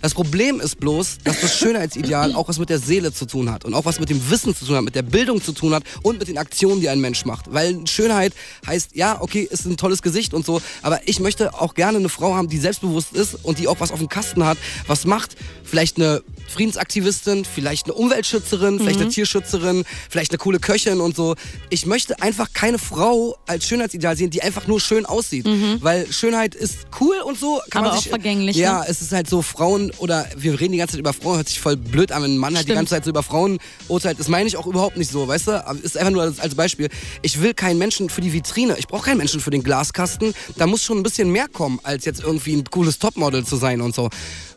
Das 0.02 0.14
Problem 0.14 0.60
ist 0.60 0.80
bloß, 0.80 1.18
dass 1.24 1.42
das 1.42 1.58
Schönheitsideal 1.58 2.34
auch 2.36 2.48
was 2.48 2.60
mit 2.60 2.70
der 2.70 2.80
Seele 2.80 3.12
zu 3.14 3.26
tun 3.26 3.52
hat 3.52 3.66
und 3.66 3.74
auch 3.74 3.86
was 3.86 4.00
mit 4.00 4.10
dem 4.10 4.30
Wissen 4.30 4.56
zu 4.56 4.66
tun 4.66 4.76
hat, 4.76 4.84
mit 4.84 4.96
der 4.96 5.02
Bildung 5.02 5.42
zu 5.42 5.52
tun 5.52 5.74
hat 5.74 5.84
und 6.04 6.20
mit 6.20 6.28
den 6.28 6.38
Aktionen, 6.38 6.82
die 6.82 6.90
ein 6.90 7.00
Mensch 7.00 7.26
macht. 7.26 7.52
Weil 7.54 7.86
Schönheit 7.88 8.34
heißt, 8.66 8.96
ja, 8.96 9.22
okay, 9.22 9.48
ist 9.50 9.66
ein 9.66 9.78
tolles 9.78 10.02
Gesicht 10.02 10.34
und 10.34 10.46
so, 10.46 10.62
aber 10.82 11.02
ich 11.08 11.20
möchte 11.20 11.54
auch 11.60 11.74
gerne 11.74 11.98
eine 11.98 12.10
Frau 12.10 12.36
haben, 12.36 12.50
die 12.50 12.58
selbstbewusst 12.58 13.14
ist 13.14 13.38
und 13.44 13.60
die 13.60 13.68
auch 13.68 13.80
was 13.80 13.92
auf 13.92 14.00
dem 14.00 14.10
Kasten 14.10 14.46
hat, 14.46 14.58
was 14.88 15.06
macht. 15.06 15.36
Vielleicht 15.64 15.98
eine 15.98 16.24
Friedensaktivistin, 16.48 17.46
vielleicht 17.46 17.86
eine 17.86 17.94
Umweltschützerin, 17.94 18.80
vielleicht 18.80 19.00
eine 19.02 19.10
Tierschützerin, 19.10 19.84
vielleicht 20.10 20.32
eine 20.32 20.38
coole 20.38 20.60
Köchin 20.60 21.00
und 21.00 21.16
so. 21.16 21.36
Ich 21.70 21.86
möchte 21.86 22.22
einfach 22.22 22.54
keine 22.54 22.78
Frau 22.80 23.38
als 23.48 23.66
Schönheitsideal 23.68 24.16
sehen, 24.18 24.30
die 24.30 24.42
einfach 24.42 24.68
nur 24.68 24.80
schön 24.80 25.06
aussieht. 25.06 25.46
Weil 25.82 26.12
Schönheit 26.12 26.56
ist 26.56 26.88
cool 27.00 27.16
und 27.24 27.40
so. 27.40 27.62
Kann 27.70 27.82
Aber 27.84 27.90
man 27.90 27.98
auch 27.98 28.02
sich, 28.02 28.10
vergänglich, 28.10 28.56
Ja, 28.58 28.80
ne? 28.80 28.86
es 28.88 29.02
ist 29.02 29.12
halt 29.12 29.30
so 29.30 29.42
Frauen 29.42 29.79
oder 29.98 30.28
wir 30.36 30.60
reden 30.60 30.74
die 30.74 30.78
ganze 30.78 30.94
Zeit 30.94 31.00
über 31.00 31.14
Frauen, 31.14 31.38
hört 31.38 31.50
sich 31.50 31.60
voll 31.60 31.78
blöd 31.78 32.12
an, 32.12 32.24
wenn 32.24 32.36
ein 32.36 32.38
Mann 32.38 32.56
halt 32.56 32.68
die 32.68 32.74
ganze 32.74 32.92
Zeit 32.92 33.04
so 33.04 33.10
über 33.10 33.24
Frauen 33.24 33.60
urteilt. 33.88 34.20
Das 34.20 34.28
meine 34.28 34.48
ich 34.48 34.58
auch 34.58 34.68
überhaupt 34.68 34.98
nicht 34.98 35.12
so, 35.12 35.28
weißt 35.28 35.48
du? 35.48 35.52
Ist 35.82 35.98
einfach 35.98 36.12
nur 36.12 36.24
als, 36.24 36.40
als 36.40 36.56
Beispiel. 36.56 36.90
Ich 37.22 37.42
will 37.42 37.54
keinen 37.54 37.80
Menschen 37.80 38.10
für 38.10 38.22
die 38.22 38.34
Vitrine. 38.34 38.76
Ich 38.78 38.88
brauche 38.88 39.06
keinen 39.06 39.18
Menschen 39.18 39.40
für 39.40 39.52
den 39.52 39.64
Glaskasten. 39.64 40.34
Da 40.58 40.68
muss 40.68 40.84
schon 40.84 40.98
ein 40.98 41.04
bisschen 41.04 41.32
mehr 41.32 41.48
kommen, 41.48 41.80
als 41.84 42.06
jetzt 42.06 42.22
irgendwie 42.22 42.56
ein 42.56 42.64
cooles 42.66 43.00
Topmodel 43.00 43.46
zu 43.46 43.56
sein 43.56 43.82
und 43.82 43.96
so. 43.96 44.10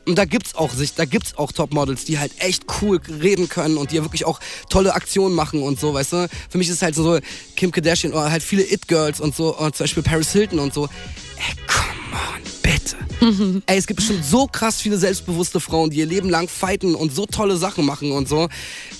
Und 0.07 0.17
da 0.17 0.25
gibt's 0.25 0.55
auch 0.55 0.73
sich, 0.73 0.95
da 0.95 1.05
gibt's 1.05 1.37
auch 1.39 1.53
Topmodels, 1.53 2.05
die 2.05 2.19
halt 2.19 2.33
echt 2.39 2.65
cool 2.81 3.01
reden 3.09 3.49
können 3.49 3.77
und 3.77 3.93
die 3.93 3.97
ja 3.97 4.03
wirklich 4.03 4.25
auch 4.25 4.41
tolle 4.69 4.95
Aktionen 4.95 5.35
machen 5.35 5.63
und 5.63 5.79
so, 5.79 5.95
weißt 5.95 6.13
du? 6.13 6.29
Für 6.51 6.59
mich 6.59 6.69
ist 6.69 6.77
es 6.77 6.83
halt 6.83 6.95
so 6.95 7.19
Kim 7.57 7.71
Kardashian 7.71 8.13
oder 8.13 8.31
halt 8.31 8.43
viele 8.43 8.65
It-Girls 8.65 9.21
und 9.21 9.35
so, 9.35 9.57
und 9.57 9.77
zum 9.77 9.85
Beispiel 9.85 10.03
Paris 10.03 10.33
Hilton 10.33 10.59
und 10.59 10.75
so. 10.75 10.89
Ey, 11.37 11.55
come 11.67 11.93
on, 12.35 12.43
bitte. 12.63 13.63
Ey, 13.67 13.79
es 13.79 13.87
gibt 13.87 13.99
bestimmt 13.99 14.25
so 14.25 14.47
krass 14.47 14.81
viele 14.81 14.99
selbstbewusste 14.99 15.61
Frauen, 15.61 15.91
die 15.91 15.99
ihr 15.99 16.07
Leben 16.07 16.29
lang 16.29 16.49
fighten 16.49 16.95
und 16.97 17.15
so 17.15 17.27
tolle 17.27 17.57
Sachen 17.57 17.87
machen 17.87 18.11
und 18.11 18.29
so. 18.29 18.49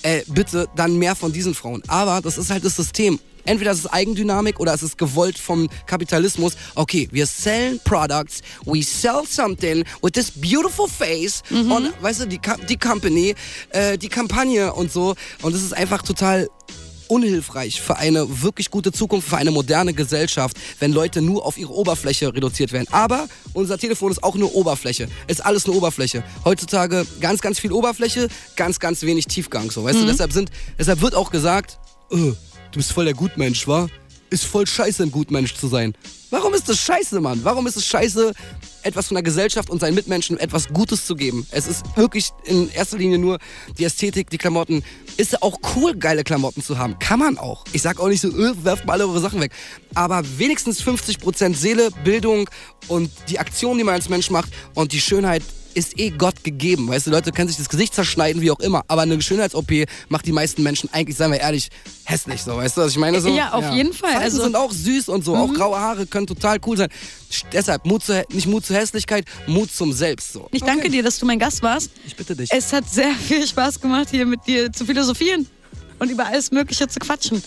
Ey, 0.03 0.23
bitte 0.29 0.69
dann 0.77 0.97
mehr 0.99 1.17
von 1.17 1.33
diesen 1.33 1.55
Frauen. 1.55 1.83
Aber 1.89 2.21
das 2.21 2.39
ist 2.39 2.51
halt 2.51 2.65
das 2.65 2.77
System. 2.77 3.19
Entweder 3.45 3.73
es 3.73 3.81
ist 3.81 3.93
Eigendynamik 3.93 4.61
oder 4.61 4.75
es 4.75 4.83
ist 4.83 4.99
gewollt 4.99 5.39
vom 5.39 5.69
Kapitalismus. 5.87 6.55
Okay, 6.75 7.09
wir 7.11 7.27
sellen 7.27 7.81
Products, 7.85 8.41
we 8.65 8.83
sell 8.83 9.23
something 9.27 9.85
with 10.03 10.13
this 10.13 10.31
beautiful 10.31 10.89
face 10.89 11.43
und, 11.51 11.93
weißt 12.03 12.21
du, 12.21 12.27
die, 12.27 12.41
die 12.69 12.77
Company, 12.77 13.35
äh, 13.71 13.99
die 13.99 14.09
Kampagne 14.09 14.73
und 14.73 14.93
so. 14.93 15.15
Und 15.43 15.55
es 15.55 15.63
ist 15.63 15.73
einfach 15.73 16.03
total 16.03 16.49
unhilfreich 17.13 17.83
für 17.83 17.97
eine 17.97 18.43
wirklich 18.43 18.71
gute 18.71 18.91
Zukunft, 18.91 19.29
für 19.29 19.37
eine 19.37 19.51
moderne 19.51 19.93
Gesellschaft, 19.93 20.57
wenn 20.79 20.93
Leute 20.93 21.21
nur 21.21 21.45
auf 21.45 21.59
ihre 21.59 21.73
Oberfläche 21.73 22.33
reduziert 22.33 22.73
werden. 22.73 22.87
Aber 22.91 23.29
unser 23.53 23.77
Telefon 23.77 24.11
ist 24.11 24.25
auch 24.25 24.35
nur 24.35 24.55
Oberfläche. 24.55 25.09
Ist 25.27 25.45
alles 25.45 25.67
eine 25.67 25.75
Oberfläche. 25.75 26.25
Heutzutage 26.47 27.07
ganz, 27.21 27.43
ganz 27.43 27.59
viel 27.59 27.73
Oberfläche, 27.73 28.29
ganz, 28.57 28.81
ganz 28.81 29.03
wenig 29.03 29.27
Tiefgang. 29.27 29.71
So, 29.71 29.85
weißt 29.85 30.01
du, 30.01 30.07
deshalb, 30.07 30.33
sind, 30.33 30.51
deshalb 30.79 31.03
wird 31.03 31.15
auch 31.15 31.31
gesagt, 31.31 31.79
äh, 32.13 32.33
du 32.73 32.79
bist 32.79 32.93
voll 32.93 33.05
der 33.05 33.15
Gutmensch, 33.15 33.69
wa? 33.69 33.89
Ist 34.31 34.45
voll 34.45 34.67
scheiße, 34.67 35.03
ein 35.03 35.11
Gutmensch 35.11 35.55
zu 35.55 35.69
sein. 35.69 35.95
Warum 36.33 36.55
ist 36.55 36.67
das 36.67 36.79
scheiße, 36.79 37.21
Mann? 37.21 37.41
Warum 37.45 37.67
ist 37.67 37.77
es 37.77 37.85
scheiße, 37.85 38.33
etwas 38.85 39.09
von 39.09 39.17
der 39.17 39.23
Gesellschaft 39.23 39.69
und 39.69 39.81
seinen 39.81 39.95
Mitmenschen 39.95 40.39
etwas 40.41 40.69
Gutes 40.69 41.05
zu 41.05 41.15
geben? 41.15 41.47
Es 41.51 41.67
ist 41.67 41.85
wirklich 41.95 42.31
in 42.47 42.71
erster 42.71 42.97
Linie 42.97 43.19
nur 43.19 43.39
die 43.77 43.85
Ästhetik, 43.85 44.31
die 44.31 44.39
Klamotten. 44.39 44.83
Ist 45.19 45.33
ja 45.33 45.39
auch 45.43 45.59
cool, 45.77 45.95
geile 45.95 46.25
Klamotten 46.25 46.63
zu 46.63 46.79
haben. 46.79 46.99
Kann 46.99 47.19
man 47.19 47.37
auch. 47.37 47.65
Ich 47.75 47.83
sag 47.83 48.01
auch 48.01 48.09
nicht 48.09 48.23
so, 48.23 48.29
äh, 48.29 48.65
werft 48.65 48.87
mal 48.87 48.95
alle 48.95 49.07
eure 49.07 49.21
Sachen 49.21 49.43
weg. 49.43 49.53
Aber 49.93 50.23
wenigstens 50.39 50.81
50% 50.83 51.55
Seele, 51.55 51.91
Bildung 52.03 52.49
und 52.89 53.11
die 53.29 53.39
Aktion, 53.39 53.77
die 53.77 53.85
man 53.85 53.93
als 53.95 54.09
Mensch 54.09 54.31
macht 54.31 54.51
und 54.73 54.93
die 54.93 55.01
Schönheit 55.03 55.43
ist 55.75 55.99
eh 55.99 56.11
Gott 56.11 56.45
gegeben. 56.45 56.89
Weißt 56.89 57.07
du, 57.07 57.11
Leute 57.11 57.33
können 57.33 57.49
sich 57.49 57.57
das 57.57 57.69
Gesicht 57.71 57.95
zerschneiden, 57.95 58.43
wie 58.43 58.51
auch 58.51 58.61
immer. 58.61 58.85
Aber 58.89 59.03
eine 59.03 59.21
Schönheits-OP 59.23 59.87
macht 60.11 60.27
die 60.27 60.33
meisten 60.33 60.63
Menschen 60.63 60.91
eigentlich, 60.93 61.17
seien 61.17 61.33
wir 61.33 61.41
ehrlich, 61.41 61.69
hässlich. 62.05 62.43
So, 62.43 62.57
weißt 62.57 62.77
du, 62.77 62.83
was 62.83 62.91
ich 62.93 62.99
meine? 62.99 63.23
So, 63.23 63.35
Ja, 63.35 63.53
auf 63.53 63.71
jeden 63.73 63.95
Fall. 63.95 64.11
Falten 64.11 64.25
Also- 64.25 64.43
sind 64.43 64.57
auch 64.57 64.71
süß 64.71 65.09
und 65.09 65.25
so. 65.25 65.35
Auch 65.35 65.53
graue 65.55 65.79
Haare 65.79 66.07
können 66.07 66.22
total 66.27 66.59
cool 66.67 66.77
sein. 66.77 66.89
Deshalb, 67.53 67.85
Mut 67.87 68.03
zu, 68.05 68.25
nicht 68.33 68.47
Mut 68.47 68.65
zur 68.65 68.77
Hässlichkeit, 68.77 69.25
Mut 69.47 69.71
zum 69.73 69.93
Selbst. 69.93 70.33
So. 70.33 70.49
Ich 70.53 70.61
danke 70.63 70.83
Okay. 70.83 70.91
dir, 70.91 71.03
dass 71.03 71.19
du 71.19 71.27
mein 71.27 71.39
Gast 71.39 71.63
warst. 71.63 71.91
Ich 72.07 72.17
bitte 72.17 72.35
dich. 72.37 72.51
Es 72.53 72.73
hat 72.73 72.89
sehr 72.89 73.15
viel 73.15 73.47
Spaß 73.47 73.81
gemacht, 73.81 74.09
hier 74.11 74.27
mit 74.27 74.47
dir 74.47 74.73
zu 74.73 74.85
philosophieren 74.85 75.47
und 75.99 76.11
über 76.11 76.27
alles 76.27 76.51
Mögliche 76.51 76.89
zu 76.89 76.99
quatschen. 76.99 77.43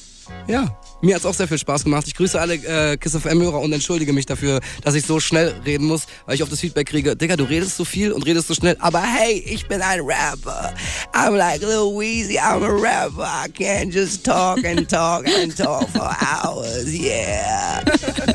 Ja, 0.48 0.76
mir 1.02 1.14
hat 1.14 1.20
es 1.22 1.26
auch 1.28 1.36
sehr 1.36 1.48
viel 1.48 1.60
Spaß 1.60 1.84
gemacht. 1.84 2.08
Ich 2.08 2.16
grüße 2.16 2.40
alle 2.42 2.56
äh, 2.56 2.98
Kiss 2.98 3.16
FM-Hörer 3.16 3.60
und 3.60 3.72
entschuldige 3.74 4.12
mich 4.12 4.26
dafür, 4.26 4.60
dass 4.84 4.96
ich 4.96 5.06
so 5.06 5.20
schnell 5.20 5.50
reden 5.66 5.86
muss, 5.86 6.04
weil 6.26 6.34
ich 6.34 6.42
oft 6.42 6.52
das 6.52 6.62
Feedback 6.62 6.88
kriege, 6.88 7.16
Digga, 7.16 7.36
du 7.36 7.44
redest 7.44 7.78
so 7.78 7.86
viel 7.86 8.12
und 8.12 8.26
redest 8.26 8.48
so 8.48 8.56
schnell, 8.56 8.76
aber 8.80 9.04
hey, 9.04 9.44
ich 9.46 9.68
bin 9.68 9.84
ein 9.84 10.00
Rapper. 10.02 10.74
I'm 11.14 11.36
like 11.38 11.62
Lil 11.62 11.94
Weezy, 11.96 12.40
I'm 12.40 12.64
a 12.64 12.70
rapper. 12.70 13.22
I 13.46 13.50
can't 13.52 13.94
just 13.94 14.24
talk 14.24 14.64
and 14.66 14.90
talk 14.90 15.28
and 15.28 15.56
talk 15.56 15.88
for 15.90 16.10
hours, 16.20 16.92
yeah. 16.92 17.84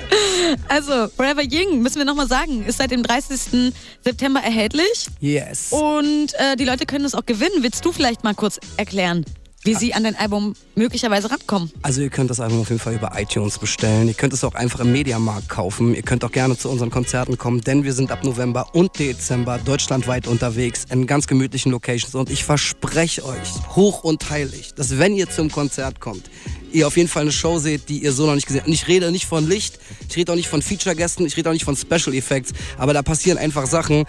Also, 0.69 1.09
Forever 1.17 1.43
Ying, 1.43 1.83
müssen 1.83 1.99
wir 1.99 2.05
nochmal 2.05 2.29
sagen, 2.29 2.65
ist 2.65 2.79
seit 2.79 2.91
dem 2.91 3.03
30. 3.03 3.73
September 4.05 4.41
erhältlich 4.41 5.07
Yes. 5.21 5.69
und 5.71 6.33
äh, 6.35 6.57
die 6.57 6.65
Leute 6.65 6.87
können 6.87 7.05
es 7.05 7.15
auch 7.15 7.27
gewinnen. 7.27 7.63
Willst 7.63 7.85
du 7.85 7.93
vielleicht 7.93 8.25
mal 8.25 8.35
kurz 8.35 8.59
erklären, 8.77 9.25
wie 9.63 9.75
sie 9.75 9.93
an 9.93 10.05
dein 10.05 10.17
Album 10.17 10.55
möglicherweise 10.75 11.31
rankommen? 11.31 11.71
Also 11.83 12.01
ihr 12.01 12.09
könnt 12.09 12.31
das 12.31 12.41
Album 12.41 12.63
auf 12.63 12.71
jeden 12.71 12.81
Fall 12.81 12.95
über 12.95 13.13
iTunes 13.17 13.59
bestellen. 13.59 14.09
Ihr 14.09 14.15
könnt 14.15 14.33
es 14.33 14.43
auch 14.43 14.55
einfach 14.55 14.81
im 14.81 14.91
Mediamarkt 14.93 15.49
kaufen. 15.51 15.95
Ihr 15.95 16.03
könnt 16.03 16.25
auch 16.25 16.33
gerne 16.33 16.57
zu 16.57 16.71
unseren 16.71 16.91
Konzerten 16.91 17.37
kommen, 17.37 17.61
denn 17.61 17.85
wir 17.85 17.93
sind 17.93 18.11
ab 18.11 18.25
November 18.25 18.75
und 18.75 18.99
Dezember 18.99 19.59
deutschlandweit 19.59 20.27
unterwegs 20.27 20.87
in 20.91 21.07
ganz 21.07 21.27
gemütlichen 21.27 21.73
Locations. 21.73 22.15
Und 22.15 22.31
ich 22.31 22.43
verspreche 22.45 23.25
euch, 23.27 23.51
hoch 23.77 24.03
und 24.03 24.31
heilig, 24.31 24.73
dass 24.75 24.99
wenn 24.99 25.15
ihr 25.15 25.29
zum 25.29 25.51
Konzert 25.51 26.01
kommt, 26.01 26.31
ihr 26.73 26.87
auf 26.87 26.97
jeden 26.97 27.09
Fall 27.09 27.23
eine 27.23 27.33
Show 27.33 27.59
seht, 27.59 27.89
die 27.89 28.03
ihr 28.03 28.13
so 28.13 28.27
noch 28.27 28.35
nicht 28.35 28.47
gesehen 28.47 28.61
habt. 28.61 28.69
Und 28.69 28.75
ich 28.75 28.89
rede 28.89 29.11
nicht 29.11 29.27
von 29.27 29.49
Licht, 29.49 29.79
ich 30.09 30.17
rede 30.17 30.33
auch 30.33 30.37
nicht 30.37 30.49
von 30.49 30.63
Feature-Gästen, 30.63 31.27
ich 31.27 31.37
rede 31.37 31.49
auch 31.49 31.55
nicht 31.55 31.65
von 31.65 31.77
Special 31.77 32.15
Effects, 32.15 32.53
aber 32.79 32.93
da 32.93 33.03
passieren 33.03 33.39
einfach 33.39 33.67
Sachen, 33.67 34.05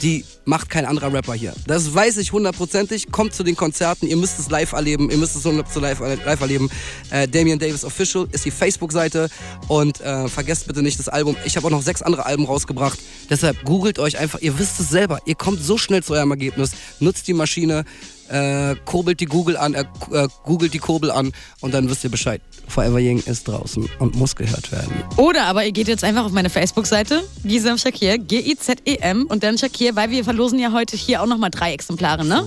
die 0.00 0.24
macht 0.44 0.70
kein 0.70 0.86
anderer 0.86 1.12
Rapper 1.12 1.34
hier. 1.34 1.52
Das 1.66 1.94
weiß 1.94 2.16
ich 2.16 2.32
hundertprozentig. 2.32 3.12
Kommt 3.12 3.34
zu 3.34 3.44
den 3.44 3.56
Konzerten, 3.56 4.06
ihr 4.06 4.16
müsst 4.16 4.38
es 4.38 4.50
live 4.50 4.72
erleben, 4.72 5.10
ihr 5.10 5.16
müsst 5.16 5.36
es 5.36 5.44
live, 5.44 6.00
live 6.00 6.40
erleben. 6.40 6.70
Äh, 7.10 7.28
Damian 7.28 7.58
Davis 7.58 7.84
Official 7.84 8.26
ist 8.32 8.44
die 8.44 8.50
Facebook-Seite 8.50 9.28
und 9.68 10.00
äh, 10.00 10.28
vergesst 10.28 10.66
bitte 10.66 10.82
nicht 10.82 10.98
das 10.98 11.08
Album. 11.08 11.36
Ich 11.44 11.56
habe 11.56 11.66
auch 11.66 11.70
noch 11.70 11.82
sechs 11.82 12.02
andere 12.02 12.26
Alben 12.26 12.46
rausgebracht. 12.46 12.98
Deshalb 13.30 13.62
googelt 13.64 13.98
euch 13.98 14.18
einfach, 14.18 14.40
ihr 14.40 14.58
wisst 14.58 14.80
es 14.80 14.88
selber, 14.88 15.20
ihr 15.26 15.34
kommt 15.34 15.62
so 15.62 15.78
schnell 15.78 16.02
zu 16.02 16.14
eurem 16.14 16.30
Ergebnis. 16.30 16.72
Nutzt 16.98 17.28
die 17.28 17.34
Maschine, 17.34 17.84
äh, 18.32 18.74
kurbelt 18.84 19.20
die 19.20 19.26
Google 19.26 19.56
an, 19.56 19.74
äh, 19.74 19.84
äh, 20.12 20.28
googelt 20.44 20.74
die 20.74 20.78
Kurbel 20.78 21.10
an 21.10 21.32
und 21.60 21.74
dann 21.74 21.88
wisst 21.88 22.02
ihr 22.04 22.10
Bescheid. 22.10 22.40
Forever 22.68 22.98
Young 23.00 23.18
ist 23.18 23.48
draußen 23.48 23.88
und 23.98 24.16
muss 24.16 24.34
gehört 24.34 24.72
werden. 24.72 24.92
Oder 25.16 25.44
aber 25.44 25.64
ihr 25.64 25.72
geht 25.72 25.88
jetzt 25.88 26.04
einfach 26.04 26.24
auf 26.24 26.32
meine 26.32 26.50
Facebook-Seite, 26.50 27.22
Gisem 27.44 27.78
Shakir, 27.78 28.18
G-I-Z-E-M 28.18 29.26
und 29.26 29.42
dann 29.42 29.58
Shakir, 29.58 29.94
weil 29.96 30.10
wir 30.10 30.24
verlosen 30.24 30.58
ja 30.58 30.72
heute 30.72 30.96
hier 30.96 31.22
auch 31.22 31.26
nochmal 31.26 31.50
drei 31.50 31.72
Exemplare, 31.72 32.24
ne? 32.24 32.46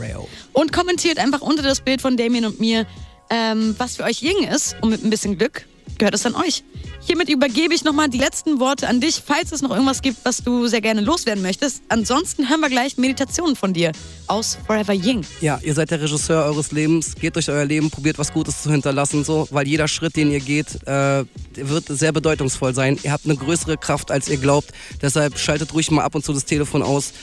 Und 0.54 0.74
kommentiert 0.74 1.19
einfach 1.19 1.41
unter 1.41 1.63
das 1.63 1.82
Bild 1.82 2.02
von 2.02 2.17
Damien 2.17 2.45
und 2.45 2.60
mir, 2.60 2.86
ähm, 3.30 3.76
was 3.78 3.98
für 3.98 4.04
euch 4.04 4.21
Ying 4.21 4.43
ist 4.43 4.76
und 4.82 4.89
mit 4.89 5.04
ein 5.04 5.10
bisschen 5.10 5.38
Glück 5.38 5.65
gehört 5.97 6.15
es 6.15 6.25
an 6.25 6.36
euch. 6.36 6.63
Hiermit 7.01 7.29
übergebe 7.29 7.73
ich 7.73 7.84
nochmal 7.84 8.10
die 8.10 8.17
letzten 8.17 8.60
Worte 8.60 8.88
an 8.88 8.99
dich, 8.99 9.21
falls 9.23 9.51
es 9.51 9.62
noch 9.62 9.69
irgendwas 9.69 10.01
gibt, 10.01 10.17
was 10.23 10.43
du 10.43 10.67
sehr 10.67 10.81
gerne 10.81 11.01
loswerden 11.01 11.43
möchtest. 11.43 11.84
Ansonsten 11.89 12.49
hören 12.49 12.62
wir 12.62 12.69
gleich 12.69 12.97
Meditationen 12.97 13.55
von 13.55 13.73
dir 13.73 13.91
aus 14.27 14.58
Forever 14.65 14.93
Ying. 14.93 15.23
Ja, 15.39 15.60
ihr 15.62 15.73
seid 15.75 15.91
der 15.91 16.01
Regisseur 16.01 16.45
eures 16.45 16.71
Lebens. 16.71 17.13
Geht 17.15 17.36
durch 17.36 17.49
euer 17.49 17.65
Leben, 17.65 17.91
probiert 17.91 18.17
was 18.17 18.34
Gutes 18.34 18.63
zu 18.63 18.71
hinterlassen, 18.71 19.23
so, 19.23 19.47
weil 19.51 19.67
jeder 19.67 19.88
Schritt, 19.88 20.15
den 20.15 20.31
ihr 20.31 20.39
geht, 20.39 20.67
äh, 20.88 21.25
wird 21.53 21.86
sehr 21.89 22.12
bedeutungsvoll 22.12 22.73
sein. 22.73 22.97
Ihr 23.03 23.12
habt 23.12 23.25
eine 23.25 23.36
größere 23.36 23.77
Kraft, 23.77 24.10
als 24.10 24.27
ihr 24.27 24.38
glaubt. 24.38 24.71
Deshalb 25.01 25.38
schaltet 25.38 25.73
ruhig 25.73 25.91
mal 25.91 26.03
ab 26.03 26.15
und 26.15 26.25
zu 26.25 26.34
das 26.34 26.45
Telefon 26.45 26.81
aus 26.81 27.13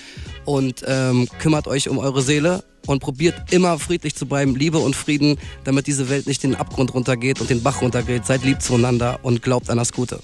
und 0.45 0.83
ähm, 0.87 1.29
kümmert 1.39 1.69
euch 1.69 1.89
um 1.89 1.99
eure 1.99 2.23
Seele 2.23 2.65
und 2.87 3.01
probiert 3.01 3.53
immer 3.53 3.79
friedlich 3.79 4.15
zu 4.15 4.27
bleiben, 4.27 4.55
Liebe 4.57 4.79
und 4.79 4.97
Frieden, 4.97 5.39
damit 5.65 5.87
diese 5.87 6.09
Welt 6.09 6.27
nicht 6.27 6.43
den 6.43 6.55
Abgrund 6.55 6.95
runtergeht 6.95 7.41
und 7.41 7.51
den 7.51 7.63
Bach 7.63 7.83
runtergeht. 7.83 8.27
Seid 8.27 8.45
lieb 8.45 8.61
zueinander 8.61 9.21
und 9.23 9.43
glaubt 9.43 9.71
an 9.71 9.79
das 9.79 9.93
Gute. 9.93 10.21